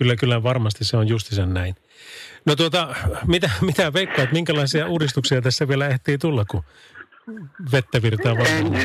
[0.00, 1.74] Kyllä, kyllä varmasti se on justisen näin.
[2.46, 2.94] No tuota,
[3.26, 6.62] mitä, mitä veikkaat, minkälaisia uudistuksia tässä vielä ehtii tulla, kun
[7.72, 8.82] vettä virtaa varmaan?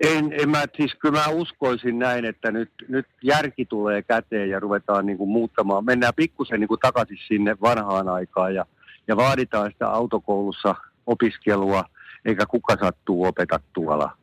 [0.00, 4.60] En, en mä, siis kyllä mä uskoisin näin, että nyt, nyt järki tulee käteen ja
[4.60, 5.84] ruvetaan niin kuin muuttamaan.
[5.84, 8.66] Mennään pikkusen niin kuin takaisin sinne vanhaan aikaan ja,
[9.08, 10.74] ja vaaditaan sitä autokoulussa
[11.06, 11.84] opiskelua,
[12.24, 14.16] eikä kuka sattuu opeta tuolla.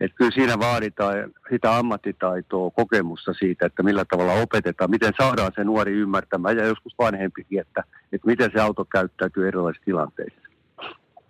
[0.00, 1.14] Et kyllä siinä vaaditaan
[1.50, 6.94] sitä ammattitaitoa, kokemusta siitä, että millä tavalla opetetaan, miten saadaan se nuori ymmärtämään ja joskus
[6.98, 10.40] vanhempikin, että, että miten se auto käyttäytyy erilaisissa tilanteissa.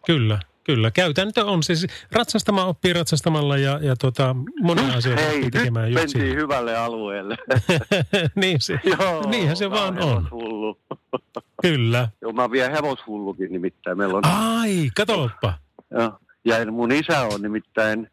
[0.07, 0.91] Kyllä, kyllä.
[0.91, 5.93] Käytäntö on siis ratsastamaan oppii ratsastamalla ja, ja tota, monia asioita Hei, oppii nyt tekemään
[5.93, 7.37] just mentiin hyvälle alueelle.
[8.35, 10.09] niin se, Joo, niinhän se vaan on.
[10.09, 10.79] hevoshullu.
[11.63, 12.09] Kyllä.
[12.23, 13.99] Joo, mä oon vielä hevoshullukin nimittäin.
[13.99, 15.55] Meillä on, Ai, katoppa.
[15.91, 16.19] Joo.
[16.45, 18.11] ja mun isä on nimittäin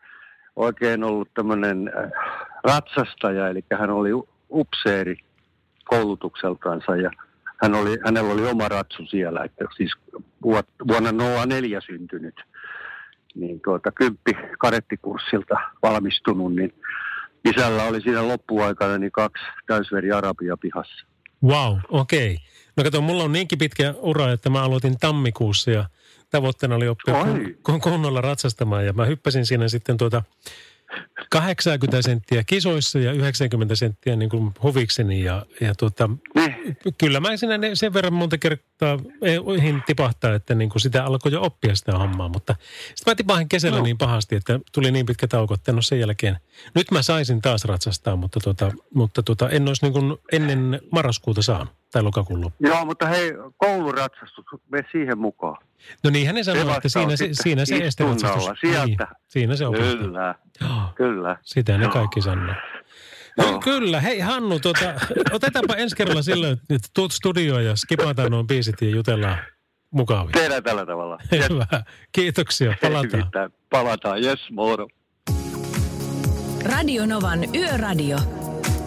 [0.58, 2.12] oikein ollut tämmöinen äh,
[2.64, 4.10] ratsastaja, eli hän oli
[4.50, 5.18] upseeri
[5.86, 7.12] koulutukseltansa ja
[7.62, 9.92] hän oli, hänellä oli oma ratsu siellä, että siis
[10.88, 11.12] vuonna
[11.46, 12.36] 04 syntynyt,
[13.36, 16.74] niin tuota, kymppi kadettikurssilta valmistunut, niin
[17.46, 21.06] isällä oli siinä loppuaikana niin kaksi täysveri arabia pihassa.
[21.44, 22.34] Wow, okei.
[22.34, 22.38] Okay.
[22.78, 25.86] No kato, mulla on niinkin pitkä ura, että mä aloitin tammikuussa ja
[26.30, 28.86] tavoitteena oli oppia kun, kun kunnolla ratsastamaan.
[28.86, 30.24] Ja mä hyppäsin siinä sitten tuota
[31.30, 35.24] 80 senttiä kisoissa ja 90 senttiä niin kuin huvikseni.
[35.24, 36.10] Ja, ja tuota,
[36.98, 41.32] kyllä mä siinä ne- sen verran monta kertaa eihin tipahtaa, että niin kuin sitä alkoi
[41.32, 42.30] jo oppia sitä hommaa.
[42.30, 42.56] Mutta
[42.95, 43.84] sitten mä tipahin kesällä No.
[43.84, 46.38] niin pahasti, että tuli niin pitkä tauko, että no sen jälkeen.
[46.76, 51.41] Nyt mä saisin taas ratsastaa, mutta, tuota, mutta tuota, en olisi niin kuin ennen marraskuuta
[51.41, 52.70] saanut tai lokakuun loppuun.
[52.70, 55.58] Joo, mutta hei, kouluratsastus, me siihen mukaan.
[56.04, 58.44] No niinhän ne sanoo, että siinä on se, siinä se esteratsastus.
[58.44, 59.04] istunnalla, sieltä.
[59.04, 59.96] Niin, siinä se opettaa.
[59.98, 60.82] Kyllä, Joo.
[60.96, 61.38] kyllä.
[61.42, 61.94] Sitä ne Joo.
[61.94, 62.56] kaikki sanoo.
[63.38, 63.60] No.
[63.60, 64.02] Kyllä.
[64.02, 64.94] Hei Hannu, tuota,
[65.34, 69.38] otetaanpa ensi kerralla sillä, että tuut studioon ja skipataan nuo biisit ja jutellaan
[69.92, 70.32] mukavia.
[70.32, 71.18] Tehdään tällä tavalla.
[71.50, 71.84] Hyvä.
[72.12, 72.76] Kiitoksia.
[72.82, 73.10] Palataan.
[73.12, 74.88] Nimittäin Palataan, yes, moro.
[76.66, 78.18] Radio Novan Yöradio.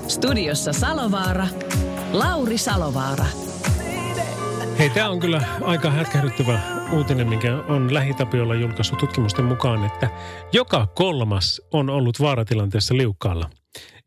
[0.09, 1.47] Studiossa Salovaara.
[2.13, 3.27] Lauri Salovaara.
[4.79, 6.61] Hei, tämä on kyllä aika hätkähdyttävä
[6.93, 10.09] uutinen, minkä on Lähitapiolla julkaissut tutkimusten mukaan, että
[10.53, 13.51] joka kolmas on ollut vaaratilanteessa liukkaalla.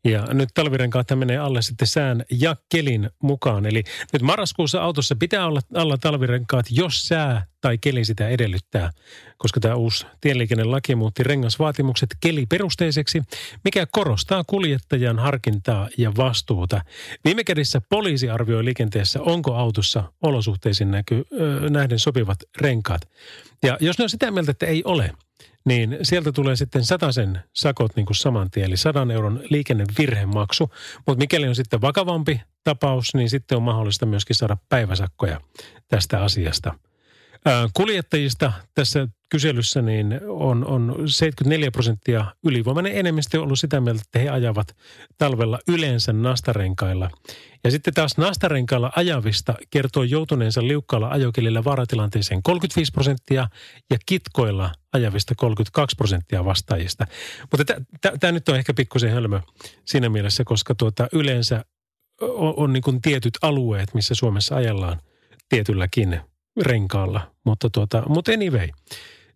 [0.06, 3.66] Ja nyt talvirenkaat menee alle sitten sään ja kelin mukaan.
[3.66, 8.92] Eli nyt marraskuussa autossa pitää olla alla talvirenkaat, jos sää tai keli sitä edellyttää.
[9.38, 13.22] Koska tämä uusi tieliikennelaki muutti rengasvaatimukset keliperusteiseksi,
[13.64, 16.82] mikä korostaa kuljettajan harkintaa ja vastuuta.
[17.26, 23.02] Viime kädessä poliisi arvioi liikenteessä, onko autossa olosuhteisiin näky, ö, nähden sopivat renkaat.
[23.64, 25.12] Ja jos ne on sitä mieltä, että ei ole,
[25.66, 30.72] niin sieltä tulee sitten sen sakot niin kuin saman tien, eli 100 euron liikennevirhemaksu.
[31.08, 35.42] Mutta mikäli on sitten vakavampi tapaus, niin sitten on mahdollista myöskin saada päiväsakkoja
[35.88, 36.76] tästä asiasta.
[37.74, 44.30] Kuljettajista tässä kyselyssä niin on, on 74 prosenttia ylivoimainen enemmistö ollut sitä mieltä, että he
[44.30, 44.76] ajavat
[45.18, 47.10] talvella yleensä nastarenkailla.
[47.64, 53.48] Ja sitten taas nastarenkailla ajavista kertoo joutuneensa liukkaalla ajokelillä vaaratilanteeseen 35 prosenttia
[53.92, 57.08] ja kitkoilla ajavista 32 prosenttia vastaajista.
[57.52, 57.74] Mutta
[58.20, 59.40] tämä nyt on ehkä pikkusen hölmö
[59.86, 61.66] siinä mielessä, koska tuota, yleensä
[62.22, 65.02] on, on niin tietyt alueet, missä Suomessa ajellaan
[65.50, 66.22] tietylläkin
[66.62, 67.32] renkaalla.
[67.46, 68.70] Mutta, tuota, mutta anyway.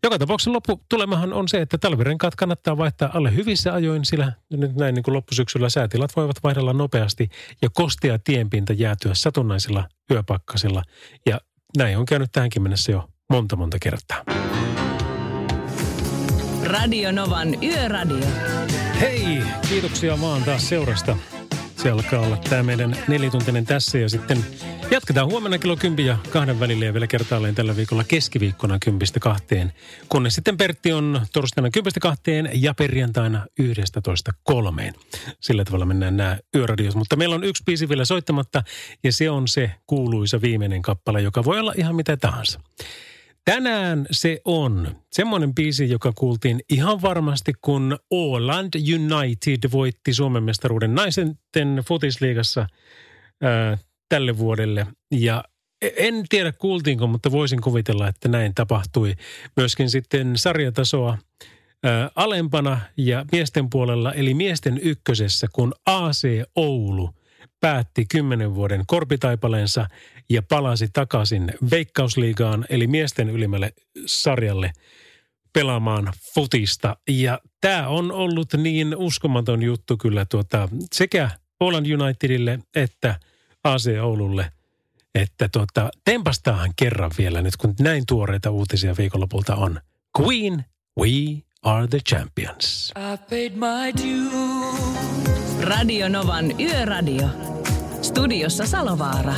[0.03, 4.95] Joka tapauksessa lopputulemahan on se, että talvirenkaat kannattaa vaihtaa alle hyvissä ajoin, sillä nyt näin
[4.95, 7.29] niin kuin loppusyksyllä säätilat voivat vaihdella nopeasti
[7.61, 10.83] ja kostea tienpinta jäätyä satunnaisilla yöpakkasilla.
[11.25, 11.41] Ja
[11.77, 14.23] näin on käynyt tähänkin mennessä jo monta monta kertaa.
[16.63, 18.27] Radio Novan Yöradio.
[18.99, 21.17] Hei, kiitoksia vaan taas seurasta.
[21.77, 24.45] Se alkaa olla tämä meidän nelituntinen tässä ja sitten
[24.91, 29.73] jatketaan huomenna kello 10 ja kahden välillä ja vielä kertaalleen tällä viikolla keskiviikkona 10 kahteen.
[30.09, 34.93] Kunnes sitten Pertti on torstaina 10 kahteen ja perjantaina 11 kolmeen.
[35.39, 36.95] Sillä tavalla mennään nämä yöradios.
[36.95, 38.63] Mutta meillä on yksi biisi vielä soittamatta
[39.03, 42.59] ja se on se kuuluisa viimeinen kappale, joka voi olla ihan mitä tahansa.
[43.51, 50.95] Tänään se on semmoinen biisi, joka kuultiin ihan varmasti, kun Åland United voitti Suomen mestaruuden
[50.95, 51.37] naisen
[51.87, 52.67] futisliigassa
[54.09, 54.87] tälle vuodelle.
[55.11, 55.43] Ja
[55.97, 59.13] en tiedä kuultiinko, mutta voisin kuvitella, että näin tapahtui.
[59.57, 61.17] Myöskin sitten sarjatasoa
[61.83, 67.16] ää, alempana ja miesten puolella, eli miesten ykkösessä, kun AC Oulu
[67.59, 69.87] päätti kymmenen vuoden korpitaipaleensa
[70.29, 73.73] ja palasi takaisin Veikkausliigaan, eli miesten ylimmälle
[74.05, 74.71] sarjalle
[75.53, 76.97] pelaamaan futista.
[77.09, 81.29] Ja tämä on ollut niin uskomaton juttu kyllä tuota, sekä
[81.59, 83.19] Poland Unitedille että
[83.63, 84.51] AC Oululle,
[85.15, 89.81] että tuota, tempastaan kerran vielä nyt, kun näin tuoreita uutisia viikonlopulta on.
[90.21, 90.65] Queen,
[90.99, 92.93] we are the champions.
[92.97, 95.59] I paid my dues.
[95.61, 97.46] Radio Novan Yöradio.
[98.07, 99.33] Studiossa Salovaara.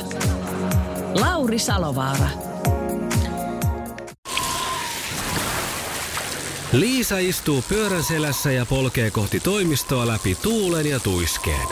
[1.20, 2.30] Lauri Salovaara.
[6.72, 11.68] Liisa istuu pyörän selässä ja polkee kohti toimistoa läpi tuulen ja tuiskeen.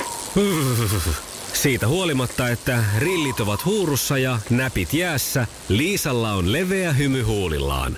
[1.54, 7.98] Siitä huolimatta, että rillit ovat huurussa ja näpit jäässä, Liisalla on leveä hymy huulillaan.